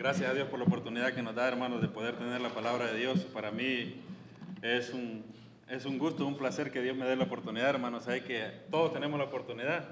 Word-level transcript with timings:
Gracias 0.00 0.30
a 0.30 0.32
Dios 0.32 0.48
por 0.48 0.58
la 0.58 0.64
oportunidad 0.64 1.12
que 1.12 1.20
nos 1.20 1.34
da, 1.34 1.46
hermanos, 1.46 1.82
de 1.82 1.88
poder 1.88 2.14
tener 2.16 2.40
la 2.40 2.48
palabra 2.48 2.86
de 2.86 2.98
Dios. 2.98 3.18
Para 3.34 3.50
mí 3.50 3.96
es 4.62 4.94
un, 4.94 5.22
es 5.68 5.84
un 5.84 5.98
gusto, 5.98 6.26
un 6.26 6.38
placer 6.38 6.70
que 6.70 6.80
Dios 6.80 6.96
me 6.96 7.04
dé 7.04 7.16
la 7.16 7.24
oportunidad, 7.24 7.68
hermanos. 7.68 8.08
Hay 8.08 8.22
que 8.22 8.50
todos 8.70 8.94
tenemos 8.94 9.18
la 9.18 9.26
oportunidad, 9.26 9.90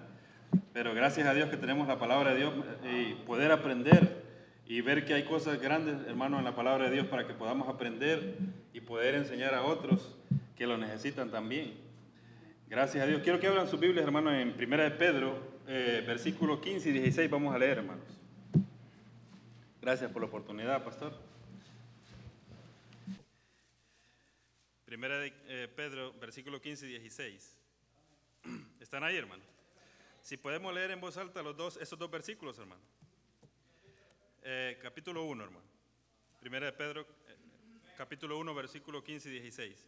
pero 0.72 0.94
gracias 0.94 1.26
a 1.26 1.34
Dios 1.34 1.50
que 1.50 1.58
tenemos 1.58 1.86
la 1.86 1.98
palabra 1.98 2.30
de 2.30 2.38
Dios 2.38 2.54
y 2.90 3.16
poder 3.26 3.52
aprender 3.52 4.24
y 4.66 4.80
ver 4.80 5.04
que 5.04 5.12
hay 5.12 5.24
cosas 5.24 5.60
grandes, 5.60 5.96
hermanos, 6.06 6.38
en 6.38 6.46
la 6.46 6.56
palabra 6.56 6.86
de 6.86 6.90
Dios 6.92 7.06
para 7.06 7.26
que 7.26 7.34
podamos 7.34 7.68
aprender 7.68 8.38
y 8.72 8.80
poder 8.80 9.14
enseñar 9.14 9.52
a 9.52 9.62
otros 9.64 10.16
que 10.56 10.66
lo 10.66 10.78
necesitan 10.78 11.30
también. 11.30 11.74
Gracias 12.70 13.04
a 13.04 13.06
Dios. 13.06 13.20
Quiero 13.22 13.40
que 13.40 13.46
abran 13.46 13.68
sus 13.68 13.78
Biblias, 13.78 14.06
hermanos, 14.06 14.32
en 14.32 14.54
1 14.58 14.76
de 14.84 14.90
Pedro, 14.90 15.38
eh, 15.66 16.02
versículo 16.06 16.62
15 16.62 16.88
y 16.88 16.92
16. 16.92 17.30
Vamos 17.30 17.54
a 17.54 17.58
leer, 17.58 17.76
hermanos. 17.76 18.17
Gracias 19.80 20.10
por 20.10 20.22
la 20.22 20.26
oportunidad, 20.26 20.82
pastor. 20.82 21.14
Primera 24.84 25.18
de 25.20 25.32
eh, 25.46 25.68
Pedro, 25.68 26.12
versículo 26.14 26.60
15 26.60 26.86
y 26.86 26.88
16. 26.90 27.56
¿Están 28.80 29.04
ahí, 29.04 29.16
hermano? 29.16 29.42
Si 30.20 30.36
podemos 30.36 30.74
leer 30.74 30.90
en 30.90 31.00
voz 31.00 31.16
alta 31.16 31.42
los 31.42 31.56
dos, 31.56 31.76
esos 31.76 31.96
dos 31.96 32.10
versículos, 32.10 32.58
hermano. 32.58 32.82
Eh, 34.42 34.78
capítulo 34.82 35.22
1, 35.22 35.44
hermano. 35.44 35.66
Primera 36.40 36.66
de 36.66 36.72
Pedro, 36.72 37.02
eh, 37.02 37.36
capítulo 37.96 38.36
1, 38.36 38.54
versículo 38.54 39.04
15 39.04 39.28
y 39.28 39.32
16. 39.32 39.86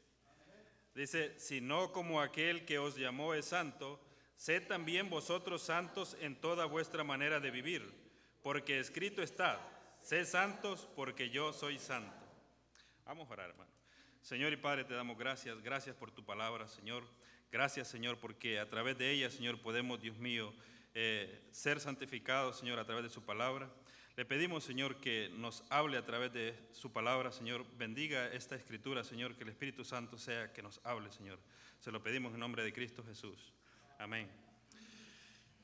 Dice, 0.95 1.37
si 1.37 1.61
no 1.61 1.91
como 1.91 2.21
aquel 2.21 2.65
que 2.65 2.79
os 2.79 2.97
llamó 2.97 3.35
es 3.35 3.47
santo, 3.47 4.01
sed 4.37 4.69
también 4.69 5.11
vosotros 5.11 5.63
santos 5.63 6.17
en 6.21 6.37
toda 6.37 6.65
vuestra 6.67 7.03
manera 7.03 7.41
de 7.41 7.51
vivir, 7.51 7.93
porque 8.43 8.79
escrito 8.79 9.21
está, 9.21 9.80
sed 10.03 10.27
santos 10.27 10.89
porque 10.97 11.31
yo 11.31 11.53
soy 11.53 11.79
santo. 11.79 12.17
Vamos 13.05 13.29
a 13.29 13.33
orar, 13.33 13.51
hermano. 13.51 13.71
Señor 14.23 14.53
y 14.53 14.57
Padre, 14.57 14.85
te 14.85 14.95
damos 14.95 15.19
gracias, 15.19 15.63
gracias 15.63 15.97
por 15.97 16.11
tu 16.11 16.25
palabra, 16.25 16.69
Señor. 16.69 17.05
Gracias, 17.51 17.89
Señor, 17.89 18.19
porque 18.19 18.61
a 18.61 18.69
través 18.69 18.97
de 18.99 19.11
ella, 19.11 19.31
Señor, 19.31 19.61
podemos, 19.61 20.01
Dios 20.01 20.19
mío, 20.19 20.53
eh, 20.95 21.43
ser 21.51 21.81
santificados, 21.81 22.59
Señor, 22.59 22.79
a 22.79 22.85
través 22.85 23.03
de 23.03 23.11
su 23.11 23.25
palabra. 23.25 23.69
Le 24.17 24.25
pedimos, 24.25 24.65
Señor, 24.65 25.01
que 25.01 25.31
nos 25.35 25.65
hable 25.71 25.97
a 25.97 26.05
través 26.05 26.33
de 26.33 26.55
su 26.73 26.93
palabra, 26.93 27.33
Señor. 27.33 27.65
Bendiga 27.77 28.27
esta 28.33 28.55
escritura, 28.55 29.03
Señor, 29.03 29.35
que 29.35 29.45
el 29.45 29.51
Espíritu 29.51 29.85
Santo 29.85 30.19
sea 30.19 30.53
que 30.53 30.63
nos 30.63 30.81
hable, 30.85 31.11
Señor. 31.11 31.39
Se 31.79 31.91
lo 31.91 32.03
pedimos 32.03 32.35
en 32.35 32.41
nombre 32.41 32.63
de 32.63 32.73
Cristo 32.73 33.03
Jesús. 33.03 33.53
Amén. 33.99 34.50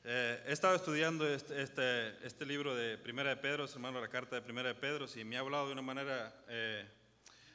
Eh, 0.09 0.41
he 0.47 0.53
estado 0.53 0.77
estudiando 0.77 1.29
este, 1.29 1.61
este, 1.61 2.25
este, 2.25 2.47
libro 2.47 2.77
de 2.77 2.97
Primera 2.97 3.31
de 3.31 3.37
Pedro, 3.39 3.65
hermano, 3.65 4.01
la 4.01 4.07
carta 4.07 4.37
de 4.37 4.43
Primera 4.43 4.69
de 4.69 4.77
Pedro, 4.77 5.07
y 5.17 5.25
me 5.25 5.37
ha 5.37 5.41
hablado 5.41 5.67
de 5.67 5.73
una 5.73 5.83
manera... 5.83 6.33
Eh, 6.47 6.87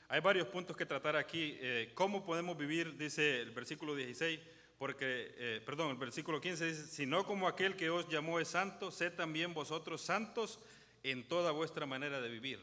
hay 0.09 0.19
varios 0.19 0.49
puntos 0.49 0.75
que 0.75 0.85
tratar 0.85 1.15
aquí. 1.15 1.57
Eh, 1.61 1.93
¿Cómo 1.93 2.25
podemos 2.25 2.57
vivir, 2.57 2.97
dice 2.97 3.39
el 3.39 3.51
versículo 3.51 3.95
16? 3.95 4.37
Porque, 4.77 5.61
perdón, 5.65 5.91
el 5.91 5.97
versículo 5.97 6.41
15 6.41 6.65
dice, 6.65 6.87
si 6.87 7.05
no 7.05 7.23
como 7.23 7.47
aquel 7.47 7.77
que 7.77 7.89
os 7.89 8.09
llamó 8.09 8.39
es 8.39 8.49
santo, 8.49 8.91
sed 8.91 9.13
también 9.13 9.53
vosotros 9.53 10.01
santos 10.01 10.59
en 11.03 11.27
toda 11.27 11.51
vuestra 11.51 11.85
manera 11.85 12.19
de 12.19 12.29
vivir. 12.29 12.59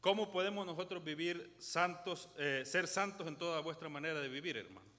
¿Cómo 0.00 0.32
podemos 0.32 0.64
nosotros 0.64 1.04
vivir 1.04 1.56
santos, 1.58 2.30
eh, 2.38 2.62
ser 2.64 2.86
santos 2.86 3.26
en 3.28 3.36
toda 3.36 3.60
vuestra 3.60 3.90
manera 3.90 4.20
de 4.20 4.28
vivir, 4.28 4.56
hermano? 4.56 4.89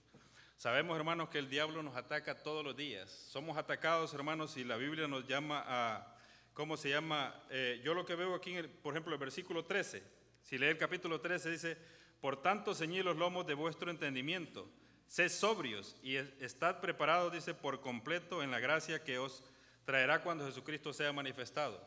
Sabemos, 0.61 0.95
hermanos, 0.95 1.29
que 1.29 1.39
el 1.39 1.49
diablo 1.49 1.81
nos 1.81 1.95
ataca 1.95 2.37
todos 2.43 2.63
los 2.63 2.77
días. 2.77 3.09
Somos 3.09 3.57
atacados, 3.57 4.13
hermanos, 4.13 4.57
y 4.57 4.63
la 4.63 4.77
Biblia 4.77 5.07
nos 5.07 5.27
llama 5.27 5.63
a, 5.65 6.15
¿cómo 6.53 6.77
se 6.77 6.89
llama? 6.91 7.33
Eh, 7.49 7.81
yo 7.83 7.95
lo 7.95 8.05
que 8.05 8.13
veo 8.13 8.35
aquí, 8.35 8.53
por 8.83 8.93
ejemplo, 8.93 9.11
el 9.11 9.19
versículo 9.19 9.65
13, 9.65 10.03
si 10.43 10.59
lee 10.59 10.67
el 10.67 10.77
capítulo 10.77 11.19
13, 11.19 11.49
dice, 11.49 11.77
por 12.19 12.43
tanto 12.43 12.75
ceñid 12.75 13.01
los 13.01 13.17
lomos 13.17 13.47
de 13.47 13.55
vuestro 13.55 13.89
entendimiento, 13.89 14.69
sed 15.07 15.29
sobrios 15.29 15.95
y 16.03 16.17
estad 16.17 16.79
preparados, 16.79 17.33
dice, 17.33 17.55
por 17.55 17.81
completo 17.81 18.43
en 18.43 18.51
la 18.51 18.59
gracia 18.59 19.03
que 19.03 19.17
os 19.17 19.43
traerá 19.83 20.21
cuando 20.21 20.45
Jesucristo 20.45 20.93
sea 20.93 21.11
manifestado. 21.11 21.83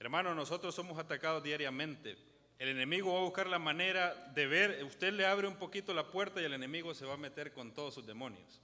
Hermano, 0.00 0.34
nosotros 0.34 0.74
somos 0.74 0.98
atacados 0.98 1.44
diariamente. 1.44 2.18
El 2.60 2.68
enemigo 2.68 3.14
va 3.14 3.20
a 3.20 3.22
buscar 3.22 3.46
la 3.46 3.58
manera 3.58 4.14
de 4.34 4.46
ver, 4.46 4.84
usted 4.84 5.14
le 5.14 5.24
abre 5.24 5.48
un 5.48 5.56
poquito 5.56 5.94
la 5.94 6.10
puerta 6.10 6.42
y 6.42 6.44
el 6.44 6.52
enemigo 6.52 6.92
se 6.92 7.06
va 7.06 7.14
a 7.14 7.16
meter 7.16 7.54
con 7.54 7.72
todos 7.72 7.94
sus 7.94 8.06
demonios. 8.06 8.60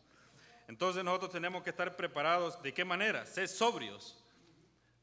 Entonces 0.68 1.02
nosotros 1.02 1.32
tenemos 1.32 1.62
que 1.62 1.70
estar 1.70 1.96
preparados. 1.96 2.62
¿De 2.62 2.74
qué 2.74 2.84
manera? 2.84 3.24
Ser 3.24 3.48
sobrios. 3.48 4.22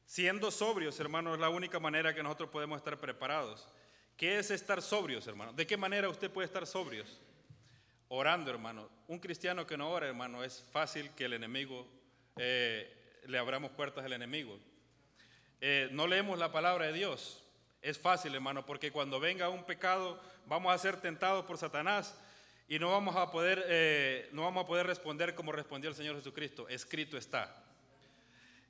Siendo 0.06 0.48
sobrios, 0.52 1.00
hermano, 1.00 1.34
es 1.34 1.40
la 1.40 1.48
única 1.48 1.80
manera 1.80 2.14
que 2.14 2.22
nosotros 2.22 2.50
podemos 2.50 2.76
estar 2.76 2.96
preparados. 3.00 3.66
¿Qué 4.16 4.38
es 4.38 4.52
estar 4.52 4.80
sobrios, 4.80 5.26
hermano? 5.26 5.52
¿De 5.52 5.66
qué 5.66 5.76
manera 5.76 6.08
usted 6.08 6.30
puede 6.30 6.46
estar 6.46 6.64
sobrios? 6.64 7.20
Orando, 8.06 8.48
hermano. 8.48 8.88
Un 9.08 9.18
cristiano 9.18 9.66
que 9.66 9.76
no 9.76 9.90
ora, 9.90 10.06
hermano, 10.06 10.44
es 10.44 10.64
fácil 10.70 11.10
que 11.16 11.24
el 11.24 11.32
enemigo, 11.32 11.84
eh, 12.36 13.20
le 13.26 13.38
abramos 13.38 13.72
puertas 13.72 14.04
al 14.04 14.12
enemigo. 14.12 14.56
Eh, 15.60 15.88
no 15.90 16.06
leemos 16.06 16.38
la 16.38 16.52
palabra 16.52 16.86
de 16.86 16.92
Dios. 16.92 17.43
Es 17.84 17.98
fácil, 17.98 18.34
hermano, 18.34 18.64
porque 18.64 18.90
cuando 18.90 19.20
venga 19.20 19.50
un 19.50 19.62
pecado 19.62 20.18
vamos 20.46 20.74
a 20.74 20.78
ser 20.78 21.02
tentados 21.02 21.44
por 21.44 21.58
Satanás 21.58 22.18
y 22.66 22.78
no 22.78 22.90
vamos 22.90 23.14
a 23.14 23.30
poder, 23.30 23.62
eh, 23.68 24.30
no 24.32 24.40
vamos 24.40 24.64
a 24.64 24.66
poder 24.66 24.86
responder 24.86 25.34
como 25.34 25.52
respondió 25.52 25.90
el 25.90 25.94
Señor 25.94 26.16
Jesucristo. 26.16 26.66
Escrito 26.66 27.18
está. 27.18 27.62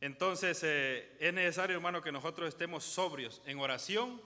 Entonces 0.01 0.61
eh, 0.65 1.17
es 1.21 1.33
necesario, 1.33 1.77
hermano, 1.77 2.03
que 2.03 2.11
nosotros 2.11 2.49
estemos 2.49 2.83
sobrios 2.83 3.41
en 3.47 3.61
oración, 3.61 4.21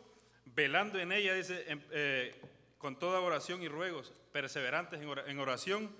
velando 0.47 0.99
en 0.99 1.13
ella, 1.13 1.35
dice, 1.35 2.35
con 2.79 2.99
toda 2.99 3.21
oración 3.21 3.63
y 3.63 3.69
ruegos, 3.69 4.11
perseverantes 4.33 5.03
en 5.03 5.39
oración, 5.39 5.95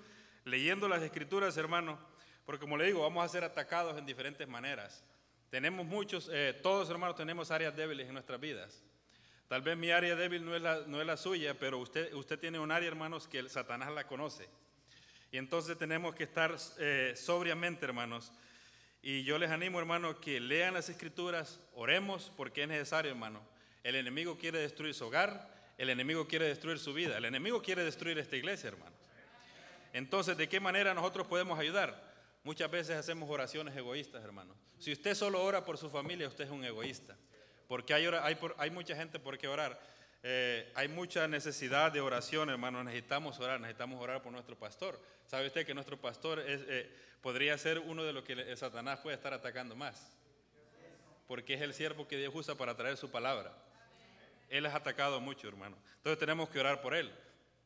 leyendo 0.45 0.87
las 0.87 1.03
escrituras, 1.03 1.55
hermano, 1.57 1.99
porque 2.43 2.61
como 2.61 2.75
le 2.75 2.87
digo, 2.87 3.03
vamos 3.03 3.23
a 3.23 3.29
ser 3.29 3.43
atacados 3.43 3.99
en 3.99 4.07
diferentes 4.07 4.47
maneras. 4.47 5.03
Tenemos 5.49 5.85
muchos, 5.85 6.29
eh, 6.31 6.57
todos 6.61 6.89
hermanos 6.89 7.15
tenemos 7.15 7.49
áreas 7.49 7.75
débiles 7.75 8.07
en 8.07 8.13
nuestras 8.13 8.39
vidas. 8.39 8.83
Tal 9.47 9.63
vez 9.63 9.75
mi 9.75 9.89
área 9.89 10.15
débil 10.15 10.45
no 10.45 10.55
es 10.55 10.61
la, 10.61 10.81
no 10.85 11.01
es 11.01 11.07
la 11.07 11.17
suya, 11.17 11.57
pero 11.57 11.79
usted, 11.79 12.13
usted 12.13 12.37
tiene 12.37 12.59
un 12.59 12.71
área, 12.71 12.87
hermanos, 12.87 13.27
que 13.27 13.49
Satanás 13.49 13.91
la 13.91 14.05
conoce. 14.05 14.47
Y 15.31 15.37
entonces 15.37 15.75
tenemos 15.75 16.13
que 16.13 16.23
estar 16.25 16.55
eh, 16.77 17.13
sobriamente, 17.15 17.83
hermanos. 17.85 18.31
Y 19.01 19.23
yo 19.23 19.39
les 19.39 19.49
animo, 19.49 19.79
hermanos, 19.79 20.17
que 20.17 20.39
lean 20.39 20.75
las 20.75 20.89
escrituras, 20.89 21.59
oremos, 21.73 22.31
porque 22.37 22.63
es 22.63 22.67
necesario, 22.67 23.09
hermano. 23.09 23.41
El 23.83 23.95
enemigo 23.95 24.37
quiere 24.37 24.59
destruir 24.59 24.93
su 24.93 25.05
hogar, 25.05 25.49
el 25.79 25.89
enemigo 25.89 26.27
quiere 26.27 26.45
destruir 26.45 26.77
su 26.77 26.93
vida, 26.93 27.17
el 27.17 27.25
enemigo 27.25 27.61
quiere 27.61 27.83
destruir 27.83 28.19
esta 28.19 28.35
iglesia, 28.35 28.67
hermanos. 28.67 28.99
Entonces, 29.93 30.37
¿de 30.37 30.47
qué 30.47 30.59
manera 30.59 30.93
nosotros 30.93 31.25
podemos 31.25 31.57
ayudar? 31.57 32.08
Muchas 32.43 32.71
veces 32.71 32.95
hacemos 32.95 33.29
oraciones 33.29 33.75
egoístas, 33.75 34.23
hermanos. 34.23 34.57
Si 34.77 34.91
usted 34.91 35.13
solo 35.13 35.43
ora 35.43 35.65
por 35.65 35.77
su 35.77 35.89
familia, 35.89 36.27
usted 36.27 36.45
es 36.45 36.49
un 36.49 36.63
egoísta. 36.63 37.17
Porque 37.67 37.93
hay, 37.93 38.07
hay, 38.57 38.69
mucha 38.71 38.95
gente 38.95 39.19
por 39.19 39.37
qué 39.37 39.47
orar. 39.47 39.79
Eh, 40.23 40.71
hay 40.73 40.87
mucha 40.87 41.27
necesidad 41.27 41.91
de 41.91 42.01
oración, 42.01 42.49
hermano. 42.49 42.83
Necesitamos 42.83 43.39
orar, 43.39 43.59
necesitamos 43.59 44.01
orar 44.01 44.21
por 44.23 44.31
nuestro 44.31 44.57
pastor. 44.57 44.99
¿Sabe 45.27 45.47
usted 45.47 45.65
que 45.65 45.73
nuestro 45.73 45.97
pastor 45.99 46.41
eh, 46.43 46.89
podría 47.21 47.57
ser 47.57 47.79
uno 47.79 48.03
de 48.03 48.13
los 48.13 48.23
que 48.23 48.55
Satanás 48.55 48.99
puede 49.01 49.15
estar 49.15 49.33
atacando 49.33 49.75
más? 49.75 50.17
Porque 51.27 51.53
es 51.53 51.61
el 51.61 51.73
siervo 51.73 52.07
que 52.07 52.17
Dios 52.17 52.33
usa 52.33 52.55
para 52.55 52.75
traer 52.75 52.97
su 52.97 53.11
palabra. 53.11 53.53
Él 54.49 54.65
es 54.65 54.73
atacado 54.73 55.21
mucho, 55.21 55.47
hermano. 55.47 55.77
Entonces 55.97 56.17
tenemos 56.17 56.49
que 56.49 56.59
orar 56.59 56.81
por 56.81 56.95
él. 56.95 57.11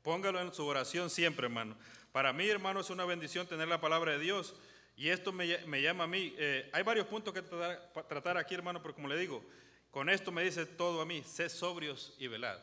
Póngalo 0.04 0.42
en 0.42 0.54
su 0.54 0.66
oración 0.66 1.10
siempre, 1.10 1.46
hermano. 1.46 1.76
Para 2.12 2.34
mí, 2.34 2.48
hermano, 2.48 2.82
es 2.82 2.90
una 2.90 3.06
bendición 3.06 3.48
tener 3.48 3.68
la 3.68 3.82
palabra 3.82 4.12
de 4.12 4.20
Dios. 4.20 4.54
Y 4.96 5.10
esto 5.10 5.32
me, 5.32 5.48
llama 5.82 6.04
a 6.04 6.08
mí. 6.08 6.36
Eh, 6.38 6.70
hay 6.74 6.84
varios 6.84 7.08
puntos 7.08 7.34
que 7.34 7.42
tratar, 7.42 8.38
aquí, 8.38 8.54
hermano, 8.54 8.82
pero 8.82 8.94
como 8.94 9.08
le 9.08 9.18
digo, 9.18 9.44
con 9.90 10.10
esto 10.10 10.32
me 10.32 10.44
dice 10.44 10.66
todo 10.66 11.02
a 11.02 11.06
mí, 11.06 11.24
sé 11.24 11.50
sobrios 11.50 12.14
y 12.20 12.28
velad. 12.28 12.60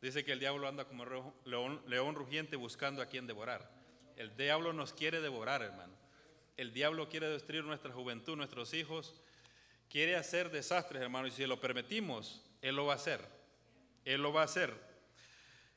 Dice 0.00 0.24
que 0.24 0.32
el 0.32 0.38
diablo 0.38 0.68
anda 0.68 0.84
como 0.84 1.04
león, 1.44 1.82
león 1.86 2.14
rugiente 2.14 2.56
buscando 2.56 3.00
a 3.00 3.06
quien 3.06 3.26
devorar. 3.26 3.68
El 4.16 4.36
diablo 4.36 4.72
nos 4.72 4.92
quiere 4.92 5.20
devorar, 5.20 5.62
hermano. 5.62 5.94
El 6.56 6.72
diablo 6.72 7.08
quiere 7.08 7.28
destruir 7.28 7.64
nuestra 7.64 7.92
juventud, 7.92 8.36
nuestros 8.36 8.74
hijos. 8.74 9.14
Quiere 9.88 10.16
hacer 10.16 10.50
desastres, 10.50 11.02
hermano. 11.02 11.26
Y 11.26 11.30
si 11.30 11.46
lo 11.46 11.60
permitimos, 11.60 12.44
Él 12.60 12.76
lo 12.76 12.86
va 12.86 12.92
a 12.92 12.96
hacer. 12.96 13.26
Él 14.04 14.20
lo 14.22 14.32
va 14.32 14.42
a 14.42 14.44
hacer. 14.44 14.93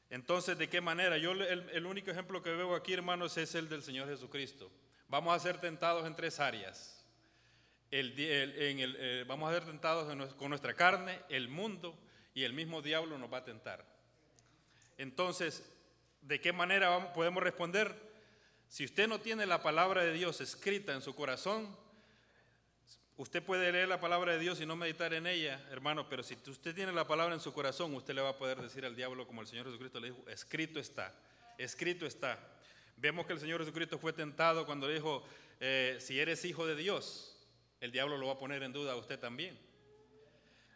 Entonces, 0.09 0.57
¿de 0.57 0.69
qué 0.69 0.81
manera? 0.81 1.17
Yo 1.17 1.31
el, 1.31 1.69
el 1.69 1.85
único 1.85 2.11
ejemplo 2.11 2.41
que 2.41 2.51
veo 2.51 2.75
aquí, 2.75 2.93
hermanos, 2.93 3.37
es 3.37 3.55
el 3.55 3.67
del 3.69 3.83
Señor 3.83 4.07
Jesucristo. 4.07 4.71
Vamos 5.09 5.35
a 5.35 5.39
ser 5.39 5.59
tentados 5.59 6.05
en 6.05 6.15
tres 6.15 6.39
áreas. 6.39 6.97
Eh, 7.89 9.23
vamos 9.27 9.49
a 9.49 9.53
ser 9.53 9.65
tentados 9.65 10.33
con 10.35 10.49
nuestra 10.49 10.73
carne, 10.73 11.21
el 11.29 11.47
mundo 11.47 11.97
y 12.33 12.43
el 12.43 12.53
mismo 12.53 12.81
diablo 12.81 13.17
nos 13.17 13.31
va 13.31 13.37
a 13.39 13.45
tentar. 13.45 13.85
Entonces, 14.97 15.63
¿de 16.21 16.41
qué 16.41 16.51
manera 16.51 17.13
podemos 17.13 17.41
responder? 17.41 17.95
Si 18.67 18.83
usted 18.83 19.07
no 19.07 19.21
tiene 19.21 19.45
la 19.45 19.61
palabra 19.61 20.03
de 20.03 20.11
Dios 20.11 20.41
escrita 20.41 20.93
en 20.93 21.01
su 21.01 21.15
corazón, 21.15 21.77
Usted 23.17 23.41
puede 23.41 23.71
leer 23.71 23.87
la 23.87 23.99
palabra 23.99 24.33
de 24.33 24.39
Dios 24.39 24.61
y 24.61 24.67
no 24.67 24.75
meditar 24.75 25.11
en 25.11 25.25
ella, 25.25 25.59
hermano, 25.71 26.07
pero 26.07 26.21
si 26.21 26.35
usted 26.35 26.75
tiene 26.75 26.91
la 26.91 27.07
palabra 27.07 27.33
en 27.33 27.39
su 27.39 27.51
corazón, 27.51 27.95
usted 27.95 28.13
le 28.13 28.21
va 28.21 28.29
a 28.29 28.37
poder 28.37 28.61
decir 28.61 28.85
al 28.85 28.95
diablo 28.95 29.25
como 29.25 29.41
el 29.41 29.47
Señor 29.47 29.65
Jesucristo 29.65 29.99
le 29.99 30.11
dijo, 30.11 30.23
escrito 30.29 30.79
está, 30.79 31.11
escrito 31.57 32.05
está. 32.05 32.37
Vemos 32.95 33.25
que 33.25 33.33
el 33.33 33.39
Señor 33.39 33.59
Jesucristo 33.61 33.97
fue 33.97 34.13
tentado 34.13 34.67
cuando 34.67 34.87
dijo, 34.87 35.23
eh, 35.59 35.97
si 35.99 36.19
eres 36.19 36.45
hijo 36.45 36.67
de 36.67 36.75
Dios, 36.75 37.35
el 37.81 37.91
diablo 37.91 38.17
lo 38.17 38.27
va 38.27 38.33
a 38.33 38.37
poner 38.37 38.61
en 38.61 38.71
duda 38.71 38.91
a 38.91 38.95
usted 38.97 39.19
también. 39.19 39.57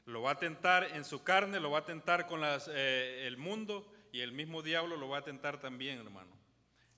Lo 0.08 0.24
va 0.24 0.32
a 0.32 0.40
tentar 0.40 0.96
en 0.96 1.06
su 1.06 1.24
carne, 1.24 1.60
lo 1.60 1.70
va 1.70 1.80
a 1.80 1.86
tentar 1.86 2.26
con 2.26 2.42
eh, 2.44 3.28
el 3.28 3.38
mundo 3.38 3.88
y 4.12 4.22
el 4.22 4.32
mismo 4.32 4.64
diablo 4.64 4.98
lo 4.98 5.10
va 5.10 5.20
a 5.20 5.24
tentar 5.24 5.60
también, 5.60 6.00
hermano. 6.00 6.32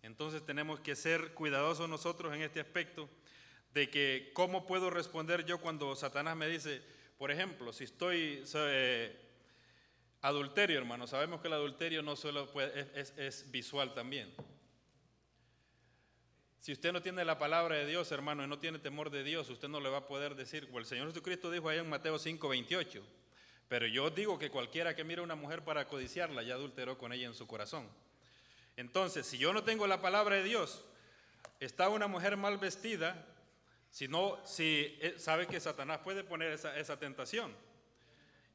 Entonces 0.03 0.45
tenemos 0.45 0.79
que 0.79 0.95
ser 0.95 1.33
cuidadosos 1.33 1.89
nosotros 1.89 2.33
en 2.33 2.43
este 2.43 2.61
aspecto 2.61 3.09
de 3.73 3.89
que 3.89 4.31
cómo 4.33 4.65
puedo 4.65 4.89
responder 4.89 5.45
yo 5.45 5.59
cuando 5.59 5.95
Satanás 5.95 6.35
me 6.35 6.47
dice, 6.47 6.81
por 7.17 7.31
ejemplo, 7.31 7.73
si 7.73 7.85
estoy 7.85 8.43
eh, 8.55 9.19
adulterio, 10.21 10.77
hermano, 10.77 11.07
sabemos 11.07 11.41
que 11.41 11.47
el 11.47 11.53
adulterio 11.53 12.01
no 12.03 12.15
solo 12.15 12.47
es, 13.15 13.51
visual 13.51 13.93
también. 13.93 14.33
Si 16.59 16.71
usted 16.71 16.93
no 16.93 17.01
tiene 17.01 17.25
la 17.25 17.37
palabra 17.39 17.75
de 17.75 17.85
Dios, 17.85 18.11
hermano, 18.11 18.43
y 18.43 18.47
no 18.47 18.59
tiene 18.59 18.79
temor 18.79 19.09
de 19.09 19.23
Dios, 19.23 19.49
usted 19.49 19.67
no 19.67 19.81
le 19.81 19.89
va 19.89 19.97
a 19.97 20.07
poder 20.07 20.35
decir, 20.35 20.67
como 20.67 20.79
el 20.79 20.85
Señor 20.85 21.07
Jesucristo 21.07 21.51
dijo 21.51 21.67
ahí 21.67 21.79
en 21.79 21.89
Mateo 21.89 22.17
5, 22.17 22.47
28, 22.47 23.03
pero 23.67 23.87
yo 23.87 24.11
digo 24.11 24.39
que 24.39 24.49
cualquiera 24.49 24.95
que 24.95 25.03
mire 25.03 25.19
a 25.19 25.23
una 25.23 25.35
mujer 25.35 25.63
para 25.63 25.87
codiciarla 25.87 26.43
ya 26.43 26.53
adulteró 26.53 26.97
con 26.97 27.11
ella 27.11 27.25
en 27.25 27.33
su 27.33 27.47
corazón. 27.47 27.89
Entonces, 28.77 29.25
si 29.25 29.37
yo 29.37 29.51
no 29.51 29.63
tengo 29.63 29.87
la 29.87 30.01
palabra 30.01 30.37
de 30.37 30.43
Dios, 30.43 30.85
está 31.59 31.89
una 31.89 32.07
mujer 32.07 32.37
mal 32.37 32.57
vestida, 32.57 33.27
si 33.93 34.07
no, 34.07 34.39
si 34.43 34.97
eh, 35.01 35.13
sabe 35.19 35.45
que 35.45 35.59
Satanás 35.59 35.99
puede 35.99 36.23
poner 36.23 36.51
esa, 36.51 36.97
tentación. 36.97 37.55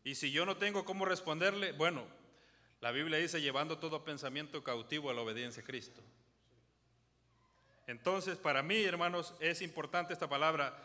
Y 0.02 0.17
si 0.17 0.32
yo 0.32 0.44
no 0.44 0.56
tengo 0.56 0.85
cómo 0.85 1.05
responderle, 1.05 1.70
bueno, 1.70 2.08
la 2.81 2.90
Biblia 2.90 3.19
dice 3.19 3.40
llevando 3.40 3.79
todo 3.79 4.02
pensamiento 4.02 4.64
cautivo 4.64 5.11
a 5.11 5.14
la 5.14 5.20
obediencia 5.20 5.62
a 5.62 5.64
Cristo. 5.64 6.02
Entonces, 7.87 8.37
para 8.37 8.64
mí, 8.64 8.82
hermanos, 8.82 9.32
es 9.38 9.62
importante 9.62 10.12
esta 10.12 10.29
palabra 10.29 10.76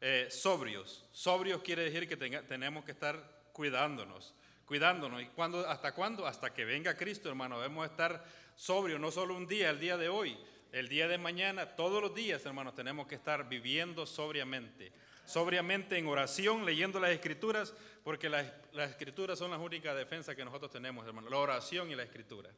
eh, 0.00 0.26
sobrios. 0.28 1.06
Sobrios 1.12 1.62
quiere 1.62 1.84
decir 1.84 2.08
que 2.08 2.16
tenemos 2.16 2.84
que 2.84 2.90
estar 2.90 3.16
cuidándonos, 3.52 4.34
cuidándonos. 4.66 5.22
¿Y 5.22 5.26
cuándo, 5.26 5.68
hasta 5.68 5.94
cuándo? 5.94 6.26
Hasta 6.26 6.52
que 6.52 6.64
venga 6.64 6.96
Cristo, 6.96 7.28
hermano. 7.28 7.60
Debemos 7.60 7.88
estar 7.88 8.24
sobrios, 8.56 8.98
no 8.98 9.12
solo 9.12 9.36
un 9.36 9.46
día, 9.46 9.70
el 9.70 9.78
día 9.78 9.96
de 9.96 10.08
hoy, 10.08 10.36
el 10.72 10.88
día 10.88 11.08
de 11.08 11.18
mañana, 11.18 11.66
todos 11.66 12.00
los 12.00 12.14
días, 12.14 12.44
hermanos, 12.46 12.74
tenemos 12.74 13.06
que 13.06 13.16
estar 13.16 13.48
viviendo 13.48 14.06
sobriamente. 14.06 14.92
Sobriamente 15.24 15.96
en 15.98 16.06
oración, 16.06 16.64
leyendo 16.64 16.98
las 16.98 17.10
escrituras, 17.10 17.74
porque 18.02 18.28
las, 18.28 18.46
escrituras 18.88 19.38
son 19.38 19.50
las 19.50 19.60
únicas 19.60 19.96
defensas 19.96 20.34
que 20.34 20.44
nosotros 20.44 20.70
tenemos, 20.70 21.06
hermano. 21.06 21.28
La 21.28 21.38
oración 21.38 21.90
y 21.90 21.94
la 21.94 22.02
escritura. 22.02 22.50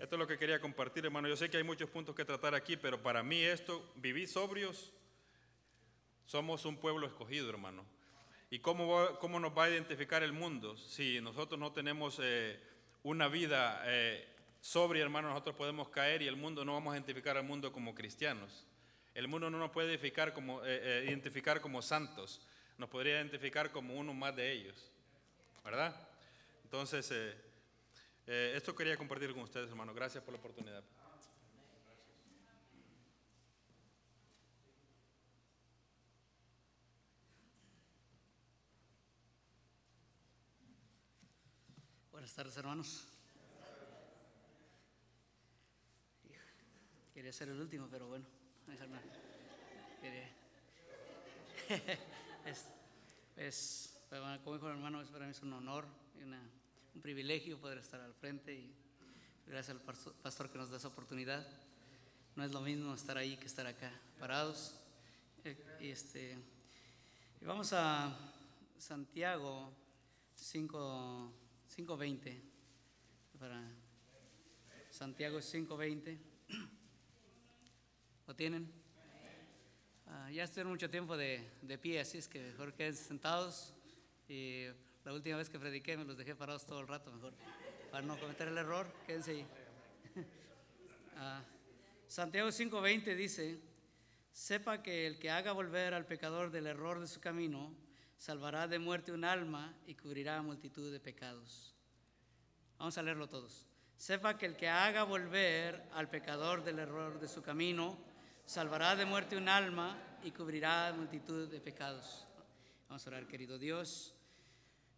Esto 0.00 0.16
es 0.16 0.18
lo 0.18 0.26
que 0.26 0.36
quería 0.36 0.60
compartir, 0.60 1.04
hermano. 1.04 1.28
Yo 1.28 1.36
sé 1.36 1.48
que 1.48 1.56
hay 1.56 1.62
muchos 1.62 1.88
puntos 1.88 2.14
que 2.14 2.24
tratar 2.24 2.54
aquí, 2.54 2.76
pero 2.76 3.02
para 3.02 3.22
mí 3.22 3.40
esto, 3.40 3.92
vivir 3.96 4.28
sobrios, 4.28 4.92
somos 6.26 6.64
un 6.64 6.76
pueblo 6.76 7.06
escogido, 7.06 7.48
hermano. 7.48 7.84
¿Y 8.50 8.58
cómo, 8.58 9.18
cómo 9.18 9.40
nos 9.40 9.56
va 9.56 9.64
a 9.64 9.70
identificar 9.70 10.22
el 10.22 10.32
mundo 10.32 10.76
si 10.76 11.20
nosotros 11.20 11.58
no 11.58 11.72
tenemos 11.72 12.18
eh, 12.22 12.60
una 13.02 13.28
vida 13.28 13.82
eh, 13.86 14.33
sobre, 14.64 14.98
hermano, 15.02 15.28
nosotros 15.28 15.54
podemos 15.56 15.90
caer 15.90 16.22
y 16.22 16.26
el 16.26 16.36
mundo 16.36 16.64
no 16.64 16.72
vamos 16.72 16.94
a 16.94 16.96
identificar 16.96 17.36
al 17.36 17.44
mundo 17.44 17.70
como 17.70 17.94
cristianos. 17.94 18.64
El 19.12 19.28
mundo 19.28 19.50
no 19.50 19.58
nos 19.58 19.70
puede 19.70 19.88
identificar 19.88 20.32
como, 20.32 20.64
eh, 20.64 20.80
eh, 20.82 21.04
identificar 21.06 21.60
como 21.60 21.82
santos, 21.82 22.40
nos 22.78 22.88
podría 22.88 23.16
identificar 23.16 23.70
como 23.70 23.94
uno 23.94 24.14
más 24.14 24.34
de 24.34 24.50
ellos, 24.50 24.90
¿verdad? 25.62 25.94
Entonces, 26.62 27.10
eh, 27.12 28.52
esto 28.56 28.74
quería 28.74 28.96
compartir 28.96 29.34
con 29.34 29.42
ustedes, 29.42 29.68
hermano. 29.68 29.92
Gracias 29.92 30.24
por 30.24 30.32
la 30.32 30.40
oportunidad. 30.40 30.82
Buenas 42.10 42.34
tardes, 42.34 42.56
hermanos. 42.56 43.13
Quería 47.14 47.32
ser 47.32 47.48
el 47.48 47.58
último, 47.60 47.86
pero 47.88 48.08
bueno, 48.08 48.26
es, 52.44 52.66
es, 53.36 53.96
como 54.42 54.56
dijo 54.56 54.68
el 54.68 54.74
hermano, 54.74 55.00
es 55.00 55.08
para 55.10 55.24
mí 55.24 55.30
es 55.30 55.40
un 55.40 55.52
honor 55.52 55.86
y 56.18 56.24
un 56.24 56.36
privilegio 57.00 57.60
poder 57.60 57.78
estar 57.78 58.00
al 58.00 58.14
frente 58.14 58.52
y 58.52 58.74
gracias 59.46 59.76
al 59.76 59.82
pastor 60.22 60.50
que 60.50 60.58
nos 60.58 60.70
da 60.70 60.78
esa 60.78 60.88
oportunidad. 60.88 61.46
No 62.34 62.42
es 62.42 62.50
lo 62.50 62.60
mismo 62.60 62.92
estar 62.92 63.16
ahí 63.16 63.36
que 63.36 63.46
estar 63.46 63.68
acá 63.68 63.92
parados. 64.18 64.74
Eh, 65.44 65.56
y 65.80 65.90
este, 65.90 66.36
vamos 67.42 67.72
a 67.72 68.12
Santiago 68.76 69.72
5.20 70.36 72.40
para 73.38 73.62
Santiago 74.90 75.38
5.20. 75.38 76.18
¿Lo 78.26 78.34
tienen? 78.34 78.72
Uh, 80.06 80.30
ya 80.30 80.44
estuvieron 80.44 80.72
mucho 80.72 80.88
tiempo 80.88 81.14
de, 81.14 81.46
de, 81.60 81.76
pie, 81.76 82.00
así 82.00 82.16
es 82.16 82.26
que 82.26 82.40
mejor 82.40 82.72
queden 82.72 82.94
sentados. 82.94 83.74
Y 84.28 84.64
la 85.04 85.12
última 85.12 85.36
vez 85.36 85.50
que 85.50 85.58
prediqué 85.58 85.96
me 85.98 86.04
los 86.04 86.16
dejé 86.16 86.34
parados 86.34 86.66
todo 86.66 86.80
el 86.80 86.88
rato, 86.88 87.12
mejor. 87.12 87.34
Para 87.90 88.06
no 88.06 88.18
cometer 88.18 88.48
el 88.48 88.56
error, 88.56 88.86
quédense 89.06 89.32
ahí. 89.32 89.46
uh, 91.16 91.42
Santiago 92.08 92.48
5:20 92.48 93.14
dice, 93.14 93.60
sepa 94.32 94.82
que 94.82 95.06
el 95.06 95.18
que 95.18 95.30
haga 95.30 95.52
volver 95.52 95.92
al 95.92 96.06
pecador 96.06 96.50
del 96.50 96.66
error 96.66 97.00
de 97.00 97.06
su 97.06 97.20
camino, 97.20 97.74
salvará 98.16 98.66
de 98.68 98.78
muerte 98.78 99.12
un 99.12 99.24
alma 99.24 99.76
y 99.86 99.96
cubrirá 99.96 100.40
multitud 100.40 100.90
de 100.90 100.98
pecados. 100.98 101.74
Vamos 102.78 102.96
a 102.96 103.02
leerlo 103.02 103.28
todos. 103.28 103.66
Sepa 103.98 104.38
que 104.38 104.46
el 104.46 104.56
que 104.56 104.68
haga 104.68 105.04
volver 105.04 105.88
al 105.92 106.08
pecador 106.08 106.64
del 106.64 106.78
error 106.78 107.20
de 107.20 107.28
su 107.28 107.42
camino, 107.42 108.13
salvará 108.46 108.94
de 108.94 109.06
muerte 109.06 109.36
un 109.36 109.48
alma 109.48 109.96
y 110.22 110.30
cubrirá 110.30 110.92
multitud 110.92 111.48
de 111.48 111.60
pecados. 111.60 112.26
Vamos 112.88 113.06
a 113.06 113.10
orar, 113.10 113.26
querido 113.26 113.58
Dios. 113.58 114.14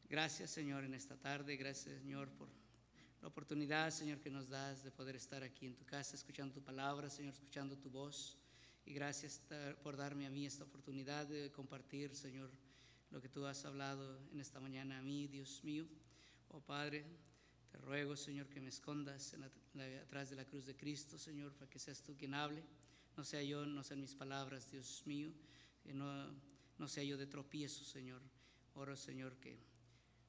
Gracias, 0.08 0.50
Señor, 0.50 0.84
en 0.84 0.94
esta 0.94 1.16
tarde. 1.16 1.56
Gracias, 1.56 2.00
Señor, 2.00 2.28
por 2.30 2.48
la 3.22 3.28
oportunidad, 3.28 3.90
Señor, 3.90 4.18
que 4.18 4.30
nos 4.30 4.48
das 4.48 4.82
de 4.82 4.90
poder 4.90 5.16
estar 5.16 5.42
aquí 5.42 5.66
en 5.66 5.76
tu 5.76 5.84
casa, 5.84 6.16
escuchando 6.16 6.54
tu 6.54 6.62
palabra, 6.62 7.08
Señor, 7.08 7.34
escuchando 7.34 7.76
tu 7.76 7.88
voz. 7.88 8.36
Y 8.84 8.92
gracias 8.92 9.40
por 9.82 9.96
darme 9.96 10.26
a 10.26 10.30
mí 10.30 10.44
esta 10.44 10.64
oportunidad 10.64 11.26
de 11.26 11.50
compartir, 11.52 12.14
Señor, 12.14 12.50
lo 13.10 13.20
que 13.20 13.28
tú 13.28 13.46
has 13.46 13.64
hablado 13.64 14.18
en 14.32 14.40
esta 14.40 14.60
mañana 14.60 14.98
a 14.98 15.02
mí, 15.02 15.28
Dios 15.28 15.62
mío. 15.62 15.86
Oh 16.48 16.60
Padre, 16.60 17.04
te 17.70 17.78
ruego, 17.78 18.16
Señor, 18.16 18.48
que 18.48 18.60
me 18.60 18.68
escondas 18.68 19.34
atrás 20.02 20.30
de 20.30 20.36
la 20.36 20.44
cruz 20.44 20.66
de 20.66 20.76
Cristo, 20.76 21.16
Señor, 21.16 21.52
para 21.52 21.70
que 21.70 21.78
seas 21.78 22.02
tú 22.02 22.16
quien 22.16 22.34
hable 22.34 22.62
no 23.16 23.24
sea 23.24 23.42
yo, 23.42 23.64
no 23.64 23.82
sean 23.82 24.00
mis 24.00 24.14
palabras, 24.14 24.70
Dios 24.70 25.02
mío, 25.06 25.32
no, 25.84 26.34
no 26.78 26.88
sea 26.88 27.02
yo 27.04 27.16
de 27.16 27.26
tropiezo, 27.26 27.84
Señor. 27.84 28.20
Oro, 28.74 28.94
Señor, 28.94 29.36
que 29.38 29.58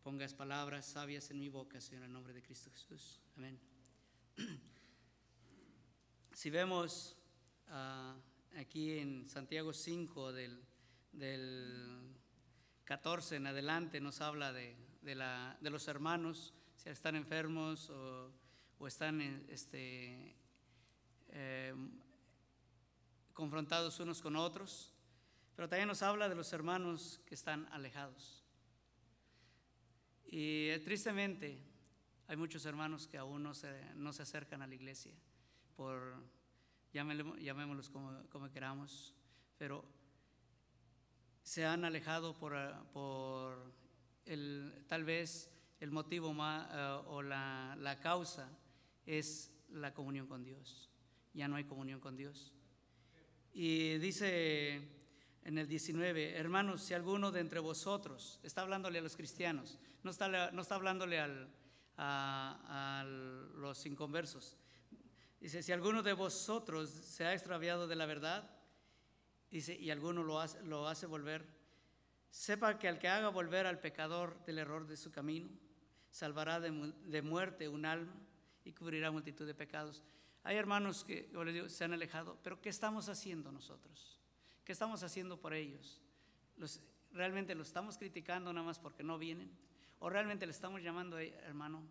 pongas 0.03 0.34
palabras 0.34 0.86
sabias 0.86 1.29
en 1.32 1.39
mi 1.39 1.50
boca, 1.50 1.82
Señor, 1.82 2.03
en 2.03 2.08
el 2.08 2.13
nombre 2.13 2.34
de 2.34 2.41
Cristo 2.41 2.70
Jesús. 2.72 3.22
Amén. 3.36 3.60
Si 6.34 6.51
vemos 6.51 7.17
uh, 7.70 8.60
aquí 8.60 9.00
en 9.00 9.27
Santiago 9.27 9.74
5, 9.74 10.32
del, 10.34 10.63
del 11.12 12.15
14 12.84 13.38
en 13.38 13.48
adelante, 13.48 14.00
nos 14.00 14.22
habla 14.22 14.53
de, 14.53 14.77
de, 15.01 15.15
la, 15.15 15.58
de 15.62 15.72
los 15.72 15.88
hermanos, 15.88 16.53
si 16.75 16.89
están 16.89 17.15
enfermos 17.15 17.89
o, 17.89 18.32
o 18.77 18.88
están 18.88 19.20
este, 19.50 20.36
eh, 21.29 21.74
confrontados 23.38 24.00
unos 24.00 24.20
con 24.20 24.36
otros, 24.36 24.91
pero 25.56 25.70
también 25.70 25.88
nos 25.88 26.01
habla 26.01 26.27
de 26.27 26.34
los 26.34 26.51
hermanos 26.53 27.22
que 27.27 27.36
están 27.36 27.67
alejados. 27.72 28.44
Y 30.25 30.70
eh, 30.70 30.82
tristemente 30.84 31.62
hay 32.27 32.36
muchos 32.36 32.65
hermanos 32.65 33.06
que 33.06 33.20
aún 33.20 33.44
no 33.44 33.53
se, 33.53 33.94
no 33.94 34.12
se 34.12 34.24
acercan 34.24 34.63
a 34.63 34.67
la 34.67 34.74
iglesia, 34.74 35.13
por, 35.75 36.15
llamémoslos 36.91 37.91
como, 37.91 38.27
como 38.32 38.50
queramos, 38.50 39.13
pero 39.60 39.86
se 41.44 41.63
han 41.63 41.86
alejado 41.86 42.34
por, 42.34 42.56
eh, 42.56 42.74
por 42.91 43.72
el, 44.25 44.84
tal 44.88 45.03
vez 45.03 45.51
el 45.79 45.91
motivo 45.91 46.34
más, 46.34 46.67
eh, 46.74 47.03
o 47.06 47.22
la, 47.22 47.77
la 47.79 48.00
causa 48.00 48.50
es 49.06 49.53
la 49.70 49.94
comunión 49.94 50.25
con 50.25 50.44
Dios. 50.44 50.89
Ya 51.36 51.48
no 51.48 51.56
hay 51.56 51.65
comunión 51.65 52.00
con 52.00 52.17
Dios. 52.17 52.57
Y 53.60 53.98
dice 53.98 54.76
en 55.44 55.58
el 55.58 55.68
19, 55.68 56.36
hermanos, 56.38 56.84
si 56.84 56.94
alguno 56.94 57.32
de 57.32 57.40
entre 57.40 57.60
vosotros, 57.60 58.40
está 58.44 58.62
hablándole 58.62 59.00
a 59.00 59.02
los 59.02 59.16
cristianos, 59.16 59.80
no 60.04 60.12
está, 60.12 60.52
no 60.52 60.62
está 60.62 60.76
hablándole 60.76 61.20
al, 61.20 61.50
a, 61.98 63.00
a 63.02 63.04
los 63.04 63.84
inconversos, 63.88 64.58
dice, 65.42 65.64
si 65.64 65.72
alguno 65.72 66.04
de 66.04 66.14
vosotros 66.14 66.88
se 66.90 67.26
ha 67.26 67.34
extraviado 67.34 67.88
de 67.88 67.96
la 67.96 68.06
verdad, 68.06 68.48
dice, 69.50 69.76
y 69.76 69.90
alguno 69.90 70.22
lo 70.22 70.40
hace, 70.40 70.62
lo 70.64 70.88
hace 70.88 71.08
volver, 71.08 71.44
sepa 72.30 72.78
que 72.78 72.88
al 72.88 73.00
que 73.00 73.08
haga 73.08 73.30
volver 73.30 73.66
al 73.66 73.80
pecador 73.80 74.38
del 74.46 74.60
error 74.60 74.86
de 74.86 74.98
su 74.98 75.10
camino, 75.10 75.50
salvará 76.12 76.60
de, 76.60 76.70
mu- 76.72 76.94
de 77.06 77.22
muerte 77.24 77.68
un 77.68 77.86
alma 77.86 78.14
y 78.66 78.74
cubrirá 78.74 79.10
multitud 79.10 79.48
de 79.48 79.56
pecados. 79.56 80.04
Hay 80.48 80.56
hermanos 80.56 81.04
que, 81.04 81.30
yo 81.34 81.44
les 81.44 81.54
digo, 81.54 81.68
se 81.68 81.84
han 81.84 81.92
alejado, 81.92 82.38
pero 82.42 82.62
¿qué 82.62 82.70
estamos 82.70 83.10
haciendo 83.10 83.51
nosotros? 83.51 84.18
¿Qué 84.63 84.72
estamos 84.72 85.04
haciendo 85.04 85.38
por 85.42 85.54
ellos? 85.54 86.00
Los- 86.56 86.80
¿Realmente 87.12 87.54
los 87.54 87.68
estamos 87.68 87.98
criticando 87.98 88.54
nada 88.54 88.66
más 88.66 88.80
porque 88.80 89.04
no 89.04 89.18
vienen? 89.18 89.51
¿O 90.00 90.10
realmente 90.10 90.46
le 90.46 90.54
estamos 90.54 90.82
llamando, 90.82 91.20
"Hey, 91.20 91.36
hermano, 91.44 91.84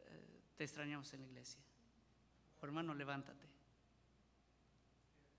eh, 0.00 0.42
te 0.54 0.64
extrañamos 0.64 1.14
en 1.14 1.20
la 1.22 1.28
iglesia? 1.28 1.62
O 2.60 2.66
hermano, 2.66 2.92
levántate. 2.94 3.46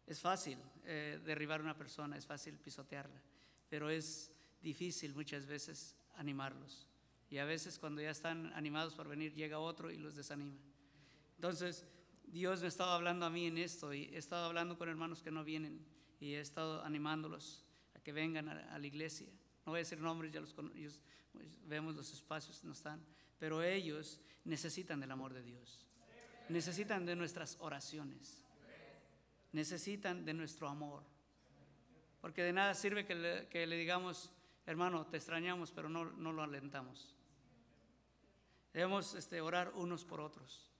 Es 0.07 0.19
fácil 0.19 0.57
eh, 0.85 1.21
derribar 1.23 1.59
a 1.59 1.63
una 1.63 1.77
persona, 1.77 2.17
es 2.17 2.25
fácil 2.25 2.57
pisotearla, 2.57 3.21
pero 3.69 3.91
es 3.91 4.31
difícil 4.63 5.13
muchas 5.13 5.45
veces 5.45 5.95
animarlos. 6.15 6.87
Y 7.29 7.37
a 7.37 7.45
veces 7.45 7.77
cuando 7.77 8.01
ya 8.01 8.09
están 8.09 8.51
animados 8.53 8.95
por 8.95 9.07
venir, 9.07 9.35
llega 9.35 9.59
otro 9.59 9.91
y 9.91 9.97
los 9.97 10.15
desanima. 10.15 10.57
Entonces, 11.35 11.85
Dios 12.35 12.61
me 12.61 12.67
estaba 12.67 12.95
hablando 12.95 13.25
a 13.25 13.29
mí 13.29 13.47
en 13.47 13.57
esto 13.57 13.93
y 13.93 14.13
he 14.13 14.17
estado 14.17 14.47
hablando 14.47 14.77
con 14.77 14.89
hermanos 14.89 15.23
que 15.23 15.31
no 15.31 15.45
vienen 15.45 15.79
y 16.19 16.33
he 16.33 16.41
estado 16.41 16.83
animándolos 16.83 17.63
a 17.95 18.01
que 18.01 18.11
vengan 18.11 18.49
a, 18.49 18.75
a 18.75 18.77
la 18.77 18.85
iglesia. 18.85 19.29
No 19.65 19.71
voy 19.71 19.77
a 19.77 19.83
decir 19.83 20.01
nombres, 20.01 20.33
ya 20.33 20.41
los 20.41 20.53
ellos, 20.75 20.99
pues, 21.31 21.47
vemos 21.65 21.95
los 21.95 22.11
espacios, 22.11 22.61
no 22.65 22.73
están, 22.73 23.01
pero 23.39 23.63
ellos 23.63 24.19
necesitan 24.43 24.99
del 24.99 25.11
amor 25.11 25.33
de 25.33 25.43
Dios. 25.43 25.87
Necesitan 26.49 27.05
de 27.05 27.15
nuestras 27.15 27.55
oraciones. 27.61 28.43
Necesitan 29.53 30.25
de 30.25 30.33
nuestro 30.33 30.67
amor. 30.67 31.03
Porque 32.19 32.43
de 32.43 32.51
nada 32.51 32.73
sirve 32.73 33.05
que 33.05 33.15
le, 33.15 33.47
que 33.47 33.65
le 33.65 33.77
digamos, 33.77 34.29
hermano, 34.65 35.07
te 35.07 35.15
extrañamos, 35.15 35.71
pero 35.71 35.87
no, 35.87 36.03
no 36.03 36.33
lo 36.33 36.43
alentamos. 36.43 37.15
Debemos 38.73 39.15
este, 39.15 39.39
orar 39.39 39.71
unos 39.73 40.03
por 40.03 40.19
otros. 40.19 40.74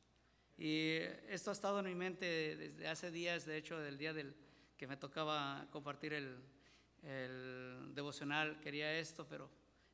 Y 0.58 0.98
esto 1.28 1.50
ha 1.50 1.54
estado 1.54 1.80
en 1.80 1.86
mi 1.86 1.96
mente 1.96 2.56
desde 2.56 2.88
hace 2.88 3.12
días, 3.12 3.46
de 3.46 3.58
hecho, 3.58 3.78
del 3.80 3.98
día 3.98 4.14
del 4.14 4.36
que 4.78 4.88
me 4.88 4.98
tocaba 4.98 5.68
compartir 5.72 6.14
el, 6.14 6.42
devocional. 7.94 8.60
Quería 8.62 8.98
esto, 8.98 9.28
pero 9.28 9.50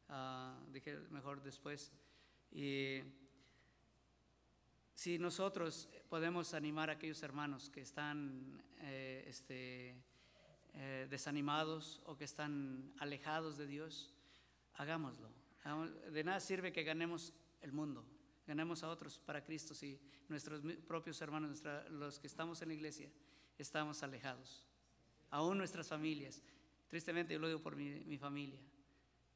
ah, 0.10 0.58
dije 0.72 0.98
mejor 1.10 1.42
después. 1.42 1.92
Y 2.52 3.02
si 4.94 5.18
nosotros 5.20 5.90
podemos 6.10 6.54
animar 6.54 6.90
a 6.90 6.94
aquellos 6.94 7.22
hermanos 7.24 7.70
que 7.70 7.82
están 7.82 8.64
eh, 8.82 9.26
este, 9.28 9.96
eh, 10.74 11.08
desanimados 11.10 12.02
o 12.06 12.16
que 12.16 12.24
están 12.24 12.94
alejados 13.00 13.58
de 13.58 13.68
Dios, 13.68 14.14
hagámoslo. 14.76 15.30
De 16.12 16.24
nada 16.24 16.40
sirve 16.40 16.72
que 16.72 16.84
ganemos 16.84 17.34
el 17.62 17.72
mundo, 17.72 18.06
ganemos 18.52 18.84
a 18.84 18.90
otros 18.90 19.18
para 19.18 19.42
Cristo 19.42 19.74
si 19.74 19.98
nuestros 20.28 20.62
propios 20.86 21.22
hermanos, 21.22 21.64
los 21.90 22.20
que 22.20 22.28
estamos 22.28 22.62
en 22.62 22.68
la 22.68 22.74
iglesia, 22.74 23.10
estamos 23.58 24.04
alejados. 24.04 24.68
Aún 25.30 25.58
nuestras 25.58 25.88
familias. 25.88 26.44
Tristemente 26.90 27.34
yo 27.34 27.40
lo 27.40 27.48
digo 27.48 27.62
por 27.62 27.78
mi, 27.78 28.04
mi 28.04 28.18
familia. 28.18 28.60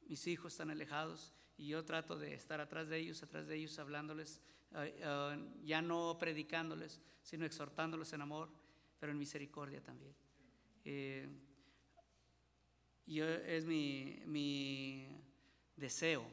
Mis 0.09 0.27
hijos 0.27 0.51
están 0.51 0.69
alejados 0.69 1.33
y 1.57 1.67
yo 1.67 1.85
trato 1.85 2.19
de 2.19 2.33
estar 2.33 2.59
atrás 2.59 2.89
de 2.89 2.97
ellos, 2.97 3.23
atrás 3.23 3.47
de 3.47 3.55
ellos, 3.55 3.79
hablándoles, 3.79 4.41
eh, 4.73 4.99
eh, 4.99 5.49
ya 5.63 5.81
no 5.81 6.17
predicándoles, 6.19 6.99
sino 7.21 7.45
exhortándolos 7.45 8.11
en 8.11 8.21
amor, 8.21 8.49
pero 8.99 9.13
en 9.13 9.17
misericordia 9.17 9.81
también. 9.81 10.13
Eh, 10.83 11.29
yo, 13.05 13.25
es 13.29 13.65
mi, 13.65 14.21
mi 14.25 15.07
deseo 15.77 16.27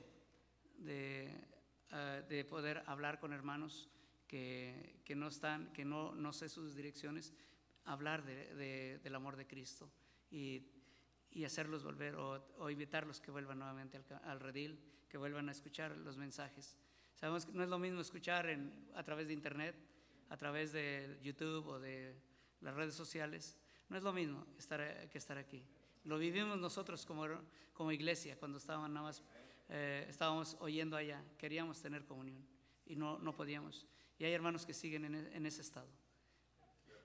de, 0.78 1.51
eh, 1.92 2.24
de 2.28 2.44
poder 2.44 2.82
hablar 2.86 3.18
con 3.20 3.32
hermanos 3.32 3.88
que, 4.26 5.00
que 5.04 5.14
no 5.14 5.28
están, 5.28 5.72
que 5.72 5.84
no, 5.84 6.14
no 6.14 6.32
sé 6.32 6.48
sus 6.48 6.74
direcciones, 6.74 7.34
hablar 7.84 8.24
de- 8.24 8.54
de- 8.54 8.98
del 9.02 9.14
amor 9.14 9.36
de 9.36 9.46
Cristo 9.46 9.90
y, 10.30 10.62
y 11.30 11.44
hacerlos 11.44 11.84
volver 11.84 12.14
o, 12.16 12.42
o 12.58 12.70
invitarlos 12.70 13.20
que 13.20 13.30
vuelvan 13.30 13.58
nuevamente 13.58 13.96
al, 13.98 14.20
al 14.24 14.40
redil, 14.40 14.78
que 15.08 15.18
vuelvan 15.18 15.48
a 15.48 15.52
escuchar 15.52 15.96
los 15.98 16.16
mensajes. 16.16 16.76
Sabemos 17.14 17.44
que 17.44 17.52
no 17.52 17.62
es 17.62 17.68
lo 17.68 17.78
mismo 17.78 18.00
escuchar 18.00 18.48
en- 18.48 18.72
a 18.94 19.02
través 19.02 19.26
de 19.28 19.34
internet, 19.34 19.76
a 20.30 20.36
través 20.36 20.72
de 20.72 21.18
YouTube 21.22 21.66
o 21.66 21.78
de 21.78 22.14
las 22.62 22.74
redes 22.74 22.94
sociales, 22.94 23.58
no 23.90 23.96
es 23.98 24.02
lo 24.02 24.12
mismo 24.14 24.46
estar, 24.56 25.08
que 25.10 25.18
estar 25.18 25.36
aquí. 25.36 25.62
Lo 26.04 26.18
vivimos 26.18 26.58
nosotros 26.58 27.04
como, 27.04 27.26
como 27.74 27.92
iglesia 27.92 28.38
cuando 28.38 28.56
estábamos 28.58 28.88
nada 28.90 29.06
más, 29.06 29.22
eh, 29.74 30.04
estábamos 30.06 30.54
oyendo 30.60 30.96
allá, 30.98 31.24
queríamos 31.38 31.80
tener 31.80 32.04
comunión 32.04 32.46
y 32.84 32.94
no, 32.94 33.18
no 33.18 33.34
podíamos. 33.34 33.86
Y 34.18 34.24
hay 34.24 34.32
hermanos 34.34 34.66
que 34.66 34.74
siguen 34.74 35.06
en, 35.06 35.14
e- 35.14 35.34
en 35.34 35.46
ese 35.46 35.62
estado. 35.62 35.88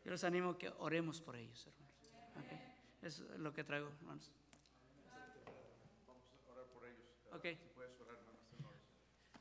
Yo 0.03 0.11
los 0.11 0.23
animo 0.25 0.49
a 0.51 0.57
que 0.57 0.69
oremos 0.79 1.21
por 1.21 1.37
ellos, 1.37 1.65
hermanos. 1.65 1.95
¿ok? 2.35 3.03
Es 3.03 3.19
lo 3.19 3.53
que 3.53 3.63
traigo, 3.63 3.87
hermanos. 3.87 4.29
Vamos 6.05 6.23
a 6.45 6.51
orar 6.51 6.65
por 6.67 6.85
ellos. 6.85 7.07
Ok. 7.31 7.45
Si 7.57 7.69
puedes 7.73 7.99
orar. 8.01 8.17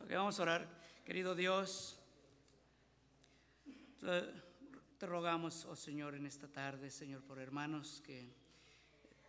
Ok, 0.01 0.11
vamos 0.13 0.39
a 0.39 0.43
orar. 0.43 0.69
Querido 1.05 1.35
Dios, 1.35 1.99
te 4.99 5.07
rogamos, 5.07 5.65
oh 5.65 5.75
Señor, 5.75 6.15
en 6.15 6.27
esta 6.27 6.47
tarde, 6.47 6.91
Señor, 6.91 7.23
por 7.23 7.41
hermanos 7.41 8.01
que, 8.05 8.33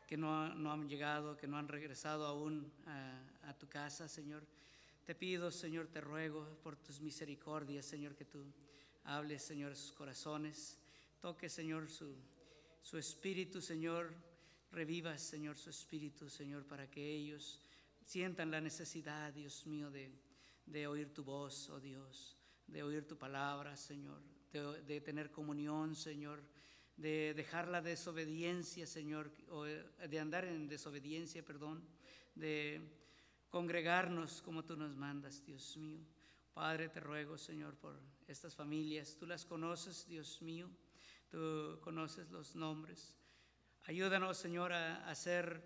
que 0.08 0.18
no, 0.18 0.54
no 0.54 0.72
han 0.72 0.88
llegado, 0.88 1.36
que 1.36 1.48
no 1.48 1.58
han 1.58 1.68
regresado 1.68 2.26
aún 2.28 2.72
a, 2.86 3.20
a 3.48 3.54
tu 3.54 3.68
casa, 3.68 4.08
Señor. 4.08 4.46
Te 5.06 5.16
pido, 5.16 5.52
Señor, 5.52 5.88
te 5.88 6.02
ruego 6.02 6.46
por 6.62 6.76
tus 6.76 7.00
misericordias, 7.00 7.86
Señor, 7.86 8.14
que 8.14 8.26
tú 8.26 8.44
hables, 9.06 9.42
Señor, 9.42 9.76
sus 9.76 9.94
corazones. 9.94 10.78
Toque, 11.22 11.50
Señor, 11.50 11.90
su, 11.90 12.14
su 12.82 12.98
espíritu, 12.98 13.62
Señor. 13.62 14.14
Reviva, 14.70 15.18
Señor, 15.18 15.58
su 15.58 15.70
espíritu, 15.70 16.30
Señor, 16.30 16.66
para 16.66 16.90
que 16.92 17.02
ellos 17.02 17.62
sientan 18.04 18.52
la 18.52 18.60
necesidad, 18.60 19.34
Dios 19.34 19.66
mío, 19.66 19.90
de, 19.90 20.12
de 20.66 20.88
oír 20.88 21.14
tu 21.14 21.24
voz, 21.24 21.70
oh 21.70 21.80
Dios, 21.80 22.36
de 22.68 22.84
oír 22.84 23.08
tu 23.08 23.18
palabra, 23.18 23.78
Señor, 23.78 24.22
de, 24.52 24.82
de 24.84 25.00
tener 25.00 25.32
comunión, 25.32 25.96
Señor, 25.96 26.44
de 26.98 27.34
dejar 27.34 27.70
la 27.70 27.82
desobediencia, 27.82 28.86
Señor, 28.86 29.32
o 29.48 29.64
de 29.64 30.20
andar 30.20 30.44
en 30.44 30.68
desobediencia, 30.68 31.46
perdón, 31.46 31.82
de 32.36 32.82
congregarnos 33.50 34.42
como 34.42 34.64
tú 34.64 34.76
nos 34.76 34.96
mandas, 34.96 35.44
Dios 35.46 35.78
mío. 35.78 36.00
Padre, 36.54 36.90
te 36.90 37.00
ruego, 37.00 37.38
Señor, 37.38 37.76
por 37.76 38.00
estas 38.28 38.56
familias. 38.56 39.16
Tú 39.18 39.26
las 39.26 39.46
conoces, 39.46 40.08
Dios 40.08 40.42
mío. 40.42 40.70
Tú 41.30 41.80
conoces 41.82 42.32
los 42.32 42.56
nombres. 42.56 43.16
Ayúdanos, 43.86 44.38
Señor, 44.38 44.74
a 44.74 45.10
hacer 45.10 45.62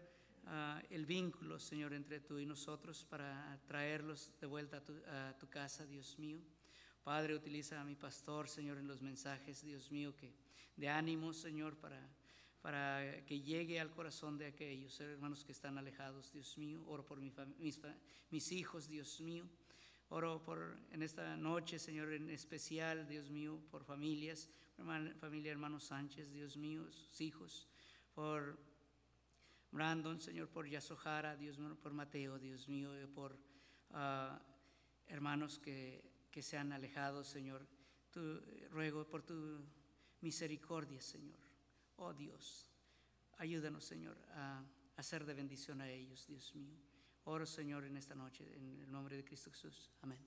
ah, 0.45 0.81
el 0.89 1.05
vínculo, 1.05 1.59
Señor, 1.59 1.93
entre 1.93 2.19
tú 2.19 2.39
y 2.39 2.45
nosotros 2.45 3.05
para 3.09 3.59
traerlos 3.67 4.31
de 4.39 4.47
vuelta 4.47 4.77
a 4.77 4.83
tu, 4.83 4.93
a 5.07 5.37
tu 5.37 5.49
casa, 5.49 5.85
Dios 5.85 6.19
mío. 6.19 6.39
Padre, 7.03 7.35
utiliza 7.35 7.81
a 7.81 7.83
mi 7.83 7.95
pastor, 7.95 8.47
Señor, 8.47 8.77
en 8.77 8.87
los 8.87 9.01
mensajes, 9.01 9.63
Dios 9.63 9.91
mío, 9.91 10.15
que 10.15 10.35
de 10.75 10.87
ánimo, 10.87 11.33
Señor, 11.33 11.77
para, 11.77 11.99
para 12.61 13.25
que 13.25 13.41
llegue 13.41 13.79
al 13.79 13.89
corazón 13.89 14.37
de 14.37 14.45
aquellos 14.45 14.99
hermanos 14.99 15.43
que 15.43 15.51
están 15.51 15.77
alejados, 15.77 16.31
Dios 16.31 16.57
mío. 16.57 16.83
Oro 16.87 17.05
por 17.05 17.19
mis, 17.19 18.51
hijos, 18.51 18.87
Dios 18.87 19.19
mío. 19.21 19.45
Oro 20.09 20.43
por 20.43 20.77
en 20.91 21.01
esta 21.01 21.35
noche, 21.37 21.79
Señor, 21.79 22.13
en 22.13 22.29
especial, 22.29 23.07
Dios 23.07 23.29
mío, 23.29 23.59
por 23.71 23.83
familias, 23.83 24.49
familia 25.19 25.51
hermano 25.51 25.79
Sánchez, 25.79 26.31
Dios 26.33 26.57
mío, 26.57 26.85
sus 26.91 27.21
hijos, 27.21 27.67
por 28.13 28.59
Brandon, 29.71 30.19
Señor, 30.19 30.49
por 30.49 30.67
Yasohara, 30.67 31.37
Dios 31.37 31.57
mío, 31.57 31.77
por 31.81 31.93
Mateo, 31.93 32.37
Dios 32.37 32.67
mío, 32.67 32.91
por 33.15 33.37
ah, 33.91 34.39
hermanos 35.07 35.59
que, 35.59 36.03
que 36.29 36.41
se 36.41 36.57
han 36.57 36.73
alejado, 36.73 37.23
Señor. 37.23 37.65
Ruego 38.69 39.07
por 39.07 39.23
tu 39.23 39.61
misericordia, 40.19 41.01
Señor. 41.01 41.50
Oh 41.97 42.13
Dios, 42.13 42.67
ayúdanos, 43.37 43.83
Señor, 43.83 44.17
a, 44.33 44.63
ser 45.01 45.25
de 45.25 45.33
bendición 45.33 45.81
a 45.81 45.89
ellos, 45.89 46.27
Dios 46.27 46.53
mío. 46.55 46.77
Oro, 47.23 47.45
Señor, 47.45 47.85
en 47.85 47.97
esta 47.97 48.13
noche, 48.13 48.45
en 48.55 48.79
el 48.81 48.91
nombre 48.91 49.15
de 49.15 49.23
Cristo 49.23 49.49
Jesús. 49.51 49.91
Amén. 50.01 50.19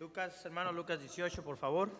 Lucas, 0.00 0.44
hermano, 0.44 0.72
Lucas 0.72 1.00
18, 1.00 1.42
por 1.42 1.56
favor. 1.56 1.90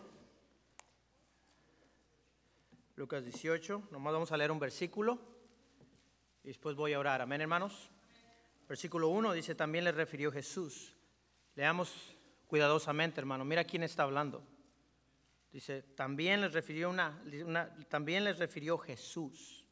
Lucas 2.95 3.23
18, 3.23 3.89
nomás 3.91 4.13
vamos 4.13 4.31
a 4.31 4.37
leer 4.37 4.51
un 4.51 4.59
versículo 4.59 5.19
y 6.43 6.47
después 6.47 6.75
voy 6.75 6.93
a 6.93 6.99
orar. 6.99 7.21
Amén, 7.21 7.41
hermanos. 7.41 7.89
Versículo 8.67 9.09
1 9.09 9.33
dice, 9.33 9.53
también 9.53 9.83
le 9.83 9.91
refirió 9.91 10.31
Jesús. 10.31 10.95
Leamos 11.55 12.17
cuidadosamente, 12.47 13.19
hermano. 13.19 13.45
Mira 13.45 13.63
quién 13.63 13.83
está 13.83 14.03
hablando. 14.03 14.43
Dice, 15.51 15.83
también 15.83 16.41
les 16.41 16.51
refirió 16.51 16.89
una, 16.89 17.21
también 17.87 18.23
les 18.23 18.39
refirió 18.39 18.77
Jesús. 18.77 19.65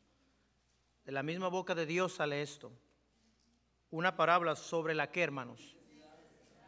De 1.04 1.12
la 1.12 1.24
misma 1.24 1.50
boca 1.50 1.76
de 1.76 1.86
Dios 1.86 2.14
sale 2.14 2.42
esto. 2.42 2.72
Una 3.90 4.16
parábola 4.16 4.56
sobre 4.56 4.94
la 4.94 5.12
que, 5.12 5.22
hermanos. 5.22 5.76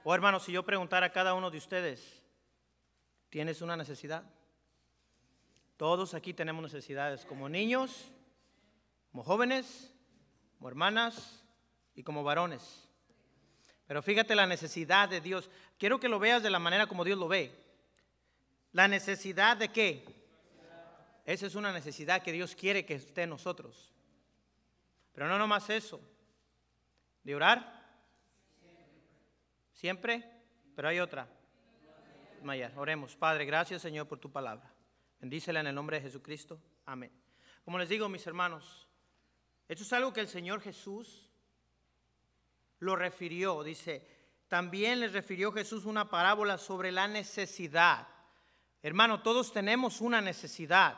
O 0.03 0.13
hermanos, 0.13 0.43
si 0.43 0.51
yo 0.51 0.63
preguntara 0.63 1.07
a 1.07 1.11
cada 1.11 1.33
uno 1.33 1.49
de 1.49 1.57
ustedes, 1.57 2.23
¿tienes 3.29 3.61
una 3.61 3.77
necesidad? 3.77 4.23
Todos 5.77 6.13
aquí 6.13 6.33
tenemos 6.33 6.61
necesidades, 6.61 7.25
como 7.25 7.49
niños, 7.49 8.11
como 9.11 9.23
jóvenes, 9.23 9.93
como 10.57 10.69
hermanas 10.69 11.44
y 11.95 12.03
como 12.03 12.23
varones. 12.23 12.87
Pero 13.87 14.01
fíjate 14.01 14.35
la 14.35 14.47
necesidad 14.47 15.09
de 15.09 15.21
Dios. 15.21 15.49
Quiero 15.77 15.99
que 15.99 16.09
lo 16.09 16.19
veas 16.19 16.43
de 16.43 16.49
la 16.49 16.59
manera 16.59 16.87
como 16.87 17.03
Dios 17.03 17.17
lo 17.17 17.27
ve. 17.27 17.51
La 18.71 18.87
necesidad 18.87 19.57
de 19.57 19.69
qué? 19.69 20.03
Esa 21.25 21.47
es 21.47 21.55
una 21.55 21.71
necesidad 21.71 22.21
que 22.21 22.31
Dios 22.31 22.55
quiere 22.55 22.85
que 22.85 22.95
esté 22.95 23.23
en 23.23 23.29
nosotros. 23.29 23.93
Pero 25.13 25.27
no 25.27 25.39
nomás 25.39 25.69
eso. 25.69 26.01
De 27.23 27.35
orar. 27.35 27.83
Siempre. 29.73 30.29
Pero 30.75 30.89
hay 30.89 30.99
otra. 30.99 31.27
Desmayar. 32.33 32.73
Oremos. 32.75 33.15
Padre, 33.15 33.45
gracias 33.45 33.81
Señor 33.81 34.07
por 34.07 34.19
tu 34.19 34.31
palabra. 34.31 34.71
Bendícela 35.19 35.61
en 35.61 35.67
el 35.67 35.75
nombre 35.75 35.97
de 35.97 36.03
Jesucristo. 36.03 36.59
Amén. 36.85 37.11
Como 37.63 37.79
les 37.79 37.89
digo, 37.89 38.09
mis 38.09 38.27
hermanos, 38.27 38.87
esto 39.67 39.83
es 39.83 39.93
algo 39.93 40.13
que 40.13 40.21
el 40.21 40.27
Señor 40.27 40.61
Jesús 40.61 41.24
lo 42.85 42.95
refirió. 42.95 43.63
Dice, 43.63 44.01
también 44.47 44.99
les 44.99 45.11
refirió 45.11 45.51
Jesús 45.51 45.85
una 45.85 46.09
parábola 46.09 46.57
sobre 46.57 46.91
la 46.91 47.07
necesidad. 47.07 48.07
Hermano, 48.81 49.21
todos 49.21 49.51
tenemos 49.51 49.99
una 49.99 50.21
necesidad. 50.21 50.97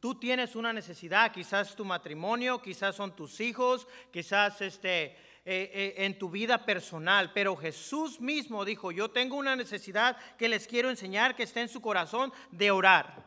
Tú 0.00 0.16
tienes 0.16 0.54
una 0.54 0.72
necesidad, 0.72 1.32
quizás 1.32 1.74
tu 1.74 1.84
matrimonio, 1.84 2.60
quizás 2.60 2.94
son 2.94 3.16
tus 3.16 3.40
hijos, 3.40 3.86
quizás 4.10 4.60
este, 4.60 5.16
eh, 5.46 5.70
eh, 5.72 5.94
en 5.98 6.18
tu 6.18 6.28
vida 6.28 6.66
personal, 6.66 7.32
pero 7.32 7.56
Jesús 7.56 8.20
mismo 8.20 8.66
dijo, 8.66 8.92
yo 8.92 9.10
tengo 9.10 9.36
una 9.36 9.56
necesidad 9.56 10.18
que 10.36 10.48
les 10.48 10.66
quiero 10.66 10.90
enseñar 10.90 11.34
que 11.34 11.44
está 11.44 11.62
en 11.62 11.70
su 11.70 11.80
corazón 11.80 12.32
de 12.50 12.70
orar. 12.70 13.24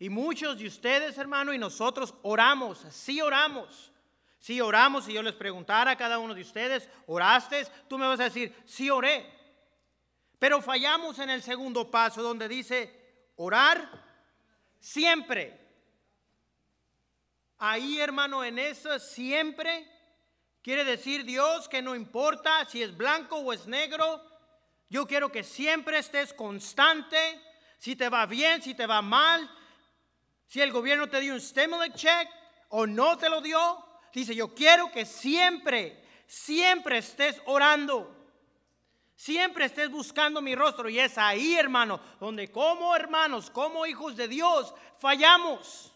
Y 0.00 0.08
muchos 0.08 0.58
de 0.58 0.66
ustedes, 0.66 1.16
hermano, 1.18 1.52
y 1.52 1.58
nosotros 1.58 2.14
oramos, 2.22 2.84
sí 2.90 3.20
oramos. 3.20 3.91
Si 4.42 4.60
oramos, 4.60 5.04
si 5.04 5.12
yo 5.12 5.22
les 5.22 5.36
preguntara 5.36 5.92
a 5.92 5.96
cada 5.96 6.18
uno 6.18 6.34
de 6.34 6.40
ustedes, 6.40 6.88
¿oraste? 7.06 7.64
Tú 7.88 7.96
me 7.96 8.08
vas 8.08 8.18
a 8.18 8.24
decir, 8.24 8.52
sí 8.66 8.90
oré. 8.90 9.24
Pero 10.40 10.60
fallamos 10.60 11.20
en 11.20 11.30
el 11.30 11.44
segundo 11.44 11.88
paso 11.92 12.24
donde 12.24 12.48
dice, 12.48 13.30
orar 13.36 13.88
siempre. 14.80 15.60
Ahí, 17.56 18.00
hermano, 18.00 18.42
en 18.42 18.58
eso 18.58 18.98
siempre 18.98 19.88
quiere 20.60 20.84
decir 20.84 21.24
Dios 21.24 21.68
que 21.68 21.80
no 21.80 21.94
importa 21.94 22.64
si 22.64 22.82
es 22.82 22.96
blanco 22.96 23.36
o 23.36 23.52
es 23.52 23.68
negro, 23.68 24.28
yo 24.88 25.06
quiero 25.06 25.30
que 25.30 25.44
siempre 25.44 25.98
estés 25.98 26.34
constante, 26.34 27.40
si 27.78 27.94
te 27.94 28.08
va 28.08 28.26
bien, 28.26 28.60
si 28.60 28.74
te 28.74 28.88
va 28.88 29.02
mal, 29.02 29.48
si 30.48 30.60
el 30.60 30.72
gobierno 30.72 31.08
te 31.08 31.20
dio 31.20 31.32
un 31.32 31.40
stimulus 31.40 31.94
check 31.94 32.28
o 32.70 32.88
no 32.88 33.16
te 33.16 33.28
lo 33.28 33.40
dio, 33.40 33.91
dice, 34.20 34.34
yo 34.34 34.54
quiero 34.54 34.90
que 34.90 35.06
siempre, 35.06 36.02
siempre 36.26 36.98
estés 36.98 37.40
orando. 37.46 38.18
Siempre 39.16 39.66
estés 39.66 39.88
buscando 39.88 40.42
mi 40.42 40.56
rostro. 40.56 40.88
Y 40.88 40.98
es 40.98 41.16
ahí, 41.16 41.54
hermano, 41.54 42.00
donde 42.18 42.50
como 42.50 42.96
hermanos, 42.96 43.50
como 43.50 43.86
hijos 43.86 44.16
de 44.16 44.26
Dios, 44.26 44.74
fallamos. 44.98 45.92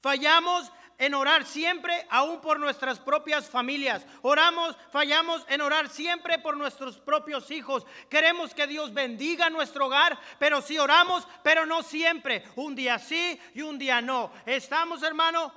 Fallamos 0.00 0.72
en 0.98 1.14
orar 1.14 1.46
siempre, 1.46 2.06
aún 2.10 2.40
por 2.40 2.58
nuestras 2.58 2.98
propias 2.98 3.48
familias. 3.48 4.04
Oramos, 4.22 4.76
fallamos 4.90 5.44
en 5.48 5.60
orar 5.60 5.88
siempre 5.88 6.38
por 6.38 6.56
nuestros 6.56 6.98
propios 6.98 7.50
hijos. 7.50 7.86
Queremos 8.08 8.52
que 8.52 8.66
Dios 8.66 8.92
bendiga 8.92 9.48
nuestro 9.48 9.86
hogar, 9.86 10.18
pero 10.38 10.60
sí 10.60 10.78
oramos, 10.78 11.26
pero 11.42 11.66
no 11.66 11.82
siempre. 11.82 12.42
Un 12.56 12.74
día 12.74 12.98
sí 12.98 13.40
y 13.54 13.62
un 13.62 13.78
día 13.78 14.00
no. 14.00 14.32
Estamos, 14.44 15.02
hermano, 15.02 15.52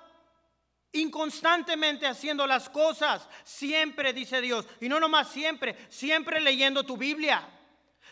inconstantemente 0.93 2.08
haciendo 2.08 2.45
las 2.45 2.69
cosas. 2.69 3.27
Siempre, 3.43 4.13
dice 4.13 4.41
Dios. 4.41 4.65
Y 4.80 4.89
no 4.89 4.99
nomás 4.99 5.30
siempre, 5.30 5.77
siempre 5.89 6.39
leyendo 6.39 6.84
tu 6.84 6.97
Biblia. 6.97 7.47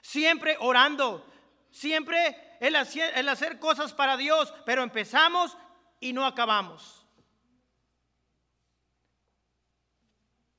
Siempre 0.01 0.57
orando. 0.59 1.25
Siempre 1.71 2.57
el 2.59 2.75
hacer, 2.75 3.17
el 3.17 3.29
hacer 3.29 3.59
cosas 3.59 3.93
para 3.93 4.17
Dios. 4.17 4.53
Pero 4.65 4.83
empezamos 4.83 5.57
y 5.99 6.13
no 6.13 6.25
acabamos. 6.25 7.05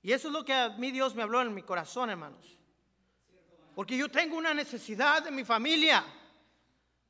Y 0.02 0.12
eso 0.12 0.28
es 0.28 0.34
lo 0.34 0.44
que 0.44 0.54
a 0.54 0.70
mí 0.70 0.90
Dios 0.90 1.14
me 1.14 1.22
habló 1.22 1.42
en 1.42 1.54
mi 1.54 1.62
corazón, 1.62 2.10
hermanos. 2.10 2.58
Porque 3.74 3.96
yo 3.96 4.10
tengo 4.10 4.36
una 4.36 4.54
necesidad 4.54 5.22
de 5.22 5.30
mi 5.30 5.44
familia, 5.44 6.04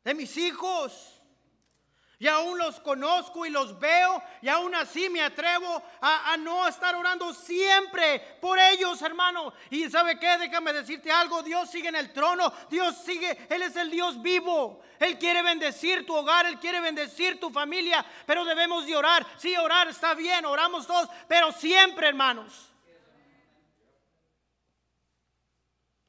de 0.05 0.14
mis 0.14 0.37
hijos. 0.37 1.19
Y 2.20 2.28
aún 2.28 2.59
los 2.59 2.78
conozco 2.80 3.46
y 3.46 3.50
los 3.50 3.78
veo 3.80 4.22
y 4.42 4.48
aún 4.48 4.74
así 4.74 5.09
me 5.09 5.22
atrevo 5.22 5.83
a, 6.02 6.37
no 6.37 6.68
estar 6.68 6.94
orando 6.94 7.33
siempre 7.33 8.37
por 8.42 8.59
ellos, 8.59 9.00
hermano. 9.00 9.54
Y 9.70 9.88
sabe 9.88 10.18
qué, 10.18 10.37
déjame 10.37 10.74
decirte 10.74 11.11
algo, 11.11 11.42
Dios 11.42 11.70
sigue 11.70 11.88
en 11.88 11.96
el 11.96 12.12
trono, 12.12 12.52
Dios 12.68 12.94
sigue, 12.98 13.46
Él 13.48 13.62
es 13.62 13.74
el 13.74 13.90
Dios 13.90 14.20
vivo. 14.20 14.83
Él 14.98 15.18
quiere 15.18 15.42
bendecir 15.42 16.04
tu 16.04 16.14
hogar, 16.14 16.44
Él 16.44 16.59
quiere 16.59 16.83
bendecir 16.83 17.40
tu 17.40 17.48
familia, 17.48 18.04
pero 18.26 18.44
debemos 18.44 18.87
de 18.87 18.94
orar. 18.94 19.26
Sí, 19.38 19.56
orar 19.56 19.88
está 19.88 20.12
bien, 20.12 20.44
oramos 20.44 20.87
todos, 20.87 21.09
pero 21.26 21.50
siempre, 21.52 22.06
hermanos. 22.06 22.70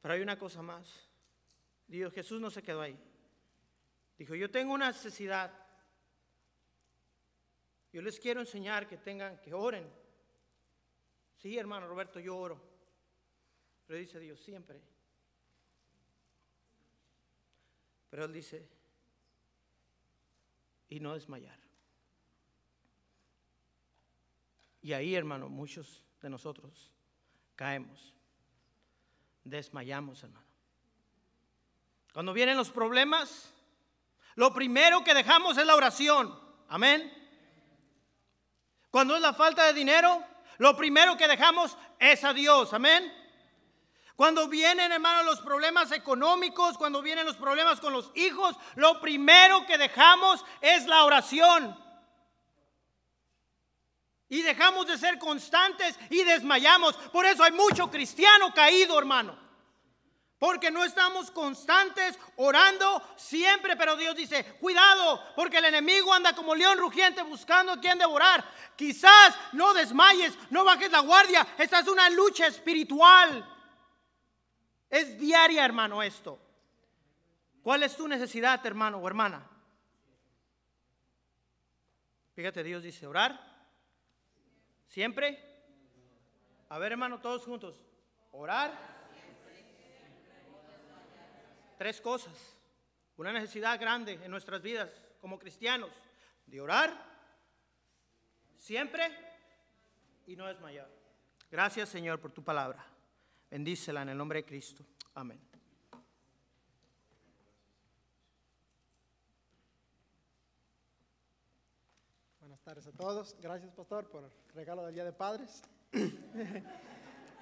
Pero 0.02 0.14
hay 0.14 0.20
una 0.20 0.38
cosa 0.38 0.62
más. 0.62 1.08
Dios, 1.88 2.14
Jesús 2.14 2.42
no 2.42 2.50
se 2.50 2.62
quedó 2.62 2.82
ahí. 2.82 3.00
Dijo, 4.18 4.36
yo 4.36 4.52
tengo 4.52 4.74
una 4.74 4.88
necesidad. 4.88 5.61
Yo 7.92 8.02
les 8.02 8.20
quiero 8.20 8.40
enseñar 8.40 8.88
que 8.88 8.98
tengan, 8.98 9.40
que 9.42 9.54
oren. 9.54 9.90
Sí, 11.38 11.58
hermano 11.58 11.88
Roberto, 11.88 12.20
yo 12.20 12.38
oro. 12.38 12.62
Pero 13.86 14.00
dice 14.00 14.20
Dios 14.20 14.40
siempre. 14.40 14.82
Pero 18.10 18.26
Él 18.26 18.34
dice, 18.34 18.68
y 20.90 21.00
no 21.00 21.14
desmayar. 21.14 21.58
Y 24.82 24.94
ahí, 24.94 25.16
hermano, 25.16 25.48
muchos 25.48 26.04
de 26.22 26.30
nosotros 26.30 26.92
caemos, 27.56 28.14
desmayamos, 29.44 30.24
hermano. 30.24 30.46
Cuando 32.14 32.34
vienen 32.34 32.58
los 32.58 32.72
problemas, 32.72 33.54
lo 34.36 34.54
primero 34.54 35.04
que 35.04 35.14
dejamos 35.14 35.58
es 35.58 35.66
la 35.66 35.76
oración. 35.76 36.38
Amén. 36.68 37.21
Cuando 38.92 39.16
es 39.16 39.22
la 39.22 39.34
falta 39.34 39.66
de 39.66 39.74
dinero, 39.74 40.24
lo 40.58 40.76
primero 40.76 41.18
que 41.18 41.28
dejamos 41.28 41.76
es 41.98 42.24
a 42.24 42.34
Dios. 42.34 42.74
Amén. 42.74 43.12
Cuando 44.18 44.48
vienen, 44.48 44.92
hermanos, 44.92 45.26
los 45.26 45.40
problemas 45.40 45.92
económicos, 45.92 46.78
cuando 46.78 47.02
vienen 47.02 47.26
los 47.26 47.38
problemas 47.38 47.80
con 47.80 47.94
los 47.94 48.12
hijos, 48.14 48.56
lo 48.76 49.02
primero 49.02 49.66
que 49.66 49.78
dejamos 49.78 50.46
es 50.60 50.86
la 50.86 51.06
oración. 51.06 51.76
Y 54.30 54.44
dejamos 54.44 54.86
de 54.88 54.98
ser 54.98 55.18
constantes 55.18 55.98
y 56.10 56.24
desmayamos. 56.24 56.96
Por 57.12 57.26
eso 57.26 57.44
hay 57.44 57.52
mucho 57.54 57.90
cristiano 57.90 58.54
caído, 58.54 59.00
hermano. 59.00 59.38
Porque 60.42 60.72
no 60.72 60.84
estamos 60.84 61.30
constantes 61.30 62.18
orando 62.36 63.00
siempre, 63.16 63.78
pero 63.78 63.96
Dios 63.96 64.16
dice, 64.16 64.44
cuidado, 64.60 65.24
porque 65.36 65.60
el 65.60 65.66
enemigo 65.66 66.12
anda 66.12 66.34
como 66.34 66.56
león 66.56 66.80
rugiente 66.80 67.22
buscando 67.22 67.74
a 67.74 67.80
quien 67.80 68.00
devorar. 68.00 68.44
Quizás 68.76 69.38
no 69.52 69.72
desmayes, 69.76 70.36
no 70.50 70.64
bajes 70.64 70.92
la 70.92 71.02
guardia. 71.02 71.48
Esta 71.60 71.82
es 71.82 71.88
una 71.88 72.10
lucha 72.10 72.48
espiritual. 72.48 73.48
Es 74.90 75.16
diaria, 75.20 75.64
hermano, 75.64 76.02
esto. 76.02 76.40
¿Cuál 77.62 77.84
es 77.84 77.96
tu 77.96 78.08
necesidad, 78.08 78.66
hermano 78.66 78.98
o 78.98 79.08
hermana? 79.08 79.48
Fíjate, 82.34 82.64
Dios 82.64 82.82
dice, 82.82 83.06
orar. 83.06 83.40
Siempre. 84.88 85.38
A 86.68 86.80
ver, 86.80 86.94
hermano, 86.94 87.20
todos 87.20 87.44
juntos. 87.44 87.80
Orar. 88.32 88.91
Tres 91.82 92.00
cosas. 92.00 92.38
Una 93.18 93.34
necesidad 93.34 93.80
grande 93.80 94.14
en 94.24 94.30
nuestras 94.30 94.62
vidas 94.62 94.92
como 95.20 95.40
cristianos, 95.40 95.90
de 96.46 96.62
orar 96.62 96.94
siempre 98.56 99.02
y 100.28 100.36
no 100.36 100.46
desmayar. 100.46 100.88
Gracias 101.50 101.90
Señor 101.90 102.20
por 102.20 102.32
tu 102.32 102.44
palabra. 102.44 102.86
Bendícela 103.50 104.04
en 104.04 104.10
el 104.10 104.18
nombre 104.20 104.44
de 104.44 104.46
Cristo. 104.46 104.86
Amén. 105.16 105.42
Buenas 112.42 112.62
tardes 112.62 112.86
a 112.86 112.92
todos. 112.92 113.36
Gracias, 113.42 113.74
pastor, 113.74 114.08
por 114.08 114.26
el 114.26 114.54
regalo 114.54 114.86
del 114.86 114.94
Día 114.94 115.06
de 115.06 115.14
Padres. 115.14 115.64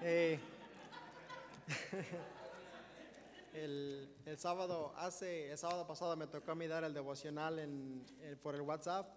Eh, 0.02 0.40
el, 3.54 4.10
el 4.26 4.38
sábado, 4.38 4.94
hace, 4.98 5.52
el 5.52 5.58
sábado 5.58 5.86
pasado 5.88 6.16
me 6.16 6.28
tocó 6.28 6.52
a 6.52 6.56
mí 6.56 6.68
dar 6.68 6.84
el 6.84 6.94
devocional 6.94 7.60
en, 7.60 8.06
eh, 8.22 8.36
por 8.42 8.56
el 8.56 8.62
WhatsApp. 8.62 9.08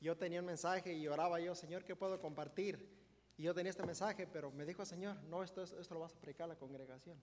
Yo 0.00 0.16
tenía 0.16 0.40
un 0.40 0.46
mensaje 0.46 0.92
y 0.94 1.06
oraba 1.08 1.38
yo, 1.40 1.54
Señor, 1.54 1.84
¿qué 1.84 1.94
puedo 1.96 2.20
compartir? 2.20 2.88
Y 3.38 3.44
yo 3.44 3.54
tenía 3.54 3.70
este 3.70 3.84
mensaje, 3.84 4.26
pero 4.26 4.50
me 4.50 4.64
dijo, 4.66 4.84
Señor, 4.84 5.16
no, 5.24 5.42
esto, 5.42 5.62
es- 5.62 5.72
esto 5.72 5.94
lo 5.94 6.00
vas 6.00 6.12
a 6.14 6.18
predicar 6.20 6.44
a 6.44 6.48
la 6.48 6.56
congregación. 6.56 7.16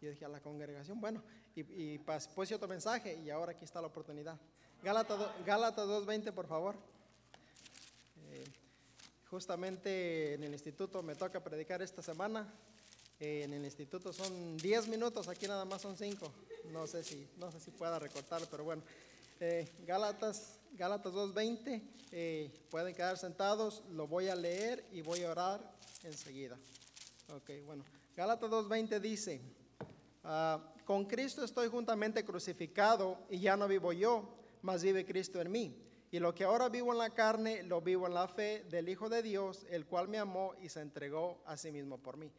Y 0.00 0.04
yo 0.04 0.10
dije, 0.10 0.24
a 0.24 0.28
la 0.28 0.40
congregación, 0.40 1.00
bueno, 1.00 1.22
y, 1.54 1.60
y 1.94 1.98
puse 2.34 2.54
otro 2.54 2.68
mensaje 2.68 3.14
y 3.16 3.30
ahora 3.30 3.52
aquí 3.52 3.64
está 3.64 3.80
la 3.80 3.86
oportunidad. 3.86 4.38
Gálatas 4.82 5.18
Gálatas 5.44 5.86
2.20, 5.88 6.32
por 6.32 6.46
favor. 6.46 6.76
Eh, 8.30 8.44
justamente 9.30 10.34
en 10.34 10.44
el 10.44 10.52
instituto 10.52 11.02
me 11.02 11.14
toca 11.14 11.42
predicar 11.42 11.80
esta 11.82 12.02
semana. 12.02 12.52
Eh, 13.20 13.42
en 13.44 13.52
el 13.54 13.64
instituto 13.64 14.12
son 14.12 14.56
10 14.58 14.88
minutos, 14.88 15.28
aquí 15.28 15.46
nada 15.46 15.64
más 15.64 15.82
son 15.82 15.96
5. 15.96 16.32
No 16.72 16.86
sé 16.86 17.02
si, 17.02 17.28
no 17.38 17.50
sé 17.50 17.60
si 17.60 17.70
pueda 17.70 17.98
recortar, 17.98 18.42
pero 18.50 18.64
bueno. 18.64 18.82
Eh, 19.40 19.68
Gálatas, 19.86 20.58
Gálatas 20.72 21.12
2.20, 21.12 21.82
eh, 22.12 22.50
pueden 22.70 22.94
quedar 22.94 23.18
sentados, 23.18 23.82
lo 23.90 24.06
voy 24.06 24.28
a 24.28 24.34
leer 24.34 24.84
y 24.92 25.02
voy 25.02 25.22
a 25.24 25.30
orar 25.30 25.60
enseguida. 26.04 26.56
Ok, 27.34 27.50
bueno. 27.64 27.84
Gálatas 28.16 28.50
2.20 28.50 29.00
dice, 29.00 29.40
Ah, 30.28 30.60
con 30.84 31.04
Cristo 31.04 31.44
estoy 31.44 31.68
juntamente 31.68 32.24
crucificado 32.24 33.16
y 33.30 33.38
ya 33.38 33.56
no 33.56 33.68
vivo 33.68 33.92
yo, 33.92 34.28
mas 34.60 34.82
vive 34.82 35.06
Cristo 35.06 35.40
en 35.40 35.52
mí. 35.52 35.76
Y 36.10 36.18
lo 36.18 36.34
que 36.34 36.42
ahora 36.42 36.68
vivo 36.68 36.90
en 36.90 36.98
la 36.98 37.10
carne, 37.10 37.62
lo 37.62 37.80
vivo 37.80 38.08
en 38.08 38.14
la 38.14 38.26
fe 38.26 38.64
del 38.68 38.88
Hijo 38.88 39.08
de 39.08 39.22
Dios, 39.22 39.64
el 39.70 39.86
cual 39.86 40.08
me 40.08 40.18
amó 40.18 40.54
y 40.60 40.68
se 40.68 40.80
entregó 40.80 41.40
a 41.46 41.56
sí 41.56 41.70
mismo 41.70 41.98
por 41.98 42.16
mí. 42.16 42.32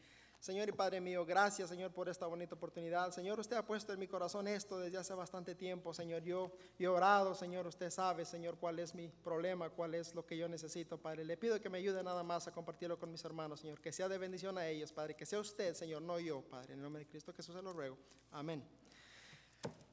Señor 0.48 0.70
y 0.70 0.72
Padre 0.72 1.02
mío, 1.02 1.26
gracias 1.26 1.68
Señor 1.68 1.92
por 1.92 2.08
esta 2.08 2.26
bonita 2.26 2.56
oportunidad. 2.56 3.12
Señor, 3.12 3.38
usted 3.38 3.58
ha 3.58 3.66
puesto 3.66 3.92
en 3.92 4.00
mi 4.00 4.08
corazón 4.08 4.48
esto 4.48 4.80
desde 4.80 4.98
hace 4.98 5.14
bastante 5.14 5.56
tiempo. 5.56 5.94
Señor, 5.94 6.24
yo, 6.24 6.54
he 6.80 6.88
orado, 6.88 7.36
Señor, 7.36 7.68
usted 7.68 7.90
sabe, 7.90 8.24
Señor, 8.24 8.56
cuál 8.58 8.80
es 8.80 8.96
mi 8.96 9.10
problema, 9.10 9.70
cuál 9.70 9.94
es 9.94 10.16
lo 10.16 10.26
que 10.26 10.38
yo 10.38 10.48
necesito, 10.48 10.98
Padre. 10.98 11.26
Le 11.26 11.36
pido 11.36 11.60
que 11.60 11.70
me 11.70 11.80
ayude 11.80 12.02
nada 12.02 12.24
más 12.24 12.48
a 12.48 12.54
compartirlo 12.54 12.98
con 12.98 13.12
mis 13.12 13.26
hermanos, 13.26 13.60
Señor. 13.60 13.82
Que 13.82 13.92
sea 13.92 14.08
de 14.08 14.18
bendición 14.18 14.58
a 14.58 14.66
ellos, 14.66 14.94
Padre. 14.94 15.18
Que 15.18 15.26
sea 15.26 15.42
usted, 15.42 15.74
Señor, 15.74 16.02
no 16.02 16.18
yo, 16.18 16.42
Padre. 16.44 16.76
En 16.76 16.80
el 16.80 16.84
nombre 16.84 17.04
de 17.04 17.10
Cristo 17.10 17.34
Jesús 17.34 17.54
se 17.54 17.62
lo 17.62 17.74
ruego. 17.74 17.98
Amén. 18.32 18.64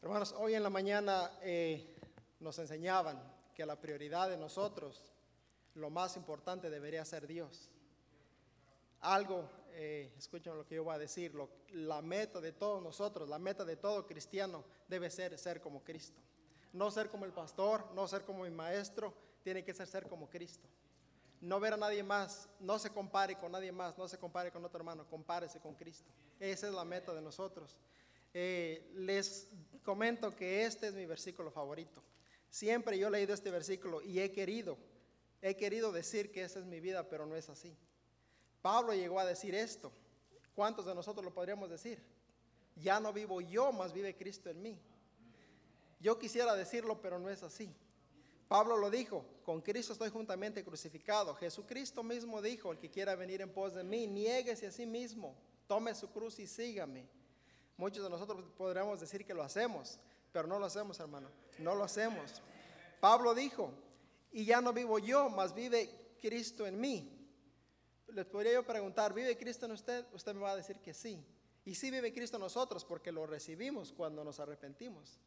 Hermanos, 0.02 0.36
hoy 0.38 0.54
en 0.54 0.62
la 0.62 0.70
mañana 0.70 1.32
eh, 1.42 1.96
nos 2.38 2.60
enseñaban 2.60 3.20
que 3.56 3.66
la 3.66 3.80
prioridad 3.80 4.28
de 4.28 4.36
nosotros, 4.36 5.02
lo 5.74 5.90
más 5.90 6.16
importante 6.16 6.70
debería 6.70 7.04
ser 7.04 7.26
Dios. 7.26 7.72
Algo, 9.04 9.48
eh, 9.72 10.12
escuchen 10.16 10.56
lo 10.56 10.66
que 10.66 10.76
yo 10.76 10.84
voy 10.84 10.94
a 10.94 10.98
decir, 10.98 11.34
lo- 11.34 11.50
la 11.72 12.00
meta 12.00 12.40
de 12.40 12.52
todos 12.52 12.82
nosotros, 12.82 13.28
la 13.28 13.38
meta 13.38 13.64
de 13.64 13.76
todo 13.76 14.06
cristiano 14.06 14.64
debe 14.88 15.10
ser 15.10 15.38
ser 15.38 15.60
como 15.60 15.84
Cristo. 15.84 16.18
No 16.72 16.90
ser 16.90 17.10
como 17.10 17.24
el 17.26 17.32
pastor, 17.32 17.84
no 17.94 18.08
ser 18.08 18.22
como 18.24 18.44
mi 18.44 18.50
maestro, 18.50 19.12
tiene 19.42 19.62
que 19.62 19.74
ser 19.74 19.86
ser 19.86 20.08
como 20.08 20.28
Cristo. 20.30 20.66
No 21.42 21.60
ver 21.60 21.74
a 21.74 21.76
nadie 21.76 22.02
más, 22.02 22.48
no 22.60 22.78
se 22.78 22.88
compare 22.90 23.36
con 23.36 23.52
nadie 23.52 23.70
más, 23.72 23.98
no 23.98 24.08
se 24.08 24.16
compare 24.18 24.50
con 24.50 24.64
otro 24.64 24.78
hermano, 24.78 25.06
compárese 25.06 25.60
con 25.60 25.74
Cristo. 25.74 26.10
Esa 26.40 26.68
es 26.68 26.72
la 26.72 26.84
meta 26.84 27.12
de 27.12 27.20
nosotros. 27.20 27.76
Eh, 28.32 28.90
les 28.94 29.48
comento 29.84 30.34
que 30.34 30.64
este 30.64 30.86
es 30.88 30.94
mi 30.94 31.04
versículo 31.04 31.50
favorito. 31.50 32.02
Siempre 32.48 32.98
yo 32.98 33.08
he 33.08 33.10
leído 33.10 33.34
este 33.34 33.50
versículo 33.50 34.00
y 34.00 34.20
he 34.20 34.32
querido, 34.32 34.78
he 35.42 35.54
querido 35.56 35.92
decir 35.92 36.32
que 36.32 36.42
esa 36.42 36.60
es 36.60 36.64
mi 36.64 36.80
vida, 36.80 37.06
pero 37.08 37.26
no 37.26 37.36
es 37.36 37.50
así. 37.50 37.76
Pablo 38.64 38.94
llegó 38.94 39.20
a 39.20 39.26
decir 39.26 39.54
esto. 39.54 39.92
¿Cuántos 40.54 40.86
de 40.86 40.94
nosotros 40.94 41.22
lo 41.22 41.34
podríamos 41.34 41.68
decir? 41.68 42.02
Ya 42.76 42.98
no 42.98 43.12
vivo 43.12 43.42
yo, 43.42 43.70
más 43.72 43.92
vive 43.92 44.16
Cristo 44.16 44.48
en 44.48 44.62
mí. 44.62 44.80
Yo 46.00 46.18
quisiera 46.18 46.54
decirlo, 46.54 46.98
pero 47.02 47.18
no 47.18 47.28
es 47.28 47.42
así. 47.42 47.70
Pablo 48.48 48.78
lo 48.78 48.88
dijo, 48.88 49.26
con 49.44 49.60
Cristo 49.60 49.92
estoy 49.92 50.08
juntamente 50.08 50.64
crucificado. 50.64 51.34
Jesucristo 51.34 52.02
mismo 52.02 52.40
dijo, 52.40 52.72
el 52.72 52.78
que 52.78 52.88
quiera 52.88 53.14
venir 53.16 53.42
en 53.42 53.52
pos 53.52 53.74
de 53.74 53.84
mí, 53.84 54.06
niéguese 54.06 54.68
a 54.68 54.72
sí 54.72 54.86
mismo, 54.86 55.36
tome 55.66 55.94
su 55.94 56.10
cruz 56.10 56.38
y 56.38 56.46
sígame. 56.46 57.06
Muchos 57.76 58.02
de 58.02 58.08
nosotros 58.08 58.42
podríamos 58.56 58.98
decir 58.98 59.26
que 59.26 59.34
lo 59.34 59.42
hacemos, 59.42 59.98
pero 60.32 60.48
no 60.48 60.58
lo 60.58 60.64
hacemos, 60.64 60.98
hermano. 61.00 61.28
No 61.58 61.74
lo 61.74 61.84
hacemos. 61.84 62.40
Pablo 62.98 63.34
dijo, 63.34 63.74
y 64.32 64.46
ya 64.46 64.62
no 64.62 64.72
vivo 64.72 64.98
yo, 64.98 65.28
mas 65.28 65.54
vive 65.54 66.16
Cristo 66.22 66.66
en 66.66 66.80
mí. 66.80 67.23
Les 68.08 68.26
podría 68.26 68.52
yo 68.52 68.64
preguntar, 68.64 69.12
¿vive 69.12 69.36
Cristo 69.36 69.66
en 69.66 69.72
usted? 69.72 70.06
Usted 70.12 70.34
me 70.34 70.40
va 70.40 70.52
a 70.52 70.56
decir 70.56 70.80
que 70.80 70.94
sí. 70.94 71.24
Y 71.64 71.74
sí 71.74 71.90
vive 71.90 72.12
Cristo 72.12 72.36
en 72.36 72.42
nosotros 72.42 72.84
porque 72.84 73.10
lo 73.10 73.26
recibimos 73.26 73.92
cuando 73.92 74.22
nos 74.22 74.38
arrepentimos. 74.38 75.18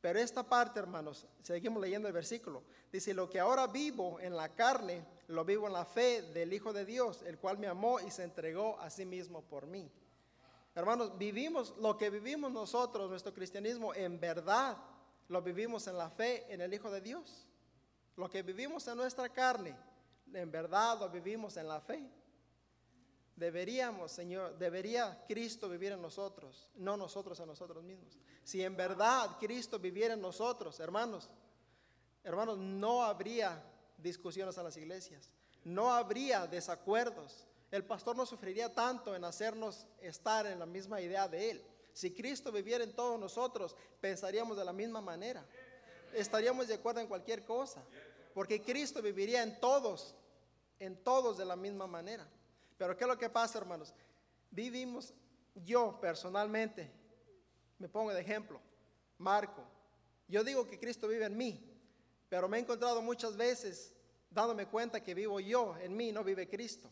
Pero 0.00 0.18
esta 0.18 0.42
parte, 0.42 0.80
hermanos, 0.80 1.26
seguimos 1.42 1.82
leyendo 1.82 2.08
el 2.08 2.14
versículo. 2.14 2.62
Dice, 2.90 3.12
lo 3.12 3.28
que 3.28 3.38
ahora 3.38 3.66
vivo 3.66 4.18
en 4.20 4.34
la 4.34 4.54
carne, 4.54 5.04
lo 5.28 5.44
vivo 5.44 5.66
en 5.66 5.74
la 5.74 5.84
fe 5.84 6.22
del 6.22 6.52
Hijo 6.52 6.72
de 6.72 6.86
Dios, 6.86 7.22
el 7.22 7.38
cual 7.38 7.58
me 7.58 7.66
amó 7.66 8.00
y 8.00 8.10
se 8.10 8.24
entregó 8.24 8.78
a 8.80 8.88
sí 8.88 9.04
mismo 9.04 9.42
por 9.42 9.66
mí. 9.66 9.90
Hermanos, 10.74 11.18
vivimos 11.18 11.74
lo 11.78 11.98
que 11.98 12.08
vivimos 12.08 12.50
nosotros, 12.50 13.10
nuestro 13.10 13.34
cristianismo, 13.34 13.92
en 13.92 14.18
verdad, 14.18 14.78
lo 15.28 15.42
vivimos 15.42 15.86
en 15.86 15.98
la 15.98 16.08
fe 16.08 16.46
en 16.48 16.62
el 16.62 16.72
Hijo 16.72 16.90
de 16.90 17.02
Dios. 17.02 17.46
Lo 18.16 18.30
que 18.30 18.42
vivimos 18.42 18.86
en 18.88 18.96
nuestra 18.96 19.28
carne, 19.28 19.76
en 20.32 20.50
verdad 20.50 20.98
lo 20.98 21.10
vivimos 21.10 21.56
en 21.58 21.68
la 21.68 21.80
fe. 21.80 22.08
Deberíamos, 23.40 24.12
Señor, 24.12 24.58
debería 24.58 25.24
Cristo 25.26 25.66
vivir 25.66 25.92
en 25.92 26.02
nosotros, 26.02 26.68
no 26.74 26.98
nosotros 26.98 27.40
en 27.40 27.46
nosotros 27.46 27.82
mismos. 27.82 28.18
Si 28.44 28.62
en 28.62 28.76
verdad 28.76 29.38
Cristo 29.40 29.78
viviera 29.78 30.12
en 30.12 30.20
nosotros, 30.20 30.78
hermanos, 30.78 31.30
hermanos, 32.22 32.58
no 32.58 33.02
habría 33.02 33.64
discusiones 33.96 34.58
en 34.58 34.64
las 34.64 34.76
iglesias, 34.76 35.32
no 35.64 35.90
habría 35.90 36.46
desacuerdos. 36.46 37.46
El 37.70 37.82
pastor 37.82 38.14
no 38.14 38.26
sufriría 38.26 38.74
tanto 38.74 39.16
en 39.16 39.24
hacernos 39.24 39.86
estar 40.02 40.46
en 40.46 40.58
la 40.58 40.66
misma 40.66 41.00
idea 41.00 41.26
de 41.26 41.52
Él. 41.52 41.64
Si 41.94 42.12
Cristo 42.12 42.52
viviera 42.52 42.84
en 42.84 42.94
todos 42.94 43.18
nosotros, 43.18 43.74
pensaríamos 44.02 44.58
de 44.58 44.66
la 44.66 44.74
misma 44.74 45.00
manera. 45.00 45.46
Estaríamos 46.12 46.68
de 46.68 46.74
acuerdo 46.74 47.00
en 47.00 47.06
cualquier 47.06 47.46
cosa, 47.46 47.82
porque 48.34 48.60
Cristo 48.60 49.00
viviría 49.00 49.42
en 49.42 49.58
todos, 49.60 50.14
en 50.78 51.02
todos 51.02 51.38
de 51.38 51.46
la 51.46 51.56
misma 51.56 51.86
manera. 51.86 52.28
Pero 52.80 52.96
¿qué 52.96 53.04
es 53.04 53.08
lo 53.08 53.18
que 53.18 53.28
pasa, 53.28 53.58
hermanos? 53.58 53.92
Vivimos, 54.50 55.12
yo 55.54 55.98
personalmente, 56.00 56.90
me 57.78 57.90
pongo 57.90 58.10
de 58.10 58.22
ejemplo, 58.22 58.58
Marco, 59.18 59.62
yo 60.26 60.42
digo 60.42 60.66
que 60.66 60.78
Cristo 60.78 61.06
vive 61.06 61.26
en 61.26 61.36
mí, 61.36 61.62
pero 62.30 62.48
me 62.48 62.56
he 62.56 62.60
encontrado 62.62 63.02
muchas 63.02 63.36
veces 63.36 63.92
dándome 64.30 64.64
cuenta 64.64 65.02
que 65.02 65.12
vivo 65.12 65.40
yo, 65.40 65.76
en 65.76 65.94
mí 65.94 66.10
no 66.10 66.24
vive 66.24 66.48
Cristo. 66.48 66.88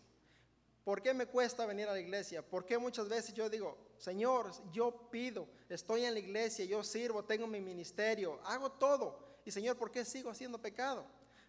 ¿Por 0.84 1.00
qué 1.00 1.14
me 1.14 1.24
cuesta 1.24 1.64
venir 1.64 1.88
a 1.88 1.92
la 1.92 2.00
iglesia? 2.00 2.42
¿Por 2.46 2.66
qué 2.66 2.76
muchas 2.76 3.08
veces 3.08 3.32
yo 3.32 3.48
digo, 3.48 3.78
Señor, 3.96 4.50
yo 4.70 5.08
pido, 5.10 5.48
estoy 5.70 6.04
en 6.04 6.12
la 6.12 6.20
iglesia, 6.20 6.66
yo 6.66 6.84
sirvo, 6.84 7.24
tengo 7.24 7.46
mi 7.46 7.62
ministerio, 7.62 8.38
hago 8.44 8.72
todo? 8.72 9.38
Y 9.46 9.50
Señor, 9.50 9.78
¿por 9.78 9.90
qué 9.90 10.04
sigo 10.04 10.28
haciendo 10.28 10.60
pecado? 10.60 11.06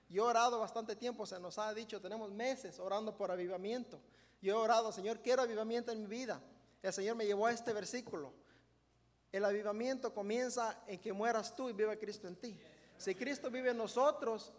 Yo 0.07 0.23
he 0.23 0.29
orado 0.29 0.61
bastante 0.61 0.95
tiempo, 0.95 1.25
se 1.25 1.37
nos 1.41 1.57
ha 1.57 1.73
dicho, 1.73 1.99
tenemos 1.99 2.31
meses 2.31 2.79
orando 2.79 3.17
por 3.17 3.31
avivamiento. 3.31 3.99
Yo 4.41 4.53
he 4.53 4.57
orado, 4.57 4.91
Señor, 4.91 5.19
quiero 5.21 5.41
avivamiento 5.41 5.91
en 5.91 6.01
mi 6.01 6.07
vida. 6.07 6.41
El 6.81 6.93
Señor 6.93 7.15
me 7.15 7.25
llevó 7.25 7.47
a 7.47 7.51
este 7.51 7.73
versículo. 7.73 8.33
El 9.31 9.45
avivamiento 9.45 10.13
comienza 10.13 10.81
en 10.87 10.99
que 10.99 11.13
mueras 11.13 11.55
tú 11.55 11.69
y 11.69 11.73
viva 11.73 11.95
Cristo 11.97 12.27
en 12.27 12.35
ti. 12.35 12.57
Si 12.97 13.13
Cristo 13.15 13.51
vive 13.51 13.71
en 13.71 13.77
nosotros, 13.77 14.51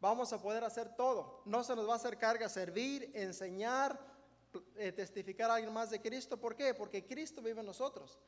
vamos 0.00 0.32
a 0.32 0.40
poder 0.40 0.64
hacer 0.64 0.94
todo. 0.94 1.42
No 1.44 1.64
se 1.64 1.74
nos 1.74 1.88
va 1.88 1.94
a 1.94 1.96
hacer 1.96 2.18
carga 2.18 2.48
servir, 2.48 3.10
enseñar, 3.14 3.98
eh, 4.76 4.92
testificar 4.92 5.50
a 5.50 5.54
alguien 5.54 5.72
más 5.72 5.90
de 5.90 6.00
Cristo. 6.00 6.36
¿Por 6.36 6.54
qué? 6.54 6.74
Porque 6.74 7.06
Cristo 7.06 7.42
vive 7.42 7.60
en 7.60 7.66
nosotros. 7.66 8.18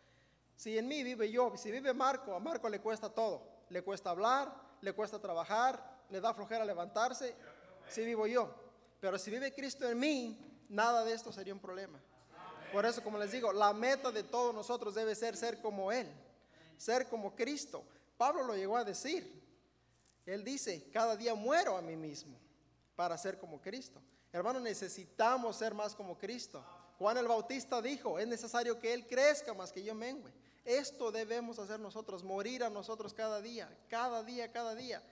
Si 0.56 0.78
en 0.78 0.88
mí 0.88 1.02
vive 1.02 1.30
yo, 1.30 1.56
si 1.56 1.70
vive 1.70 1.92
Marco, 1.92 2.34
a 2.34 2.40
Marco 2.40 2.68
le 2.68 2.80
cuesta 2.80 3.08
todo. 3.08 3.42
Le 3.68 3.82
cuesta 3.82 4.10
hablar, 4.10 4.54
le 4.80 4.92
cuesta 4.92 5.18
trabajar, 5.18 6.02
le 6.10 6.20
da 6.20 6.32
flojera 6.32 6.64
levantarse. 6.64 7.36
Si 7.88 8.04
vivo 8.04 8.26
yo. 8.26 8.54
Pero 9.00 9.18
si 9.18 9.30
vive 9.30 9.52
Cristo 9.52 9.88
en 9.88 9.98
mí, 9.98 10.53
nada 10.68 11.04
de 11.04 11.12
esto 11.12 11.32
sería 11.32 11.54
un 11.54 11.60
problema. 11.60 12.00
Por 12.72 12.84
eso, 12.84 13.02
como 13.02 13.18
les 13.18 13.30
digo, 13.30 13.52
la 13.52 13.72
meta 13.72 14.10
de 14.10 14.22
todos 14.22 14.54
nosotros 14.54 14.94
debe 14.94 15.14
ser 15.14 15.36
ser 15.36 15.60
como 15.60 15.92
Él. 15.92 16.10
ser 16.76 17.08
como 17.08 17.34
Cristo. 17.34 17.84
Pablo 18.16 18.42
lo 18.42 18.56
llegó 18.56 18.76
a 18.76 18.84
decir. 18.84 19.42
Él 20.26 20.42
dice, 20.42 20.90
cada 20.90 21.16
día 21.16 21.34
muero 21.34 21.76
a 21.76 21.82
mí 21.82 21.96
mismo 21.96 22.36
para 22.96 23.16
ser 23.16 23.38
como 23.38 23.60
Cristo. 23.60 24.00
Hermano, 24.32 24.58
necesitamos 24.58 25.56
ser 25.56 25.74
más 25.74 25.94
como 25.94 26.18
Cristo. 26.18 26.64
Juan 26.98 27.16
el 27.16 27.28
Bautista 27.28 27.80
dijo, 27.82 28.18
es 28.18 28.26
necesario 28.26 28.78
que 28.78 28.92
Él 28.92 29.06
crezca 29.06 29.54
más 29.54 29.70
que 29.70 29.82
yo 29.82 29.94
mengue. 29.94 30.32
Esto 30.64 31.12
debemos 31.12 31.58
hacer 31.58 31.78
nosotros, 31.78 32.24
morir 32.24 32.64
a 32.64 32.70
nosotros 32.70 33.12
cada 33.12 33.40
día, 33.40 33.68
cada 33.88 34.22
día, 34.22 34.50
cada 34.50 34.74
día. 34.74 35.02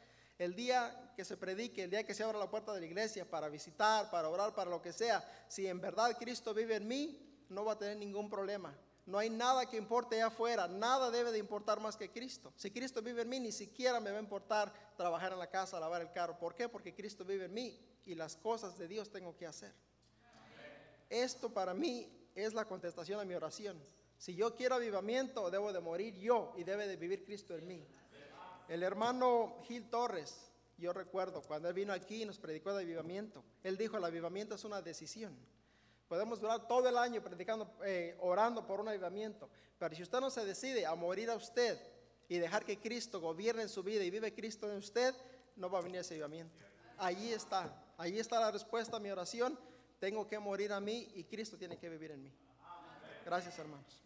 El 0.43 0.57
día 0.57 1.13
que 1.15 1.25
se 1.25 1.37
predique, 1.37 1.85
el 1.85 1.91
día 1.91 2.03
que 2.03 2.15
se 2.15 2.25
abra 2.25 2.37
la 2.37 2.51
puerta 2.51 2.75
de 2.75 2.81
la 2.81 2.87
iglesia 2.87 3.25
para 3.25 3.49
visitar, 3.49 4.11
para 4.11 4.29
orar, 4.29 4.53
para 4.53 4.69
lo 4.69 4.83
que 4.83 4.93
sea, 4.93 5.25
si 5.47 5.69
en 5.69 5.81
verdad 5.81 6.19
Cristo 6.19 6.53
vive 6.53 6.75
en 6.75 6.89
mí, 6.89 7.45
no 7.49 7.65
va 7.65 7.75
a 7.75 7.79
tener 7.79 7.97
ningún 7.97 8.29
problema. 8.29 8.77
No 9.07 9.19
hay 9.19 9.31
nada 9.31 9.71
que 9.71 9.77
importe 9.77 10.17
allá 10.17 10.27
afuera, 10.27 10.67
nada 10.67 11.13
debe 11.13 11.31
de 11.31 11.39
importar 11.39 11.79
más 11.79 11.97
que 11.97 12.11
Cristo. 12.11 12.53
Si 12.57 12.73
Cristo 12.73 13.01
vive 13.01 13.23
en 13.23 13.29
mí, 13.29 13.39
ni 13.39 13.53
siquiera 13.53 14.01
me 14.01 14.11
va 14.11 14.17
a 14.17 14.21
importar 14.21 14.73
trabajar 14.97 15.33
en 15.33 15.39
la 15.39 15.47
casa, 15.47 15.79
lavar 15.79 16.03
el 16.03 16.11
carro. 16.11 16.37
¿Por 16.37 16.57
qué? 16.57 16.69
Porque 16.69 16.93
Cristo 16.93 17.25
vive 17.25 17.45
en 17.45 17.55
mí 17.55 17.79
y 18.05 18.17
las 18.17 18.35
cosas 18.35 18.77
de 18.77 18.89
Dios 18.89 19.13
tengo 19.13 19.37
que 19.37 19.47
hacer. 19.47 19.73
Esto 21.09 21.55
para 21.55 21.73
mí 21.73 22.09
es 22.35 22.53
la 22.53 22.65
contestación 22.65 23.21
a 23.21 23.25
mi 23.25 23.35
oración. 23.35 23.81
Si 24.19 24.35
yo 24.35 24.57
quiero 24.57 24.75
avivamiento, 24.75 25.49
debo 25.53 25.73
de 25.73 25.79
morir 25.79 26.17
yo 26.17 26.53
y 26.57 26.65
debe 26.65 26.89
de 26.89 26.97
vivir 26.97 27.25
Cristo 27.25 27.55
en 27.55 27.69
mí. 27.69 27.87
El 28.73 28.83
hermano 28.83 29.59
Gil 29.69 29.91
Torres, 29.91 30.51
yo 30.79 30.95
recuerdo 30.95 31.43
cuando 31.43 31.69
él 31.69 31.75
vino 31.75 31.93
aquí 31.93 32.23
y 32.23 32.25
nos 32.25 32.39
predicó 32.39 32.73
de 32.73 32.85
avivamiento, 32.85 33.45
él 33.63 33.77
dijo, 33.77 33.99
el 33.99 34.05
avivamiento 34.05 34.55
es 34.55 34.65
una 34.65 34.81
decisión. 34.81 35.37
Podemos 36.09 36.41
durar 36.41 36.67
todo 36.67 36.89
el 36.89 36.97
año 36.97 37.23
predicando, 37.23 37.71
eh, 37.85 38.17
orando 38.21 38.67
por 38.67 38.81
un 38.81 38.89
avivamiento, 38.89 39.51
pero 39.79 39.95
si 39.95 40.03
usted 40.03 40.21
no 40.21 40.31
se 40.31 40.47
decide 40.47 40.87
a 40.87 40.95
morir 40.95 41.29
a 41.29 41.35
usted 41.35 41.79
y 42.31 42.39
dejar 42.39 42.65
que 42.65 42.79
Cristo 42.79 43.21
gobierne 43.21 43.61
en 43.61 43.69
su 43.69 43.83
vida 43.83 44.05
y 44.05 44.11
vive 44.11 44.33
Cristo 44.33 44.71
en 44.71 44.79
usted, 44.79 45.15
no 45.55 45.69
va 45.69 45.81
a 45.81 45.83
venir 45.83 46.01
ese 46.01 46.15
avivamiento. 46.15 46.57
Allí 46.97 47.31
está, 47.31 47.79
allí 47.99 48.19
está 48.19 48.41
la 48.41 48.51
respuesta 48.51 48.97
a 48.97 49.01
mi 49.01 49.11
oración. 49.11 49.59
Tengo 50.01 50.27
que 50.27 50.39
morir 50.39 50.73
a 50.73 50.81
mí 50.81 51.13
y 51.15 51.25
Cristo 51.25 51.59
tiene 51.59 51.77
que 51.77 51.91
vivir 51.91 52.13
en 52.13 52.23
mí. 52.23 52.33
Gracias, 53.27 53.59
hermanos. 53.59 54.03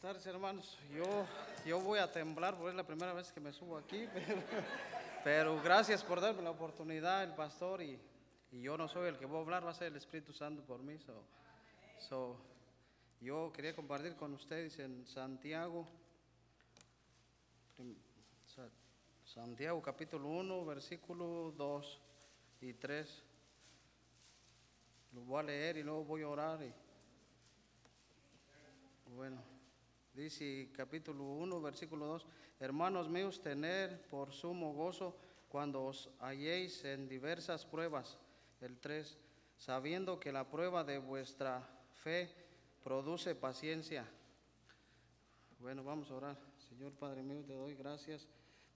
Buenas 0.00 0.22
tardes, 0.22 0.32
hermanos. 0.32 0.78
Yo, 0.94 1.26
yo 1.66 1.80
voy 1.80 1.98
a 1.98 2.12
temblar 2.12 2.54
porque 2.54 2.70
es 2.70 2.76
la 2.76 2.86
primera 2.86 3.12
vez 3.12 3.32
que 3.32 3.40
me 3.40 3.52
subo 3.52 3.76
aquí, 3.76 4.06
pero, 5.24 5.60
gracias 5.60 6.04
por 6.04 6.20
darme 6.20 6.40
la 6.42 6.50
oportunidad, 6.50 7.24
el 7.24 7.34
pastor, 7.34 7.82
y, 7.82 7.98
y 8.52 8.62
yo 8.62 8.78
no 8.78 8.86
soy 8.86 9.08
el 9.08 9.18
que 9.18 9.26
voy 9.26 9.38
a 9.38 9.40
hablar, 9.40 9.66
va 9.66 9.70
a 9.70 9.74
ser 9.74 9.88
el 9.88 9.96
Espíritu 9.96 10.32
Santo 10.32 10.62
por 10.62 10.84
mí. 10.84 10.96
So, 10.98 11.24
so, 11.98 12.36
yo 13.20 13.52
quería 13.52 13.74
compartir 13.74 14.14
con 14.14 14.34
ustedes 14.34 14.78
en 14.78 15.04
Santiago, 15.04 15.84
Santiago 19.24 19.82
capítulo 19.82 20.28
1, 20.28 20.64
versículo 20.64 21.52
2 21.56 22.00
y 22.60 22.72
3. 22.72 23.24
Lo 25.14 25.22
voy 25.22 25.40
a 25.40 25.42
leer 25.42 25.78
y 25.78 25.82
luego 25.82 26.04
voy 26.04 26.22
a 26.22 26.28
orar. 26.28 26.62
Y, 26.62 26.72
bueno, 29.12 29.57
dice 30.18 30.70
capítulo 30.72 31.24
1, 31.24 31.62
versículo 31.62 32.06
2, 32.06 32.26
hermanos 32.58 33.08
míos, 33.08 33.40
tener 33.40 34.02
por 34.08 34.32
sumo 34.32 34.72
gozo 34.72 35.16
cuando 35.48 35.84
os 35.84 36.10
halléis 36.18 36.84
en 36.84 37.08
diversas 37.08 37.64
pruebas. 37.64 38.18
El 38.60 38.78
3, 38.78 39.16
sabiendo 39.56 40.18
que 40.18 40.32
la 40.32 40.50
prueba 40.50 40.82
de 40.82 40.98
vuestra 40.98 41.66
fe 41.94 42.30
produce 42.82 43.34
paciencia. 43.34 44.04
Bueno, 45.60 45.84
vamos 45.84 46.10
a 46.10 46.14
orar. 46.14 46.38
Señor 46.68 46.92
Padre 46.92 47.22
mío, 47.22 47.44
te 47.44 47.54
doy 47.54 47.74
gracias 47.74 48.26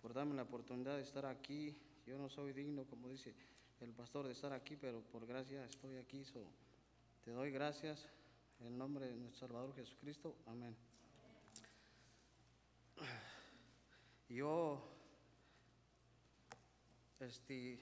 por 0.00 0.14
darme 0.14 0.34
la 0.34 0.42
oportunidad 0.42 0.96
de 0.96 1.02
estar 1.02 1.26
aquí. 1.26 1.76
Yo 2.06 2.18
no 2.18 2.28
soy 2.28 2.52
digno, 2.52 2.84
como 2.84 3.08
dice 3.08 3.34
el 3.80 3.92
pastor, 3.92 4.26
de 4.26 4.32
estar 4.32 4.52
aquí, 4.52 4.76
pero 4.76 5.00
por 5.00 5.26
gracia 5.26 5.64
estoy 5.64 5.96
aquí. 5.96 6.24
Te 7.24 7.32
doy 7.32 7.50
gracias 7.50 8.08
en 8.60 8.78
nombre 8.78 9.06
de 9.06 9.16
nuestro 9.16 9.48
Salvador 9.48 9.74
Jesucristo. 9.74 10.36
Amén. 10.46 10.91
Yo, 14.32 14.80
este, 17.20 17.78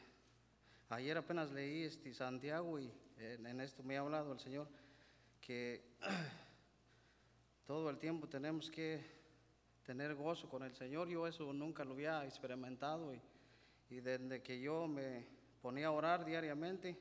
ayer 0.88 1.16
apenas 1.16 1.52
leí 1.52 1.84
este 1.84 2.12
Santiago 2.12 2.80
y 2.80 2.90
en, 3.18 3.46
en 3.46 3.60
esto 3.60 3.84
me 3.84 3.96
ha 3.96 4.00
hablado 4.00 4.32
el 4.32 4.40
Señor 4.40 4.66
que 5.40 5.80
todo 7.68 7.88
el 7.88 7.98
tiempo 7.98 8.26
tenemos 8.28 8.68
que 8.68 9.00
tener 9.84 10.16
gozo 10.16 10.48
con 10.48 10.64
el 10.64 10.74
Señor. 10.74 11.08
Yo 11.08 11.28
eso 11.28 11.52
nunca 11.52 11.84
lo 11.84 11.92
había 11.92 12.24
experimentado 12.24 13.14
y, 13.14 13.20
y 13.88 14.00
desde 14.00 14.42
que 14.42 14.60
yo 14.60 14.88
me 14.88 15.24
ponía 15.62 15.86
a 15.86 15.92
orar 15.92 16.24
diariamente, 16.24 16.98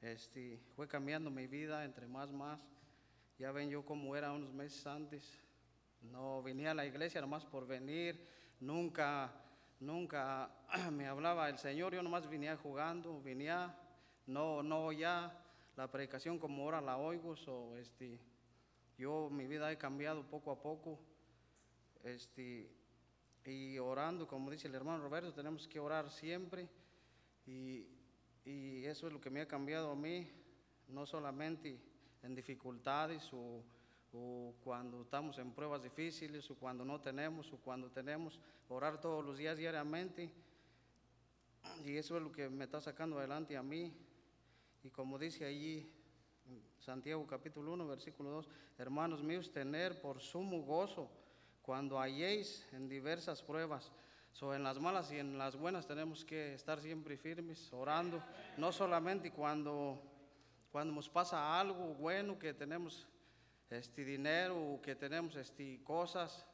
este, 0.00 0.58
fue 0.76 0.88
cambiando 0.88 1.30
mi 1.30 1.46
vida 1.46 1.84
entre 1.84 2.06
más 2.06 2.32
más. 2.32 2.58
Ya 3.38 3.52
ven 3.52 3.68
yo 3.68 3.84
cómo 3.84 4.16
era 4.16 4.32
unos 4.32 4.54
meses 4.54 4.86
antes. 4.86 5.49
No 6.02 6.42
venía 6.42 6.70
a 6.70 6.74
la 6.74 6.86
iglesia 6.86 7.20
nomás 7.20 7.44
por 7.44 7.66
venir. 7.66 8.26
Nunca, 8.60 9.32
nunca 9.80 10.50
me 10.92 11.06
hablaba 11.06 11.48
el 11.48 11.58
Señor. 11.58 11.94
Yo 11.94 12.02
nomás 12.02 12.28
venía 12.28 12.56
jugando, 12.56 13.20
venía, 13.22 13.76
no, 14.26 14.62
no 14.62 14.92
ya 14.92 15.36
la 15.76 15.90
predicación 15.90 16.38
como 16.38 16.64
ahora 16.64 16.80
la 16.80 16.96
oigo. 16.96 17.36
So, 17.36 17.76
este, 17.76 18.18
yo 18.98 19.28
mi 19.30 19.46
vida 19.46 19.70
he 19.70 19.78
cambiado 19.78 20.22
poco 20.22 20.50
a 20.50 20.60
poco. 20.60 20.98
Este, 22.02 22.70
y 23.44 23.78
orando, 23.78 24.26
como 24.26 24.50
dice 24.50 24.68
el 24.68 24.74
hermano 24.74 25.02
Roberto, 25.02 25.32
tenemos 25.32 25.68
que 25.68 25.80
orar 25.80 26.10
siempre. 26.10 26.68
Y, 27.46 27.86
y 28.44 28.84
eso 28.86 29.06
es 29.06 29.12
lo 29.12 29.20
que 29.20 29.30
me 29.30 29.40
ha 29.40 29.48
cambiado 29.48 29.90
a 29.90 29.96
mí, 29.96 30.30
no 30.88 31.06
solamente 31.06 31.78
en 32.22 32.34
dificultades 32.34 33.28
o, 33.32 33.62
o 34.12 34.54
cuando 34.64 35.02
estamos 35.02 35.38
en 35.38 35.52
pruebas 35.52 35.82
difíciles 35.82 36.50
o 36.50 36.56
cuando 36.56 36.84
no 36.84 37.00
tenemos 37.00 37.52
o 37.52 37.58
cuando 37.58 37.90
tenemos, 37.90 38.40
orar 38.68 39.00
todos 39.00 39.24
los 39.24 39.38
días 39.38 39.56
diariamente. 39.56 40.32
Y 41.84 41.96
eso 41.96 42.16
es 42.16 42.22
lo 42.22 42.32
que 42.32 42.48
me 42.48 42.64
está 42.64 42.80
sacando 42.80 43.18
adelante 43.18 43.56
a 43.56 43.62
mí. 43.62 43.92
Y 44.82 44.90
como 44.90 45.18
dice 45.18 45.44
allí 45.44 45.90
Santiago 46.80 47.26
capítulo 47.26 47.72
1, 47.74 47.86
versículo 47.86 48.30
2, 48.30 48.48
hermanos 48.78 49.22
míos, 49.22 49.52
tener 49.52 50.00
por 50.00 50.20
sumo 50.20 50.62
gozo 50.62 51.10
cuando 51.62 52.00
halléis 52.00 52.66
en 52.72 52.88
diversas 52.88 53.42
pruebas. 53.42 53.92
So, 54.32 54.54
en 54.54 54.62
las 54.62 54.78
malas 54.78 55.12
y 55.12 55.18
en 55.18 55.36
las 55.38 55.56
buenas 55.56 55.86
tenemos 55.86 56.24
que 56.24 56.54
estar 56.54 56.80
siempre 56.80 57.16
firmes, 57.16 57.72
orando, 57.72 58.22
no 58.56 58.72
solamente 58.72 59.32
cuando, 59.32 60.00
cuando 60.70 60.94
nos 60.94 61.08
pasa 61.08 61.60
algo 61.60 61.94
bueno, 61.94 62.38
que 62.38 62.54
tenemos 62.54 63.06
este 63.70 64.04
dinero, 64.04 64.80
que 64.82 64.96
tenemos 64.96 65.36
este, 65.36 65.82
cosas, 65.84 66.44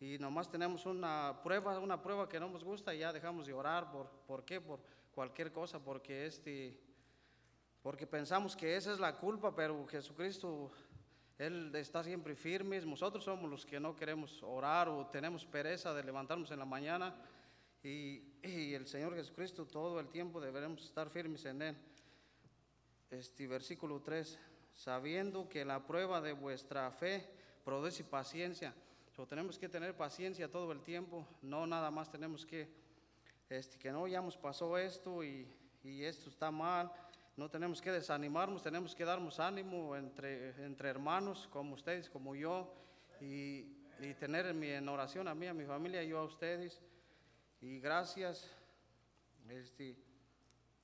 y 0.00 0.18
nomás 0.18 0.50
tenemos 0.50 0.84
una 0.86 1.40
prueba, 1.42 1.78
una 1.78 2.02
prueba 2.02 2.28
que 2.28 2.40
no 2.40 2.48
nos 2.48 2.64
gusta 2.64 2.94
y 2.94 2.98
ya 2.98 3.12
dejamos 3.12 3.46
de 3.46 3.52
orar. 3.52 3.90
¿Por, 3.90 4.08
¿por 4.26 4.44
qué? 4.44 4.60
Por 4.60 4.80
cualquier 5.14 5.52
cosa, 5.52 5.78
porque, 5.78 6.26
este, 6.26 6.78
porque 7.82 8.06
pensamos 8.06 8.54
que 8.54 8.76
esa 8.76 8.92
es 8.92 9.00
la 9.00 9.16
culpa, 9.16 9.54
pero 9.54 9.86
Jesucristo 9.86 10.70
él 11.38 11.74
está 11.74 12.02
siempre 12.02 12.34
firme. 12.34 12.80
Nosotros 12.80 13.24
somos 13.24 13.50
los 13.50 13.64
que 13.64 13.80
no 13.80 13.96
queremos 13.96 14.42
orar 14.42 14.88
o 14.88 15.06
tenemos 15.06 15.44
pereza 15.44 15.94
de 15.94 16.04
levantarnos 16.04 16.50
en 16.50 16.58
la 16.58 16.64
mañana. 16.64 17.14
Y, 17.82 18.22
y, 18.42 18.74
el 18.74 18.86
Señor 18.86 19.14
Jesucristo 19.14 19.66
todo 19.66 20.00
el 20.00 20.08
tiempo 20.08 20.40
deberemos 20.40 20.82
estar 20.84 21.08
firmes 21.08 21.44
en 21.44 21.62
Él. 21.62 21.76
Este 23.10 23.46
versículo 23.46 24.00
3, 24.00 24.38
sabiendo 24.76 25.48
que 25.48 25.64
la 25.64 25.84
prueba 25.84 26.20
de 26.20 26.32
vuestra 26.32 26.90
fe 26.92 27.28
produce 27.64 28.04
paciencia. 28.04 28.72
So, 29.16 29.26
tenemos 29.26 29.58
que 29.58 29.68
tener 29.68 29.96
paciencia 29.96 30.50
todo 30.50 30.70
el 30.72 30.82
tiempo, 30.82 31.26
no 31.42 31.66
nada 31.66 31.90
más 31.90 32.10
tenemos 32.10 32.44
que, 32.44 32.68
este, 33.48 33.78
que 33.78 33.90
no, 33.90 34.06
ya 34.06 34.20
nos 34.20 34.36
pasó 34.36 34.76
esto 34.76 35.24
y, 35.24 35.48
y 35.82 36.04
esto 36.04 36.28
está 36.28 36.50
mal, 36.50 36.92
no 37.36 37.50
tenemos 37.50 37.80
que 37.80 37.90
desanimarnos, 37.90 38.62
tenemos 38.62 38.94
que 38.94 39.04
darnos 39.04 39.40
ánimo 39.40 39.96
entre, 39.96 40.50
entre 40.64 40.90
hermanos, 40.90 41.48
como 41.50 41.74
ustedes, 41.74 42.08
como 42.10 42.34
yo, 42.34 42.72
y, 43.20 43.76
y 44.00 44.14
tener 44.18 44.46
en, 44.46 44.58
mi, 44.58 44.68
en 44.68 44.88
oración 44.88 45.26
a 45.28 45.34
mí, 45.34 45.46
a 45.46 45.54
mi 45.54 45.64
familia, 45.64 46.02
yo 46.04 46.18
a 46.18 46.24
ustedes. 46.24 46.80
Y 47.60 47.80
gracias. 47.80 48.50
Este, 49.48 49.96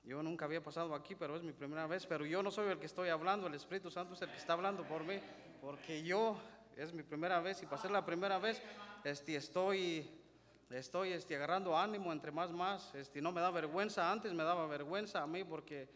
yo 0.05 0.23
nunca 0.23 0.45
había 0.45 0.63
pasado 0.63 0.95
aquí, 0.95 1.15
pero 1.15 1.37
es 1.37 1.43
mi 1.43 1.53
primera 1.53 1.87
vez. 1.87 2.07
Pero 2.07 2.27
yo 2.27 2.43
no 2.43 2.51
soy 2.51 2.71
el 2.71 2.79
que 2.79 2.87
estoy 2.87 3.09
hablando, 3.09 3.47
el 3.47 3.55
Espíritu 3.55 3.91
Santo 3.91 4.15
es 4.15 4.23
el 4.23 4.31
que 4.31 4.37
está 4.37 4.55
hablando 4.55 4.85
por 4.85 5.05
mí, 5.05 5.21
porque 5.61 6.03
yo, 6.03 6.37
es 6.77 6.93
mi 6.93 7.03
primera 7.03 7.41
vez 7.41 7.63
y 7.63 7.67
para 7.67 7.81
ser 7.81 7.91
la 7.91 8.05
primera 8.05 8.39
vez 8.39 8.63
este, 9.05 9.37
estoy, 9.37 10.11
estoy 10.71 11.13
este, 11.13 11.37
agarrando 11.37 11.77
ánimo 11.77 12.13
entre 12.13 12.33
más 12.33 12.51
más. 12.51 12.95
Este, 12.95 13.21
no 13.21 13.33
me 13.33 13.41
da 13.41 13.51
vergüenza, 13.51 14.11
antes 14.11 14.33
me 14.33 14.43
daba 14.43 14.67
vergüenza 14.67 15.23
a 15.23 15.27
mí 15.27 15.45
porque 15.45 15.89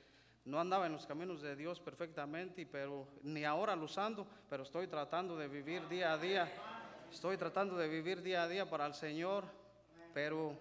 no 0.44 0.60
andaba 0.60 0.86
en 0.86 0.92
los 0.92 1.06
caminos 1.06 1.42
de 1.42 1.56
Dios 1.56 1.80
perfectamente, 1.80 2.64
pero 2.66 3.08
ni 3.22 3.44
ahora 3.44 3.74
lo 3.74 3.86
usando, 3.86 4.26
pero 4.48 4.62
estoy 4.62 4.86
tratando 4.86 5.36
de 5.36 5.48
vivir 5.48 5.88
día 5.88 6.12
a 6.12 6.18
día. 6.18 6.52
Estoy 7.10 7.36
tratando 7.36 7.76
de 7.76 7.88
vivir 7.88 8.22
día 8.22 8.44
a 8.44 8.48
día 8.48 8.68
para 8.68 8.86
el 8.86 8.94
Señor, 8.94 9.44
pero 10.14 10.56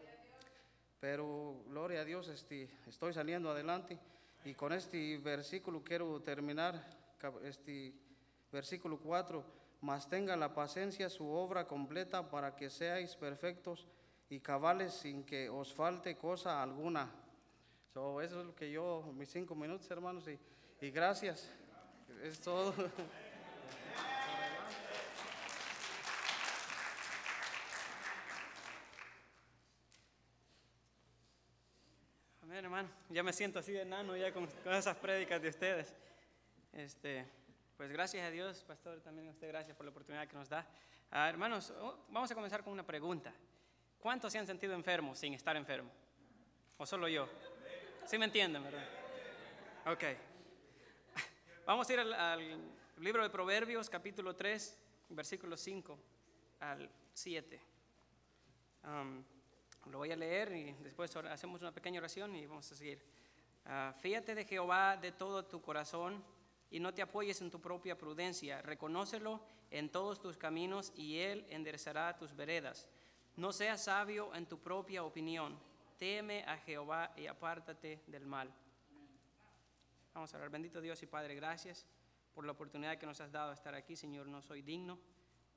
pero 1.00 1.64
gloria 1.68 2.02
a 2.02 2.06
Dios, 2.06 2.28
este, 2.28 2.70
estoy 2.88 3.14
saliendo 3.14 3.50
adelante 3.50 4.00
y 4.44 4.54
con 4.54 4.74
este 4.74 5.18
versículo 5.18 5.84
quiero 5.84 6.22
terminar, 6.22 6.88
este 7.44 7.94
versículo 8.52 9.00
4, 9.00 9.44
mas 9.82 10.08
tenga 10.08 10.36
la 10.36 10.54
paciencia 10.54 11.10
su 11.10 11.28
obra 11.28 11.68
completa 11.68 12.30
para 12.30 12.56
que 12.56 12.70
seáis 12.70 13.16
perfectos 13.16 13.88
y 14.30 14.40
cabales 14.40 14.94
sin 14.94 15.24
que 15.24 15.50
os 15.50 15.74
falte 15.74 16.18
cosa 16.18 16.62
alguna. 16.62 17.12
So, 17.94 18.22
eso 18.22 18.42
es 18.42 18.46
lo 18.48 18.56
que 18.56 18.72
yo, 18.72 19.12
mis 19.16 19.30
cinco 19.30 19.56
minutos 19.56 19.90
hermanos 19.90 20.28
y, 20.28 20.38
y 20.86 20.92
gracias, 20.92 21.50
es 22.24 22.40
todo. 22.40 22.74
Ya 33.10 33.24
me 33.24 33.34
siento 33.34 33.60
así 33.60 33.72
de 33.72 33.82
enano 33.82 34.16
ya 34.16 34.32
con, 34.34 34.48
con 34.48 34.74
esas 34.74 34.96
prédicas 34.98 35.42
de 35.42 35.50
ustedes. 35.50 35.96
Este, 36.74 37.26
pues 37.78 37.92
gracias 37.92 38.26
a 38.26 38.32
Dios, 38.32 38.64
pastor, 38.64 39.02
también 39.02 39.28
a 39.28 39.32
usted 39.32 39.48
gracias 39.48 39.76
por 39.76 39.86
la 39.86 39.92
oportunidad 39.92 40.28
que 40.28 40.36
nos 40.36 40.50
da. 40.50 40.66
Ah, 41.12 41.30
hermanos, 41.30 41.72
oh, 41.82 41.98
vamos 42.10 42.30
a 42.32 42.36
comenzar 42.36 42.64
con 42.64 42.74
una 42.74 42.86
pregunta. 42.86 43.34
¿Cuántos 44.00 44.32
se 44.32 44.40
han 44.40 44.48
sentido 44.48 44.74
enfermos 44.74 45.18
sin 45.18 45.34
estar 45.34 45.56
enfermos? 45.56 45.94
¿O 46.78 46.86
solo 46.86 47.08
yo? 47.08 47.28
¿Sí 48.06 48.18
me 48.18 48.26
entienden, 48.26 48.64
verdad? 48.64 48.86
Ok. 49.86 50.04
Vamos 51.66 51.90
a 51.90 51.94
ir 51.94 52.00
al, 52.00 52.14
al 52.14 52.60
libro 52.98 53.24
de 53.24 53.30
Proverbios, 53.30 53.90
capítulo 53.90 54.36
3, 54.36 54.78
versículo 55.10 55.58
5 55.58 55.98
al 56.60 56.90
7. 57.14 57.60
Um, 58.84 59.24
lo 59.92 60.00
voy 60.00 60.12
a 60.12 60.16
leer 60.16 60.52
y 60.52 60.74
después 60.84 61.16
hacemos 61.16 61.62
una 61.62 61.72
pequeña 61.72 62.00
oración 62.00 62.36
y 62.36 62.46
vamos 62.46 62.72
a 62.72 62.76
seguir. 62.76 63.02
Ah, 63.66 63.94
fíate 64.00 64.36
de 64.36 64.46
Jehová 64.46 64.98
de 64.98 65.12
todo 65.12 65.46
tu 65.46 65.62
corazón 65.62 66.24
y 66.70 66.80
no 66.80 66.94
te 66.94 67.02
apoyes 67.02 67.42
en 67.42 67.52
tu 67.52 67.62
propia 67.62 67.98
prudencia. 67.98 68.62
Reconócelo 68.62 69.42
en 69.72 69.90
todos 69.90 70.20
tus 70.20 70.38
caminos 70.38 70.92
y 70.96 71.20
Él 71.20 71.46
enderezará 71.50 72.18
tus 72.18 72.36
veredas. 72.36 72.88
No 73.36 73.52
seas 73.52 73.84
sabio 73.84 74.34
en 74.36 74.46
tu 74.46 74.60
propia 74.60 75.04
opinión. 75.04 75.58
Teme 75.98 76.44
a 76.46 76.58
Jehová 76.58 77.14
y 77.16 77.28
apártate 77.28 78.02
del 78.08 78.26
mal. 78.26 78.54
Vamos 80.14 80.34
a 80.34 80.38
orar. 80.38 80.50
Bendito 80.50 80.82
Dios 80.82 81.02
y 81.04 81.08
Padre, 81.08 81.36
gracias 81.36 81.86
por 82.34 82.46
la 82.46 82.52
oportunidad 82.52 82.98
que 82.98 83.06
nos 83.06 83.20
has 83.22 83.32
dado 83.32 83.50
de 83.50 83.56
estar 83.56 83.76
aquí. 83.76 83.96
Señor, 83.96 84.28
no 84.28 84.42
soy 84.42 84.62
digno. 84.62 84.98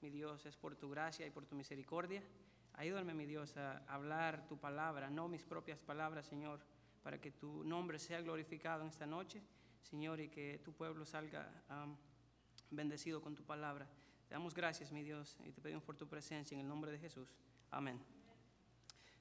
Mi 0.01 0.11
Dios, 0.11 0.47
es 0.47 0.57
por 0.57 0.77
tu 0.77 0.91
gracia 0.91 1.27
y 1.27 1.31
por 1.31 1.45
tu 1.45 1.57
misericordia. 1.57 2.23
Ayúdame, 2.79 3.13
mi 3.13 3.27
Dios, 3.27 3.57
a 3.57 3.83
hablar 3.89 4.47
tu 4.47 4.57
palabra, 4.57 5.11
no 5.11 5.27
mis 5.27 5.43
propias 5.43 5.81
palabras, 5.81 6.27
Señor, 6.27 6.61
para 7.03 7.21
que 7.21 7.33
tu 7.33 7.65
nombre 7.65 7.99
sea 7.99 8.21
glorificado 8.21 8.83
en 8.83 8.89
esta 8.89 9.05
noche, 9.05 9.43
Señor, 9.83 10.21
y 10.21 10.29
que 10.29 10.61
tu 10.65 10.73
pueblo 10.73 11.05
salga 11.05 11.51
bendecido 12.71 13.21
con 13.21 13.35
tu 13.35 13.43
palabra. 13.43 13.89
Te 14.29 14.35
damos 14.35 14.55
gracias, 14.55 14.93
mi 14.93 15.03
Dios, 15.03 15.41
y 15.45 15.51
te 15.51 15.61
pedimos 15.61 15.83
por 15.83 15.97
tu 15.97 16.07
presencia 16.07 16.55
en 16.55 16.61
el 16.61 16.69
nombre 16.69 16.93
de 16.93 17.01
Jesús. 17.01 17.35
Amén. 17.73 18.01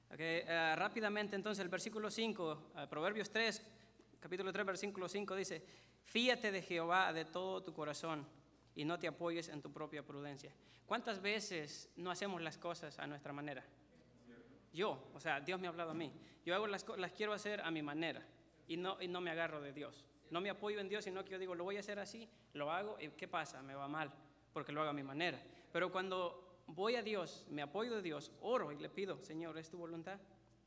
Ok, 0.08 0.20
eh, 0.20 0.76
rápidamente 0.76 1.34
entonces 1.34 1.60
el 1.60 1.68
versículo 1.68 2.12
5, 2.12 2.70
eh, 2.76 2.86
Proverbios 2.88 3.28
3, 3.28 3.66
capítulo 4.20 4.52
3, 4.52 4.66
versículo 4.66 5.08
5 5.08 5.34
dice, 5.34 5.66
fíate 6.04 6.52
de 6.52 6.62
Jehová 6.62 7.12
de 7.12 7.24
todo 7.24 7.60
tu 7.64 7.74
corazón 7.74 8.24
y 8.78 8.84
no 8.84 8.96
te 8.96 9.08
apoyes 9.08 9.48
en 9.48 9.60
tu 9.60 9.72
propia 9.72 10.04
prudencia. 10.04 10.52
¿Cuántas 10.86 11.20
veces 11.20 11.90
no 11.96 12.12
hacemos 12.12 12.40
las 12.40 12.56
cosas 12.58 12.96
a 13.00 13.08
nuestra 13.08 13.32
manera? 13.32 13.64
Yo, 14.72 15.10
o 15.12 15.18
sea, 15.18 15.40
Dios 15.40 15.58
me 15.60 15.66
ha 15.66 15.70
hablado 15.70 15.90
a 15.90 15.94
mí. 15.94 16.12
Yo 16.46 16.54
hago 16.54 16.68
las, 16.68 16.86
las 16.96 17.10
quiero 17.10 17.32
hacer 17.32 17.60
a 17.60 17.72
mi 17.72 17.82
manera 17.82 18.24
y 18.68 18.76
no, 18.76 18.96
y 19.02 19.08
no 19.08 19.20
me 19.20 19.32
agarro 19.32 19.60
de 19.60 19.72
Dios. 19.72 20.04
No 20.30 20.40
me 20.40 20.48
apoyo 20.48 20.78
en 20.78 20.88
Dios, 20.88 21.02
sino 21.02 21.24
que 21.24 21.32
yo 21.32 21.40
digo, 21.40 21.56
lo 21.56 21.64
voy 21.64 21.76
a 21.76 21.80
hacer 21.80 21.98
así, 21.98 22.28
lo 22.52 22.70
hago 22.70 22.96
y 23.00 23.08
¿qué 23.08 23.26
pasa? 23.26 23.60
Me 23.62 23.74
va 23.74 23.88
mal 23.88 24.12
porque 24.52 24.70
lo 24.70 24.80
hago 24.82 24.90
a 24.90 24.94
mi 24.94 25.02
manera. 25.02 25.42
Pero 25.72 25.90
cuando 25.90 26.62
voy 26.68 26.94
a 26.94 27.02
Dios, 27.02 27.46
me 27.50 27.62
apoyo 27.62 27.96
de 27.96 28.02
Dios, 28.02 28.30
oro 28.42 28.70
y 28.70 28.78
le 28.78 28.88
pido, 28.88 29.20
Señor, 29.24 29.58
¿es 29.58 29.70
tu 29.70 29.76
voluntad? 29.78 30.20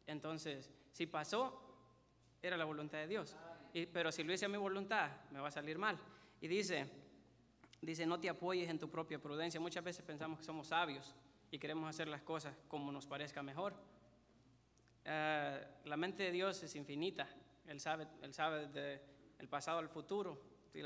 Entonces, 0.06 0.69
si 0.91 1.08
pasó, 1.08 1.62
era 2.41 2.58
la 2.58 2.65
voluntad 2.65 2.97
de 2.97 3.08
Dios. 3.08 3.38
Y- 3.74 3.86
pero 3.86 4.12
si 4.12 4.26
lo 4.26 4.34
hice 4.34 4.47
a 4.47 4.50
mi 4.50 4.58
voluntad, 4.58 5.12
me 5.32 5.39
va 5.39 5.47
a 5.47 5.52
salir 5.52 5.78
mal. 5.78 5.97
Y 6.41 6.50
dice, 6.50 6.89
dice, 7.82 8.06
no 8.06 8.20
te 8.20 8.30
apoyes 8.30 8.70
en 8.70 8.80
tu 8.80 8.89
propia 8.89 9.20
prudencia. 9.20 9.60
Muchas 9.60 9.84
veces 9.84 10.06
pensamos 10.06 10.39
que 10.39 10.46
somos 10.46 10.67
sabios 10.67 11.15
y 11.50 11.60
queremos 11.60 11.89
hacer 11.89 12.08
las 12.08 12.22
cosas 12.22 12.56
como 12.67 12.91
nos 12.91 13.08
parezca 13.08 13.41
mejor. 13.41 13.74
Eh, 15.04 15.67
la 15.86 15.98
mente 15.98 16.24
de 16.24 16.32
Dios 16.32 16.62
es 16.63 16.76
infinita. 16.76 17.28
Él 17.67 17.80
sabe, 17.80 18.08
él 18.22 18.34
sabe 18.34 18.67
desde 18.67 19.02
el 19.39 19.48
pasado 19.48 19.80
al 19.80 19.89
futuro. 19.89 20.39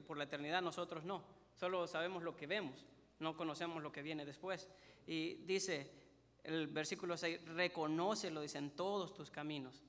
Por 0.07 0.17
la 0.17 0.23
eternidad 0.23 0.61
nosotros 0.61 1.03
no. 1.03 1.23
Solo 1.53 1.87
sabemos 1.87 2.23
lo 2.23 2.35
que 2.35 2.47
vemos, 2.47 2.85
no 3.19 3.37
conocemos 3.37 3.81
lo 3.83 3.91
que 3.91 4.01
viene 4.01 4.25
después. 4.25 4.69
Y 5.05 5.35
dice 5.45 5.91
el 6.43 6.67
versículo 6.67 7.17
6, 7.17 7.45
reconócelo, 7.45 8.41
dice, 8.41 8.57
en 8.57 8.71
todos 8.71 9.13
tus 9.13 9.31
caminos. 9.31 9.83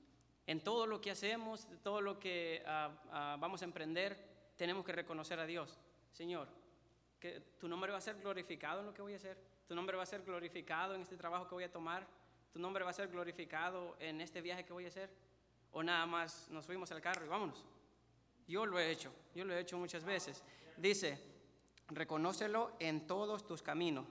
En 0.45 0.63
todo 0.63 0.87
lo 0.87 1.01
que 1.01 1.11
hacemos, 1.11 1.67
todo 1.83 2.01
lo 2.01 2.19
que 2.19 2.63
ah, 2.65 2.91
ah, 3.11 3.37
vamos 3.39 3.61
a 3.61 3.65
emprender, 3.65 4.17
tenemos 4.55 4.85
que 4.85 4.93
reconocer 4.93 5.39
a 5.39 5.45
Dios. 5.45 5.77
Señor, 6.11 6.47
que 7.19 7.41
tu 7.59 7.67
nombre 7.67 7.91
va 7.91 7.97
a 7.97 8.01
ser 8.01 8.19
glorificado 8.19 8.81
en 8.81 8.87
lo 8.87 8.93
que 8.93 9.01
voy 9.01 9.13
a 9.13 9.17
hacer. 9.17 9.37
Tu 9.67 9.75
nombre 9.75 9.97
va 9.97 10.03
a 10.03 10.05
ser 10.05 10.23
glorificado 10.23 10.95
en 10.95 11.01
este 11.01 11.17
trabajo 11.17 11.47
que 11.47 11.55
voy 11.55 11.63
a 11.63 11.71
tomar. 11.71 12.07
Tu 12.51 12.59
nombre 12.59 12.83
va 12.83 12.91
a 12.91 12.93
ser 12.93 13.09
glorificado 13.09 13.95
en 13.99 14.21
este 14.21 14.41
viaje 14.41 14.65
que 14.65 14.73
voy 14.73 14.85
a 14.85 14.89
hacer. 14.89 15.09
O 15.71 15.83
nada 15.83 16.05
más 16.05 16.49
nos 16.49 16.65
subimos 16.65 16.91
al 16.91 17.01
carro 17.01 17.25
y 17.25 17.27
vámonos. 17.27 17.65
Yo 18.47 18.65
lo 18.65 18.79
he 18.79 18.91
hecho, 18.91 19.11
yo 19.35 19.43
lo 19.43 19.53
he 19.53 19.59
hecho 19.59 19.77
muchas 19.77 20.05
veces. 20.05 20.43
Dice, 20.77 21.19
reconócelo 21.89 22.75
en 22.79 23.05
todos 23.05 23.45
tus 23.45 23.61
caminos. 23.61 24.05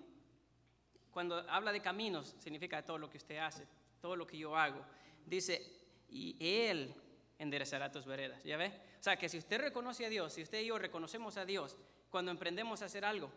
Cuando 1.11 1.39
habla 1.49 1.73
de 1.73 1.81
caminos, 1.81 2.37
significa 2.39 2.85
todo 2.85 2.99
lo 2.99 3.09
que 3.09 3.17
usted 3.17 3.39
hace, 3.39 3.67
todo 4.03 4.17
lo 4.17 4.27
que 4.27 4.37
yo 4.37 4.55
hago. 4.55 4.85
Dice, 5.25 5.63
y 6.11 6.37
Él 6.39 6.95
enderezará 7.39 7.91
tus 7.91 8.07
veredas. 8.07 8.43
¿Ya 8.45 8.57
ve? 8.57 8.73
O 8.99 9.03
sea, 9.03 9.17
que 9.17 9.29
si 9.29 9.39
usted 9.39 9.61
reconoce 9.61 10.07
a 10.07 10.09
Dios, 10.09 10.33
si 10.33 10.43
usted 10.43 10.61
y 10.61 10.67
yo 10.67 10.79
reconocemos 10.79 11.37
a 11.37 11.45
Dios, 11.45 11.77
cuando 12.11 12.31
emprendemos 12.31 12.83
a 12.83 12.87
hacer 12.87 13.05
algo, 13.05 13.31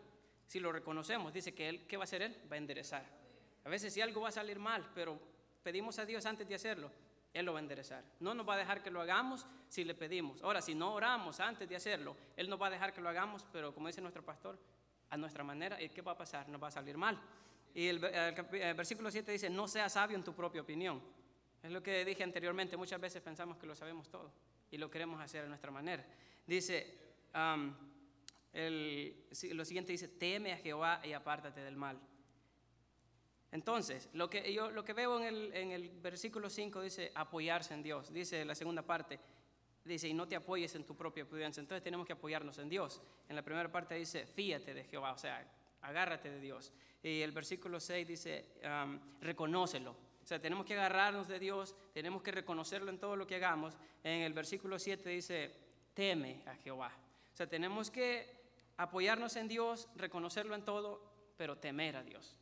si 0.46 0.58
lo 0.58 0.72
reconocemos, 0.72 1.32
dice 1.32 1.54
que 1.54 1.68
Él, 1.68 1.86
¿qué 1.86 1.96
va 1.96 2.02
a 2.02 2.04
hacer 2.04 2.22
Él? 2.22 2.36
Va 2.50 2.56
a 2.56 2.58
enderezar. 2.58 3.04
A 3.64 3.68
veces 3.68 3.92
si 3.92 4.00
algo 4.00 4.22
va 4.22 4.30
a 4.30 4.32
salir 4.32 4.58
mal, 4.58 4.90
pero 4.94 5.18
pedimos 5.62 5.98
a 5.98 6.06
Dios 6.06 6.26
antes 6.26 6.48
de 6.48 6.54
hacerlo, 6.54 6.90
Él 7.32 7.46
lo 7.46 7.52
va 7.52 7.58
a 7.58 7.62
enderezar. 7.62 8.02
No 8.20 8.34
nos 8.34 8.48
va 8.48 8.54
a 8.54 8.58
dejar 8.58 8.82
que 8.82 8.90
lo 8.90 9.00
hagamos 9.00 9.46
si 9.68 9.84
le 9.84 9.94
pedimos. 9.94 10.42
Ahora, 10.42 10.60
si 10.62 10.74
no 10.74 10.92
oramos 10.94 11.40
antes 11.40 11.68
de 11.68 11.76
hacerlo, 11.76 12.16
Él 12.36 12.48
nos 12.48 12.60
va 12.60 12.68
a 12.68 12.70
dejar 12.70 12.92
que 12.92 13.00
lo 13.00 13.08
hagamos, 13.08 13.46
pero 13.52 13.74
como 13.74 13.86
dice 13.86 14.00
nuestro 14.00 14.24
pastor, 14.24 14.58
a 15.10 15.16
nuestra 15.16 15.44
manera, 15.44 15.80
¿y 15.80 15.88
qué 15.90 16.02
va 16.02 16.12
a 16.12 16.16
pasar? 16.16 16.48
Nos 16.48 16.62
va 16.62 16.68
a 16.68 16.72
salir 16.72 16.96
mal. 16.96 17.20
Y 17.74 17.86
el, 17.86 18.02
el 18.04 18.54
el 18.60 18.74
versículo 18.74 19.10
7 19.10 19.30
dice, 19.30 19.50
no 19.50 19.68
seas 19.68 19.92
sabio 19.92 20.16
en 20.16 20.24
tu 20.24 20.34
propia 20.34 20.62
opinión. 20.62 21.00
Es 21.62 21.70
lo 21.70 21.82
que 21.82 22.04
dije 22.04 22.22
anteriormente, 22.22 22.76
muchas 22.76 23.00
veces 23.00 23.22
pensamos 23.22 23.58
que 23.58 23.66
lo 23.66 23.74
sabemos 23.74 24.08
todo 24.08 24.32
y 24.70 24.78
lo 24.78 24.90
queremos 24.90 25.20
hacer 25.20 25.44
a 25.44 25.48
nuestra 25.48 25.70
manera. 25.70 26.04
Dice, 26.46 26.98
am, 27.32 27.76
el, 28.52 29.26
lo 29.52 29.64
siguiente 29.64 29.92
dice, 29.92 30.08
teme 30.08 30.52
a 30.52 30.56
Jehová 30.56 31.00
y 31.04 31.12
apártate 31.12 31.60
del 31.60 31.76
mal. 31.76 32.00
Entonces, 33.52 34.08
lo 34.12 34.30
que, 34.30 34.52
yo, 34.52 34.70
lo 34.70 34.84
que 34.84 34.92
veo 34.92 35.18
en 35.18 35.26
el, 35.26 35.54
en 35.54 35.72
el 35.72 35.88
versículo 35.88 36.48
5 36.48 36.80
dice 36.82 37.12
apoyarse 37.14 37.74
en 37.74 37.82
Dios. 37.82 38.12
Dice 38.12 38.44
la 38.44 38.54
segunda 38.54 38.82
parte, 38.82 39.18
dice, 39.84 40.08
y 40.08 40.14
no 40.14 40.28
te 40.28 40.36
apoyes 40.36 40.74
en 40.76 40.84
tu 40.84 40.96
propia 40.96 41.26
prudencia. 41.26 41.60
Entonces 41.60 41.82
tenemos 41.82 42.06
que 42.06 42.12
apoyarnos 42.12 42.58
en 42.58 42.68
Dios. 42.68 43.02
En 43.28 43.36
la 43.36 43.42
primera 43.42 43.70
parte 43.70 43.96
dice, 43.96 44.26
fíate 44.26 44.72
de 44.72 44.84
Jehová, 44.84 45.12
o 45.12 45.18
sea, 45.18 45.44
agárrate 45.82 46.30
de 46.30 46.40
Dios. 46.40 46.72
Y 47.02 47.22
el 47.22 47.32
versículo 47.32 47.80
6 47.80 48.06
dice, 48.06 48.46
um, 48.64 48.98
reconócelo. 49.20 49.96
O 50.22 50.26
sea, 50.26 50.40
tenemos 50.40 50.64
que 50.64 50.74
agarrarnos 50.74 51.28
de 51.28 51.38
Dios, 51.38 51.74
tenemos 51.92 52.22
que 52.22 52.30
reconocerlo 52.30 52.90
en 52.90 52.98
todo 52.98 53.16
lo 53.16 53.26
que 53.26 53.36
hagamos. 53.36 53.76
En 54.04 54.22
el 54.22 54.32
versículo 54.32 54.78
7 54.78 55.08
dice, 55.10 55.54
teme 55.94 56.42
a 56.46 56.54
Jehová. 56.56 56.92
O 57.32 57.36
sea, 57.36 57.46
tenemos 57.48 57.90
que 57.90 58.40
apoyarnos 58.76 59.36
en 59.36 59.48
Dios, 59.48 59.88
reconocerlo 59.96 60.54
en 60.54 60.64
todo, 60.64 61.02
pero 61.36 61.56
temer 61.56 61.96
a 61.96 62.02
Dios 62.02 62.36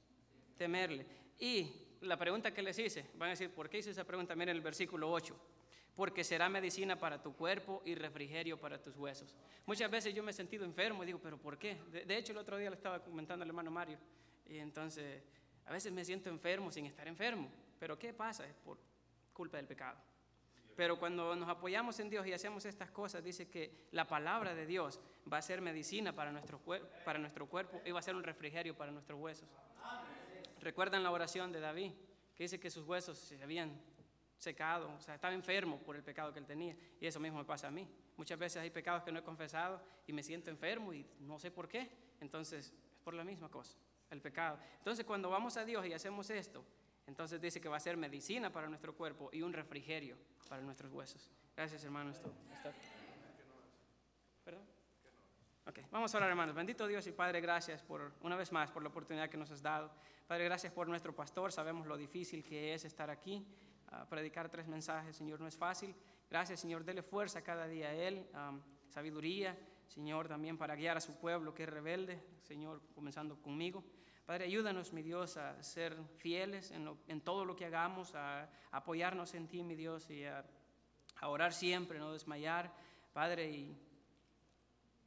temerle. 0.59 1.07
Y 1.39 1.71
la 2.03 2.19
pregunta 2.19 2.53
que 2.53 2.61
les 2.61 2.79
hice, 2.79 3.07
van 3.15 3.29
a 3.29 3.31
decir, 3.31 3.51
¿por 3.51 3.71
qué 3.71 3.79
hice 3.79 3.93
esa 3.93 4.05
pregunta? 4.05 4.35
Miren 4.35 4.57
el 4.57 4.63
versículo 4.63 5.11
8. 5.11 5.35
porque 5.95 6.23
será 6.23 6.49
medicina 6.49 6.97
para 6.97 7.21
tu 7.21 7.35
cuerpo 7.35 7.83
y 7.85 7.97
refrigerio 7.97 8.57
para 8.57 8.81
tus 8.81 8.97
huesos. 8.97 9.35
Muchas 9.67 9.91
veces 9.91 10.15
yo 10.15 10.23
me 10.23 10.31
he 10.31 10.35
sentido 10.35 10.65
enfermo 10.65 11.03
y 11.03 11.07
digo, 11.07 11.19
pero 11.21 11.39
¿por 11.39 11.59
qué? 11.59 11.77
De, 11.91 12.05
de 12.05 12.17
hecho, 12.17 12.31
el 12.31 12.39
otro 12.39 12.57
día 12.57 12.71
le 12.71 12.77
estaba 12.77 13.03
comentando 13.03 13.43
al 13.43 13.49
hermano 13.49 13.73
Mario, 13.73 13.99
y 14.49 14.59
entonces 14.59 15.21
a 15.67 15.73
veces 15.73 15.91
me 15.91 16.05
siento 16.05 16.31
enfermo 16.31 16.71
sin 16.71 16.87
estar 16.87 17.09
enfermo, 17.09 17.51
pero 17.79 17.99
¿qué 17.99 18.13
pasa? 18.13 18.47
Es 18.47 18.55
por 18.55 18.79
culpa 19.33 19.57
del 19.57 19.67
pecado. 19.67 19.99
Pero 20.79 20.97
cuando 20.97 21.35
nos 21.35 21.49
apoyamos 21.49 21.99
en 21.99 22.09
Dios 22.09 22.25
y 22.27 22.33
hacemos 22.33 22.65
estas 22.65 22.91
cosas, 22.91 23.25
dice 23.25 23.49
que 23.49 23.89
la 23.91 24.07
palabra 24.07 24.55
de 24.55 24.65
Dios 24.65 25.01
va 25.31 25.39
a 25.39 25.43
ser 25.43 25.61
medicina 25.61 26.15
para 26.15 26.31
nuestro, 26.31 26.61
cuerpo 26.61 27.81
y 27.85 27.91
va 27.91 27.99
a 27.99 28.03
ser 28.03 28.15
un 28.15 28.23
refrigerio 28.23 28.77
para 28.77 28.93
nuestros 28.93 29.19
huesos. 29.21 29.49
Recuerdan 30.61 31.03
la 31.03 31.11
oración 31.11 31.51
de 31.51 31.59
David, 31.59 31.93
que 32.37 32.45
dice 32.45 32.61
que 32.61 32.71
sus 32.71 32.87
huesos 32.87 33.19
se 33.19 33.43
habían 33.43 33.73
secado, 34.37 34.95
o 34.95 35.01
sea, 35.01 35.17
estaba 35.17 35.35
enfermo 35.35 35.79
por 35.79 35.97
el 35.97 36.05
pecado 36.05 36.33
que 36.33 36.39
él 36.39 36.47
tenía. 36.47 36.77
Y 37.01 37.07
eso 37.07 37.19
mismo 37.19 37.39
me 37.39 37.45
pasa 37.45 37.67
a 37.67 37.71
mí. 37.73 37.89
Muchas 38.17 38.39
veces 38.39 38.63
hay 38.63 38.71
pecados 38.71 39.03
que 39.03 39.11
no 39.11 39.19
he 39.19 39.25
confesado 39.25 39.83
y 40.07 40.13
me 40.13 40.23
siento 40.23 40.49
enfermo 40.49 40.93
y 40.93 41.05
no 41.21 41.39
sé 41.41 41.51
por 41.51 41.69
qué. 41.69 41.91
Entonces, 42.21 42.73
es 42.93 42.99
por 43.03 43.15
la 43.15 43.25
misma 43.25 43.51
cosa, 43.51 43.77
el 44.11 44.21
pecado. 44.21 44.59
Entonces, 44.79 45.05
cuando 45.05 45.29
vamos 45.31 45.57
a 45.57 45.65
Dios 45.65 45.85
y 45.87 45.93
hacemos 45.93 46.31
esto, 46.31 46.65
entonces 47.09 47.41
dice 47.41 47.61
que 47.61 47.69
va 47.69 47.79
a 47.79 47.81
ser 47.81 47.97
medicina 47.97 48.53
para 48.53 48.69
nuestro 48.69 48.95
cuerpo 48.95 49.31
y 49.33 49.41
un 49.41 49.53
refrigerio 49.53 50.17
para 50.49 50.63
nuestros 50.63 50.93
huesos. 50.93 51.31
Gracias, 51.57 51.83
hermanos. 51.83 52.21
¿Perdón? 54.45 54.63
Vamos 55.91 56.15
a 56.15 56.19
orar, 56.19 56.29
hermanos. 56.29 56.55
Bendito 56.55 56.87
Dios 56.87 57.07
y 57.07 57.13
Padre, 57.13 57.41
gracias 57.41 57.83
por 57.83 58.13
una 58.21 58.37
vez 58.37 58.53
más 58.53 58.71
por 58.71 58.83
la 58.83 58.91
oportunidad 58.91 59.31
que 59.31 59.39
nos 59.39 59.51
has 59.51 59.63
dado. 59.63 59.91
Padre, 60.27 60.45
gracias 60.45 60.71
por 60.71 60.87
nuestro 60.87 61.15
pastor. 61.15 61.51
Sabemos 61.51 61.87
lo 61.87 61.97
difícil 61.97 62.45
que 62.45 62.75
es 62.75 62.85
estar 62.85 63.09
aquí, 63.09 63.47
a 63.89 64.07
predicar 64.07 64.51
tres 64.51 64.69
mensajes, 64.69 65.17
Señor, 65.17 65.41
no 65.41 65.47
es 65.47 65.57
fácil. 65.57 65.95
Gracias, 66.29 66.61
Señor, 66.61 66.85
dele 66.85 67.03
fuerza 67.03 67.43
cada 67.43 67.67
día 67.67 67.89
a 67.89 67.95
él, 67.95 68.29
am, 68.35 68.63
sabiduría, 68.89 69.59
Señor, 69.87 70.29
también 70.29 70.59
para 70.59 70.77
guiar 70.77 70.99
a 70.99 71.01
su 71.01 71.17
pueblo 71.17 71.55
que 71.55 71.63
es 71.63 71.69
rebelde, 71.71 72.23
Señor, 72.43 72.83
comenzando 72.95 73.41
conmigo. 73.41 73.83
Padre, 74.29 74.45
ayúdanos, 74.45 74.93
mi 74.93 75.01
Dios, 75.01 75.39
a 75.39 75.63
ser 75.63 75.97
fieles 76.19 76.71
en, 76.71 77.21
todo 77.23 77.47
lo 77.47 77.57
que 77.57 77.65
hagamos, 77.65 78.15
a, 78.15 78.47
apoyarnos 78.73 79.33
en 79.33 79.49
ti, 79.49 79.63
mi 79.63 79.75
Dios, 79.75 80.11
y 80.11 80.27
a, 80.27 80.45
a 81.23 81.29
orar 81.31 81.55
siempre, 81.55 81.99
no 81.99 82.13
desmayar. 82.13 82.71
Padre, 83.15 83.51
y 83.51 83.75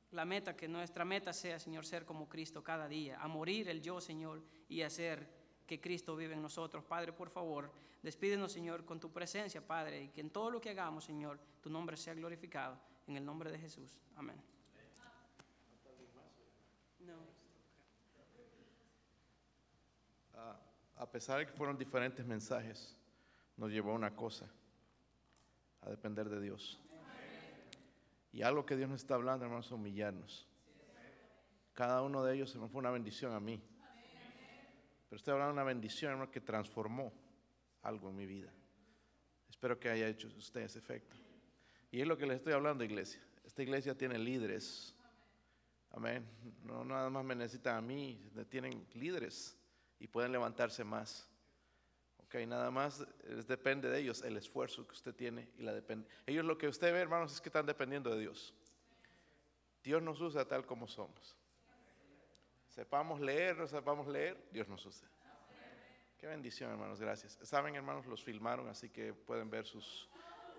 la 0.09 0.25
meta, 0.25 0.55
que 0.55 0.67
nuestra 0.67 1.05
meta 1.05 1.33
sea, 1.33 1.59
Señor, 1.59 1.85
ser 1.85 2.03
como 2.03 2.27
Cristo 2.27 2.63
cada 2.63 2.87
día, 2.87 3.21
a 3.21 3.27
morir 3.27 3.69
el 3.69 3.83
yo, 3.83 4.01
Señor, 4.01 4.41
y 4.67 4.81
hacer 4.81 5.29
que 5.67 5.79
Cristo 5.79 6.15
vive 6.15 6.33
en 6.33 6.41
nosotros. 6.41 6.83
Padre, 6.83 7.13
por 7.13 7.29
favor, 7.29 7.71
despídenos, 8.01 8.51
Señor, 8.51 8.85
con 8.85 8.99
tu 8.99 9.11
presencia, 9.11 9.61
Padre, 9.61 10.01
y 10.01 10.09
que 10.09 10.21
en 10.21 10.31
todo 10.31 10.49
lo 10.49 10.59
que 10.59 10.71
hagamos, 10.71 11.03
Señor, 11.03 11.39
tu 11.61 11.69
nombre 11.69 11.95
sea 11.95 12.15
glorificado. 12.15 12.75
En 13.05 13.17
el 13.17 13.23
nombre 13.23 13.51
de 13.51 13.59
Jesús. 13.59 13.99
Amén. 14.15 14.41
No. 17.01 17.41
Ah, 20.41 20.57
a 21.01 21.09
pesar 21.09 21.39
de 21.39 21.47
que 21.47 21.51
fueron 21.53 21.79
diferentes 21.79 22.23
mensajes, 22.23 22.95
nos 23.57 23.71
llevó 23.71 23.89
a 23.89 23.95
una 23.95 24.15
cosa, 24.15 24.45
a 25.81 25.89
depender 25.89 26.29
de 26.29 26.39
Dios. 26.39 26.79
Y 28.31 28.43
algo 28.43 28.67
que 28.67 28.77
Dios 28.77 28.87
nos 28.87 29.01
está 29.01 29.15
hablando, 29.15 29.43
hermanos, 29.43 29.65
es 29.65 29.71
humillarnos. 29.71 30.47
Cada 31.73 32.03
uno 32.03 32.23
de 32.23 32.35
ellos 32.35 32.55
fue 32.71 32.79
una 32.79 32.91
bendición 32.91 33.33
a 33.33 33.39
mí. 33.39 33.59
Pero 35.09 35.17
estoy 35.17 35.31
hablando 35.31 35.55
de 35.55 35.61
una 35.61 35.63
bendición, 35.63 36.11
hermano, 36.11 36.29
que 36.29 36.39
transformó 36.39 37.11
algo 37.81 38.09
en 38.09 38.15
mi 38.15 38.27
vida. 38.27 38.53
Espero 39.49 39.79
que 39.79 39.89
haya 39.89 40.07
hecho 40.07 40.27
usted 40.37 40.61
ese 40.61 40.77
efecto. 40.77 41.17
Y 41.89 41.99
es 41.99 42.07
lo 42.07 42.15
que 42.15 42.27
les 42.27 42.37
estoy 42.37 42.53
hablando, 42.53 42.83
iglesia. 42.83 43.19
Esta 43.43 43.63
iglesia 43.63 43.97
tiene 43.97 44.19
líderes. 44.19 44.95
Amén. 45.89 46.27
No 46.63 46.85
nada 46.85 47.09
más 47.09 47.25
me 47.25 47.33
necesitan 47.33 47.77
a 47.77 47.81
mí, 47.81 48.29
tienen 48.49 48.85
líderes 48.93 49.57
y 50.01 50.07
pueden 50.07 50.31
levantarse 50.31 50.83
más. 50.83 51.27
Ok, 52.25 52.35
nada 52.47 52.71
más 52.71 53.05
depende 53.47 53.87
de 53.89 53.99
ellos 53.99 54.23
el 54.23 54.35
esfuerzo 54.35 54.87
que 54.87 54.93
usted 54.93 55.13
tiene 55.13 55.47
y 55.57 55.61
la 55.61 55.73
depende. 55.73 56.07
Ellos 56.25 56.43
lo 56.43 56.57
que 56.57 56.67
usted 56.67 56.91
ve, 56.91 56.99
hermanos, 56.99 57.33
es 57.33 57.39
que 57.41 57.49
están 57.49 57.67
dependiendo 57.67 58.09
de 58.09 58.19
Dios. 58.19 58.53
Dios 59.83 60.01
nos 60.01 60.19
usa 60.19 60.45
tal 60.47 60.65
como 60.65 60.87
somos. 60.87 61.35
Sepamos 62.67 63.19
leer, 63.19 63.57
no 63.57 63.67
sepamos 63.67 64.07
leer, 64.07 64.37
Dios 64.51 64.67
nos 64.67 64.83
usa. 64.85 65.07
Qué 66.17 66.25
bendición, 66.25 66.71
hermanos, 66.71 66.99
gracias. 66.99 67.37
Saben, 67.43 67.75
hermanos, 67.75 68.05
los 68.07 68.23
filmaron, 68.23 68.67
así 68.69 68.89
que 68.89 69.13
pueden 69.13 69.49
ver 69.49 69.65
sus 69.65 70.09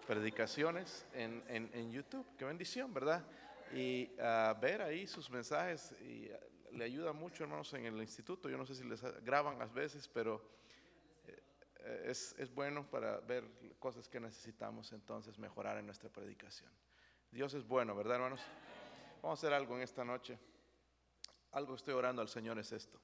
predicaciones 0.06 1.06
en, 1.14 1.42
en- 1.48 1.90
YouTube. 1.90 2.26
Qué 2.36 2.44
bendición, 2.44 2.92
¿verdad? 2.92 3.24
Y 3.72 4.10
ah, 4.20 4.56
ver 4.60 4.82
ahí 4.82 5.06
sus 5.06 5.30
mensajes 5.30 5.92
y 6.02 6.28
le 6.72 6.84
ayuda 6.84 7.12
mucho, 7.12 7.44
hermanos, 7.44 7.72
en 7.74 7.86
el 7.86 7.96
instituto. 8.00 8.48
Yo 8.48 8.56
no 8.56 8.66
sé 8.66 8.74
si 8.74 8.84
les 8.84 9.02
graban 9.24 9.60
a 9.60 9.66
veces, 9.66 10.08
pero 10.08 10.42
eh, 11.26 12.04
es, 12.06 12.34
es 12.38 12.52
bueno 12.52 12.88
para 12.88 13.20
ver 13.20 13.44
cosas 13.78 14.08
que 14.08 14.20
necesitamos 14.20 14.92
entonces 14.92 15.38
mejorar 15.38 15.78
en 15.78 15.86
nuestra 15.86 16.08
predicación. 16.08 16.70
Dios 17.30 17.54
es 17.54 17.66
bueno, 17.66 17.94
¿verdad, 17.94 18.16
hermanos? 18.16 18.40
Vamos 19.22 19.38
a 19.38 19.40
hacer 19.40 19.54
algo 19.54 19.76
en 19.76 19.82
esta 19.82 20.04
noche. 20.04 20.38
Algo 21.52 21.74
estoy 21.74 21.94
orando 21.94 22.22
al 22.22 22.28
Señor 22.28 22.58
es 22.58 22.72
esto. 22.72 23.00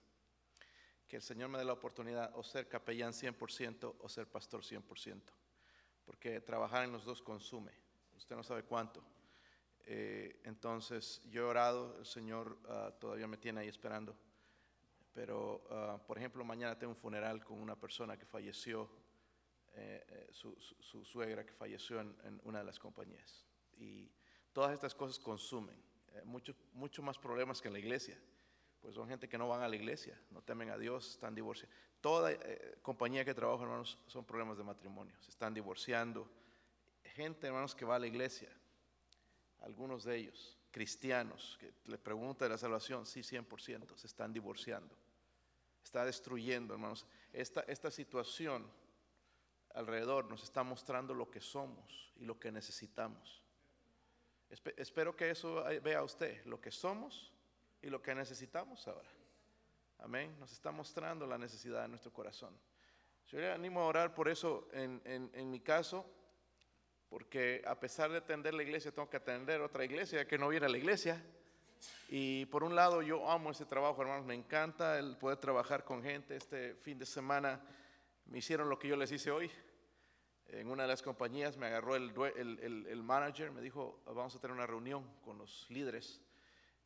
Que 1.07 1.17
el 1.17 1.23
Señor 1.23 1.49
me 1.49 1.59
dé 1.59 1.65
la 1.65 1.73
oportunidad 1.73 2.33
o 2.35 2.43
ser 2.43 2.69
capellán 2.69 3.13
100% 3.13 3.97
o 3.99 4.09
ser 4.09 4.27
pastor 4.27 4.63
100%. 4.63 5.23
Porque 6.05 6.41
trabajar 6.41 6.85
en 6.85 6.93
los 6.93 7.05
dos 7.05 7.23
consume. 7.23 7.73
Usted 8.17 8.37
no 8.37 8.43
sabe 8.43 8.65
cuánto. 8.65 9.03
Eh, 9.91 10.41
entonces 10.45 11.23
yo 11.31 11.43
he 11.43 11.45
orado, 11.45 11.97
el 11.99 12.05
Señor 12.05 12.59
ah, 12.69 12.93
todavía 13.01 13.27
me 13.27 13.39
tiene 13.39 13.61
ahí 13.61 13.69
esperando. 13.69 14.15
Pero, 15.15 15.65
ah, 15.71 15.99
por 16.07 16.19
ejemplo, 16.19 16.45
mañana 16.45 16.79
tengo 16.79 16.93
un 16.93 16.97
funeral 16.99 17.43
con 17.43 17.59
una 17.59 17.75
persona 17.75 18.19
que 18.19 18.27
falleció, 18.27 18.89
eh, 19.75 20.05
eh, 20.09 20.29
su, 20.31 20.55
su- 20.61 20.77
su 20.83 21.05
suegra 21.05 21.45
que 21.47 21.53
falleció 21.55 22.01
en, 22.01 22.15
en 22.25 22.41
una 22.45 22.59
de 22.59 22.65
las 22.65 22.79
compañías. 22.79 23.47
Y 23.79 24.11
todas 24.53 24.73
estas 24.73 24.95
cosas 24.95 25.19
consumen. 25.19 25.83
Eh, 26.15 26.23
mucho, 26.25 26.55
mucho 26.75 27.03
más 27.03 27.19
problemas 27.19 27.61
que 27.63 27.69
en 27.69 27.75
la 27.75 27.81
iglesia. 27.81 28.21
Pues 28.81 28.95
son 28.95 29.09
gente 29.09 29.27
que 29.29 29.39
no 29.39 29.49
van 29.49 29.63
a 29.63 29.69
la 29.69 29.75
iglesia, 29.75 30.21
no 30.31 30.43
temen 30.43 30.71
a 30.71 30.77
Dios, 30.79 31.11
están 31.13 31.35
divorciados. 31.35 31.75
Toda 32.01 32.31
eh, 32.31 32.79
compañía 32.83 33.25
que 33.25 33.35
trabajo, 33.35 33.63
hermanos, 33.63 33.99
son 34.07 34.25
problemas 34.25 34.59
de 34.59 34.65
matrimonio. 34.65 35.15
Se 35.21 35.31
están 35.31 35.55
divorciando. 35.55 36.29
Gente, 37.03 37.47
hermanos, 37.49 37.75
que 37.75 37.85
va 37.85 37.97
a 37.97 37.99
la 37.99 38.07
iglesia, 38.07 38.49
algunos 39.61 40.05
de 40.05 40.17
ellos, 40.17 40.57
cristianos, 40.71 41.57
que 41.61 41.73
le 41.87 41.99
pregunta 41.99 42.45
de 42.45 42.51
la 42.51 42.59
salvación, 42.59 43.05
sí, 43.07 43.21
100%, 43.21 43.97
se 43.97 44.07
están 44.07 44.33
divorciando. 44.33 44.95
Está 45.83 46.05
destruyendo, 46.05 46.75
hermanos. 46.75 47.07
Esta, 47.33 47.61
esta 47.63 47.91
situación 47.91 48.71
alrededor 49.75 50.27
nos 50.29 50.43
está 50.43 50.63
mostrando 50.63 51.15
lo 51.15 51.31
que 51.31 51.41
somos 51.41 52.13
y 52.17 52.25
lo 52.25 52.39
que 52.39 52.51
necesitamos. 52.53 53.43
Espe- 54.51 54.75
espero 54.77 55.15
que 55.15 55.31
eso 55.31 55.65
ahí 55.67 55.79
vea 55.79 56.03
usted, 56.03 56.45
lo 56.47 56.61
que 56.61 56.71
somos 56.71 57.33
y 57.83 57.89
lo 57.89 58.03
que 58.03 58.15
necesitamos 58.15 58.87
ahora. 58.89 59.09
Amén. 59.99 60.35
Nos 60.39 60.53
está 60.53 60.71
mostrando 60.71 61.27
la 61.27 61.39
necesidad 61.39 61.83
de 61.83 61.89
nuestro 61.89 62.13
corazón. 62.13 62.57
Yo 63.29 63.39
le 63.39 63.51
animo 63.51 63.81
a 63.81 63.87
orar 63.87 64.15
por 64.15 64.29
eso 64.29 64.69
en- 64.73 65.03
en 65.05 65.51
mi 65.51 65.61
caso, 65.61 66.07
porque 67.09 67.63
a 67.67 67.79
pesar 67.79 68.11
de 68.11 68.19
atender 68.19 68.55
la 68.55 68.63
iglesia, 68.63 68.93
tengo 68.93 69.09
que 69.09 69.17
atender 69.17 69.61
otra 69.61 69.85
iglesia 69.85 70.27
que 70.27 70.39
no 70.39 70.49
viene 70.49 70.67
a 70.67 70.69
la 70.69 70.79
iglesia. 70.79 71.23
Y 72.09 72.47
por 72.47 72.65
un 72.65 72.75
lado 72.75 73.03
yo 73.03 73.31
amo 73.31 73.51
ese 73.51 73.65
trabajo, 73.65 74.03
hermanos, 74.03 74.27
me 74.27 74.35
encanta 74.35 74.99
el 74.99 75.17
poder 75.17 75.39
trabajar 75.39 75.85
con 75.85 76.03
gente. 76.03 76.37
Este 76.37 76.75
fin 76.75 76.99
de 76.99 77.07
semana 77.07 77.61
me 78.27 78.39
hicieron 78.39 78.69
lo 78.69 78.79
que 78.79 78.89
yo 78.89 78.97
les 78.97 79.13
hice 79.13 79.31
hoy. 79.31 79.51
En 80.49 80.71
una 80.71 80.85
de 80.85 80.89
las 80.89 81.03
compañías 81.03 81.57
me 81.57 81.67
agarró 81.67 81.95
el, 81.95 82.13
el, 82.37 82.59
el- 82.61 82.87
el 82.87 83.03
manager, 83.03 83.51
me 83.53 83.61
dijo, 83.61 84.03
vamos 84.07 84.35
a 84.35 84.41
tener 84.41 84.55
una 84.57 84.67
reunión 84.67 85.05
con 85.23 85.37
los 85.39 85.67
líderes. 85.71 86.23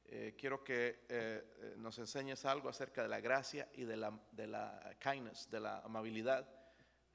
Eh, 0.07 0.35
quiero 0.37 0.63
que 0.65 0.89
eh, 0.89 0.97
eh, 1.09 1.75
nos 1.79 1.97
enseñes 1.99 2.45
algo 2.45 2.69
acerca 2.69 3.03
de 3.03 3.09
la 3.09 3.21
gracia 3.21 3.69
y 3.75 3.85
de 3.85 3.97
la, 3.97 4.13
de 4.33 4.47
la 4.49 4.95
kindness, 5.01 5.49
de 5.49 5.61
la 5.61 5.79
amabilidad. 5.79 6.47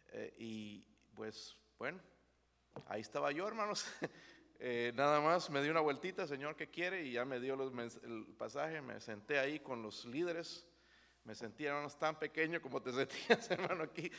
Eh, 0.08 0.34
y 0.40 0.86
pues, 1.14 1.58
bueno, 1.78 2.00
ahí 2.88 3.02
estaba 3.02 3.32
yo, 3.32 3.48
hermanos. 3.48 3.86
Eh, 4.60 4.92
nada 4.96 5.22
más 5.22 5.52
me 5.52 5.62
dio 5.62 5.70
una 5.70 5.82
vueltita, 5.82 6.26
Señor, 6.26 6.56
¿qué 6.56 6.68
quiere? 6.68 7.06
Y 7.06 7.12
ya 7.12 7.26
me 7.26 7.40
dio 7.40 7.54
el 7.54 8.26
pasaje, 8.40 8.82
me 8.82 9.00
senté 9.00 9.38
ahí 9.38 9.60
con 9.60 9.84
los 9.84 10.04
líderes. 10.06 10.66
Me 11.26 11.36
sentí, 11.36 11.66
hermanos, 11.66 12.00
tan 12.00 12.18
pequeño 12.18 12.60
como 12.60 12.82
te 12.82 12.92
sentías, 12.94 13.52
hermano, 13.52 13.84
aquí. 13.84 14.12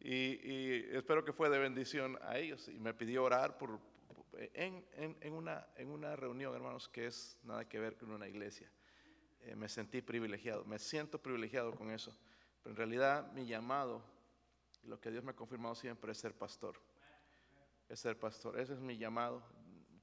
Y, 0.00 0.96
espero 0.96 1.24
que 1.24 1.32
fue 1.32 1.48
de 1.50 1.60
bendición 1.60 2.18
a 2.22 2.36
ellos. 2.36 2.66
Y 2.66 2.80
me 2.80 2.94
pidió 2.94 3.22
orar 3.22 3.58
por, 3.58 3.78
en 4.54 5.32
una, 5.32 5.68
en 5.76 5.88
una 5.88 6.16
reunión, 6.16 6.52
hermanos, 6.52 6.88
que 6.88 7.06
es 7.06 7.38
nada 7.44 7.68
que 7.68 7.78
ver 7.78 7.96
con 7.96 8.10
una 8.10 8.26
iglesia. 8.26 8.68
Eh, 9.42 9.54
me 9.54 9.68
sentí 9.68 10.02
privilegiado, 10.02 10.64
me 10.64 10.78
siento 10.78 11.22
privilegiado 11.22 11.74
con 11.74 11.90
eso. 11.90 12.14
Pero 12.62 12.72
en 12.72 12.76
realidad 12.76 13.32
mi 13.32 13.46
llamado, 13.46 14.02
lo 14.84 15.00
que 15.00 15.10
Dios 15.10 15.24
me 15.24 15.30
ha 15.30 15.36
confirmado 15.36 15.74
siempre 15.74 16.12
es 16.12 16.18
ser 16.18 16.34
pastor. 16.34 16.80
Es 17.90 18.00
ser 18.00 18.18
pastor. 18.18 18.58
Ese 18.58 18.72
es 18.72 18.80
mi 18.80 18.96
llamado. 18.96 19.42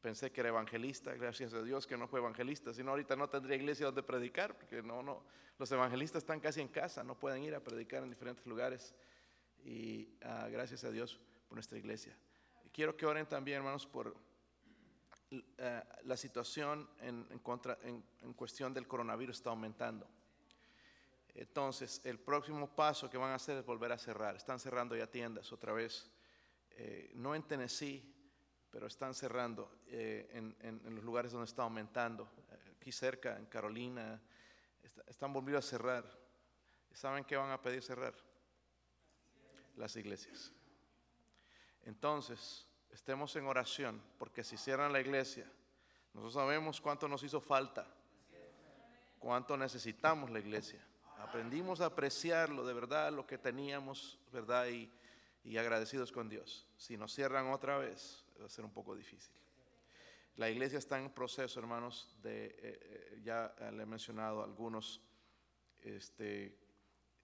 Pensé 0.01 0.31
que 0.31 0.41
era 0.41 0.49
evangelista, 0.49 1.13
gracias 1.15 1.53
a 1.53 1.63
Dios 1.63 1.88
que 1.88 1.97
no 1.97 2.07
fue 2.07 2.19
evangelista, 2.19 2.71
si 2.73 2.83
no 2.83 2.91
ahorita 2.91 3.15
no 3.15 3.27
tendría 3.29 3.55
iglesia 3.57 3.88
donde 3.88 4.03
predicar, 4.03 4.55
porque 4.55 4.83
no, 4.83 5.01
no, 5.01 5.23
los 5.57 5.71
evangelistas 5.71 6.21
están 6.23 6.39
casi 6.39 6.61
en 6.61 6.67
casa, 6.67 7.03
no 7.03 7.19
pueden 7.19 7.43
ir 7.43 7.55
a 7.55 7.59
predicar 7.59 8.03
en 8.03 8.09
diferentes 8.09 8.45
lugares. 8.45 8.93
Y 9.65 10.07
ah, 10.21 10.47
gracias 10.51 10.83
a 10.83 10.91
Dios 10.91 11.19
por 11.47 11.55
nuestra 11.55 11.77
iglesia. 11.79 12.15
Quiero 12.71 12.95
que 12.95 13.05
oren 13.07 13.25
también, 13.25 13.57
hermanos, 13.57 13.88
por 13.88 14.15
eh, 15.31 15.83
la 16.03 16.15
situación 16.15 16.88
en, 17.01 17.25
en 17.31 17.39
contra- 17.39 17.79
en- 17.81 18.03
en 18.21 18.33
cuestión 18.33 18.73
del 18.73 18.88
coronavirus 18.88 19.38
está 19.38 19.49
aumentando. 19.49 20.07
Entonces, 21.33 22.01
el 22.05 22.19
próximo 22.19 22.67
paso 22.75 23.09
que 23.09 23.17
van 23.17 23.31
a 23.31 23.35
hacer 23.35 23.57
es 23.57 23.65
volver 23.65 23.91
a 23.91 23.97
cerrar. 23.97 24.35
Están 24.35 24.59
cerrando 24.59 24.95
ya 24.95 25.07
tiendas 25.07 25.51
otra 25.51 25.73
vez. 25.73 26.09
Eh, 26.80 27.11
no 27.15 27.34
en 27.34 27.43
Tennessee, 27.43 28.13
pero 28.69 28.86
están 28.88 29.13
cerrando 29.15 29.80
eh, 29.88 30.30
en, 30.32 30.55
en- 30.61 30.95
los 30.95 31.03
lugares 31.03 31.32
donde 31.32 31.45
está 31.45 31.63
aumentando. 31.63 32.30
Eh, 32.51 32.73
aquí 32.80 32.91
cerca, 32.91 33.36
en 33.38 33.47
Carolina, 33.47 34.21
está- 34.84 35.03
están 35.07 35.34
volviendo 35.34 35.57
a 35.57 35.61
cerrar. 35.63 36.05
¿Saben 36.93 37.25
qué 37.25 37.36
van 37.36 37.49
a 37.51 37.61
pedir 37.61 37.82
cerrar? 37.84 38.13
Las 39.75 39.95
iglesias. 39.95 40.51
Entonces, 41.84 42.65
estemos 42.91 43.36
en 43.36 43.45
oración, 43.45 44.01
porque 44.17 44.43
si 44.43 44.57
cierran 44.57 44.91
la 44.93 44.99
iglesia, 44.99 45.49
nosotros 46.13 46.34
sabemos 46.34 46.82
cuánto 46.82 47.07
nos 47.07 47.23
hizo 47.23 47.39
falta, 47.41 47.88
cuánto 49.19 49.55
necesitamos 49.57 50.30
la 50.30 50.39
iglesia. 50.39 50.80
Aprendimos 51.19 51.82
a 51.82 51.86
apreciarlo 51.88 52.65
de 52.65 52.73
verdad, 52.73 53.11
lo 53.11 53.25
que 53.25 53.38
teníamos, 53.38 54.19
¿verdad? 54.32 54.67
Y, 54.67 54.91
y 55.47 55.57
agradecidos 55.57 56.11
con 56.11 56.27
Dios. 56.27 56.67
Si 56.75 56.97
nos 56.97 57.13
cierran 57.13 57.47
otra 57.51 57.77
vez, 57.77 58.23
va 58.39 58.45
a 58.45 58.49
ser 58.49 58.65
un 58.65 58.71
poco 58.73 58.95
difícil. 58.95 59.33
La 60.35 60.49
iglesia 60.49 60.77
está 60.77 60.99
en 60.99 61.09
proceso, 61.09 61.59
hermanos, 61.59 62.15
de, 62.21 62.47
eh, 62.47 62.55
eh, 62.61 63.21
ya 63.23 63.55
eh, 63.59 63.71
le 63.71 63.83
he 63.83 63.85
mencionado 63.85 64.43
algunos, 64.43 65.01
este, 65.79 66.59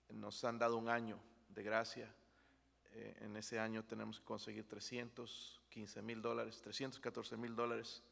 nos 0.10 0.42
han 0.46 0.58
dado 0.58 0.78
un 0.78 0.88
año 0.88 1.20
de 1.50 1.64
gracia. 1.64 2.16
Eh, 2.94 3.18
en 3.22 3.36
ese 3.36 3.60
año 3.60 3.84
tenemos 3.84 4.20
que 4.20 4.26
conseguir 4.26 4.68
315 4.68 6.02
mil 6.02 6.22
dólares, 6.22 6.62
314 6.62 7.36
mil 7.36 7.56
dólares. 7.56 8.04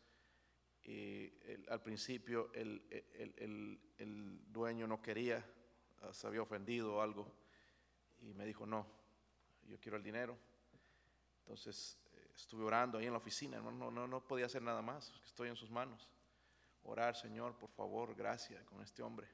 Y 0.84 1.32
el- 1.46 1.66
al 1.70 1.82
principio 1.82 2.52
el, 2.54 2.84
el- 3.14 3.34
el- 3.38 3.80
el 3.98 4.40
dueño 4.52 4.88
no 4.88 5.02
quería, 5.02 5.46
ah, 6.02 6.14
se 6.14 6.28
había 6.28 6.42
ofendido 6.42 6.96
o 6.96 7.02
algo, 7.02 7.32
y 8.20 8.34
me 8.34 8.46
dijo, 8.46 8.66
no, 8.66 8.86
yo 9.68 9.80
quiero 9.80 9.98
el 9.98 10.04
dinero. 10.04 10.38
Entonces 11.40 11.98
eh, 12.14 12.32
estuve 12.36 12.64
orando 12.64 12.98
ahí 12.98 13.06
en 13.06 13.14
la 13.14 13.18
oficina, 13.18 13.60
no, 13.60 13.92
no, 13.92 14.08
no 14.08 14.28
podía 14.28 14.46
hacer 14.46 14.62
nada 14.62 14.82
más, 14.82 15.12
estoy 15.26 15.50
en 15.50 15.56
sus 15.56 15.70
manos. 15.70 16.10
Orar, 16.84 17.16
Señor, 17.16 17.56
por 17.58 17.70
favor, 17.70 18.16
gracias 18.16 18.64
con 18.66 18.82
este 18.82 19.04
hombre. 19.04 19.28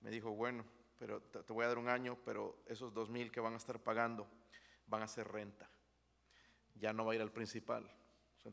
Me 0.00 0.10
dijo, 0.10 0.30
bueno, 0.30 0.64
pero 0.98 1.20
te, 1.22 1.52
voy 1.52 1.64
a 1.64 1.68
dar 1.68 1.78
un 1.78 1.88
año, 1.88 2.18
pero 2.24 2.62
esos 2.66 2.92
dos 2.92 3.08
mil 3.08 3.30
que 3.30 3.40
van 3.40 3.54
a 3.54 3.56
estar 3.56 3.80
pagando 3.80 4.28
van 4.86 5.02
a 5.02 5.08
ser 5.08 5.26
renta. 5.28 5.68
Ya 6.74 6.92
no 6.92 7.04
va 7.04 7.12
a 7.12 7.16
ir 7.16 7.22
al 7.22 7.32
principal. 7.32 7.88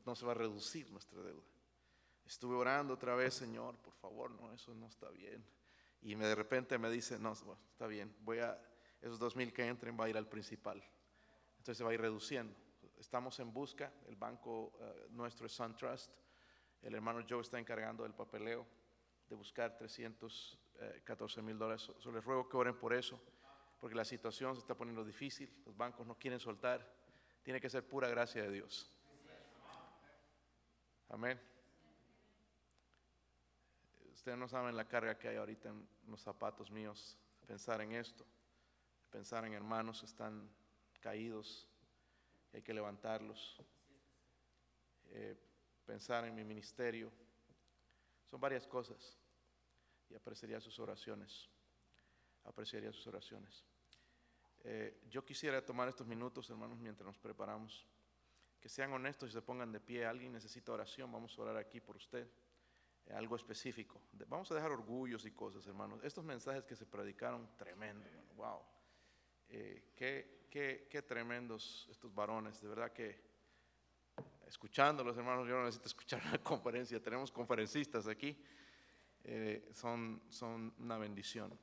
No 0.06 0.16
se 0.16 0.26
va 0.26 0.32
a 0.32 0.36
reducir 0.36 0.92
nuestra 0.92 1.22
deuda. 1.22 1.46
Estuve 2.26 2.56
orando 2.56 2.96
otra 2.96 3.16
vez, 3.16 3.36
Señor, 3.36 3.78
por 3.78 3.94
favor, 3.94 4.32
no, 4.32 4.52
eso 4.52 4.74
no 4.74 4.88
está 4.88 5.10
bien. 5.12 5.46
Y 6.02 6.16
de 6.16 6.36
repente 6.36 6.78
me 6.78 6.90
dice, 6.90 7.20
no, 7.20 7.34
está 7.34 7.88
bien, 7.88 8.16
voy 8.22 8.40
a, 8.40 8.60
esos 9.02 9.20
dos 9.20 9.36
mil 9.36 9.54
que 9.54 9.66
entren 9.68 9.98
va 10.00 10.06
a 10.06 10.10
ir 10.10 10.18
al 10.18 10.28
principal. 10.28 10.84
Entonces 11.58 11.78
se 11.78 11.84
va 11.84 11.92
a 11.92 11.94
ir 11.94 12.02
reduciendo. 12.02 12.56
Estamos 12.98 13.40
en 13.40 13.52
busca, 13.52 13.92
el 14.08 14.16
banco 14.16 14.74
eh, 14.80 15.08
nuestro 15.10 15.46
es 15.46 15.54
SunTrust, 15.54 16.12
el 16.82 16.94
hermano 16.94 17.26
Joe 17.28 17.42
está 17.42 17.60
encargando 17.60 18.04
del 18.04 18.14
papeleo 18.14 18.66
de 19.28 19.36
buscar 19.36 19.76
314 19.76 21.42
mil 21.42 21.58
dólares. 21.58 21.92
So 21.98 22.12
les 22.12 22.24
ruego 22.24 22.48
que 22.48 22.58
oren 22.58 22.78
por 22.78 22.94
eso, 22.94 23.20
porque 23.80 23.96
la 23.96 24.06
situación 24.06 24.56
se 24.56 24.60
está 24.60 24.76
poniendo 24.76 25.04
difícil, 25.04 25.52
los 25.66 25.76
bancos 25.76 26.06
no 26.06 26.18
quieren 26.18 26.40
soltar, 26.40 26.88
tiene 27.44 27.60
que 27.60 27.70
ser 27.70 27.88
pura 27.88 28.08
gracia 28.10 28.44
de 28.44 28.52
Dios. 28.52 28.92
Amén. 31.10 31.40
Ustedes 34.14 34.38
no 34.38 34.48
saben 34.48 34.76
la 34.76 34.88
carga 34.88 35.18
que 35.18 35.28
hay 35.28 35.38
ahorita 35.38 35.70
en 35.70 35.88
los 36.08 36.22
zapatos 36.22 36.72
míos, 36.72 37.18
pensar 37.46 37.82
en 37.82 37.92
esto, 37.92 38.26
pensar 39.16 39.46
en 39.46 39.54
hermanos 39.54 40.02
que 40.02 40.08
están 40.08 40.50
caídos, 41.00 41.70
hay 42.52 42.62
que 42.62 42.74
levantarlos, 42.74 43.58
Eh, 45.08 45.38
pensar 45.86 46.26
en 46.26 46.36
mi 46.36 46.44
ministerio, 46.44 47.10
son 48.30 48.42
varias 48.42 48.68
cosas 48.68 49.18
y 50.10 50.16
apreciaría 50.16 50.60
sus 50.60 50.78
oraciones, 50.80 51.48
apreciaría 52.44 52.92
sus 52.92 53.08
oraciones. 53.08 53.64
Eh, 54.66 55.00
yo 55.10 55.24
quisiera 55.24 55.64
tomar 55.64 55.88
estos 55.88 56.06
minutos, 56.06 56.50
hermanos, 56.50 56.78
mientras 56.80 57.06
nos 57.06 57.18
preparamos, 57.18 57.88
que 58.60 58.68
sean 58.68 58.92
honestos 58.92 59.30
y 59.30 59.32
se 59.32 59.42
pongan 59.42 59.72
de 59.72 59.80
pie. 59.80 60.06
Alguien 60.06 60.34
necesita 60.34 60.74
oración, 60.74 61.10
vamos 61.10 61.38
a 61.38 61.42
orar 61.42 61.56
aquí 61.56 61.80
por 61.80 61.96
usted. 61.96 62.28
Eh, 63.06 63.14
algo 63.14 63.36
específico. 63.38 64.02
Vamos 64.28 64.52
a 64.52 64.56
dejar 64.56 64.72
orgullos 64.72 65.26
y 65.26 65.32
cosas, 65.32 65.66
hermanos. 65.68 66.04
Estos 66.04 66.26
mensajes 66.26 66.66
que 66.66 66.76
se 66.76 66.86
predicaron, 66.86 67.48
tremendo, 67.56 68.10
wow. 68.36 68.75
Eh, 69.58 69.94
qué, 69.96 70.48
qué, 70.50 70.86
qué 70.90 71.02
tremendos 71.02 71.88
estos 71.90 72.14
varones, 72.14 72.60
de 72.60 72.68
verdad 72.68 72.92
que 72.92 73.22
escuchándolos, 74.46 75.16
hermanos, 75.16 75.48
yo 75.48 75.56
no 75.56 75.64
necesito 75.64 75.88
escuchar 75.88 76.22
una 76.26 76.38
conferencia, 76.44 77.02
tenemos 77.02 77.32
conferencistas 77.32 78.06
aquí, 78.06 78.38
eh, 79.24 79.70
son, 79.72 80.24
son 80.28 80.74
una 80.80 80.98
bendición. 80.98 81.58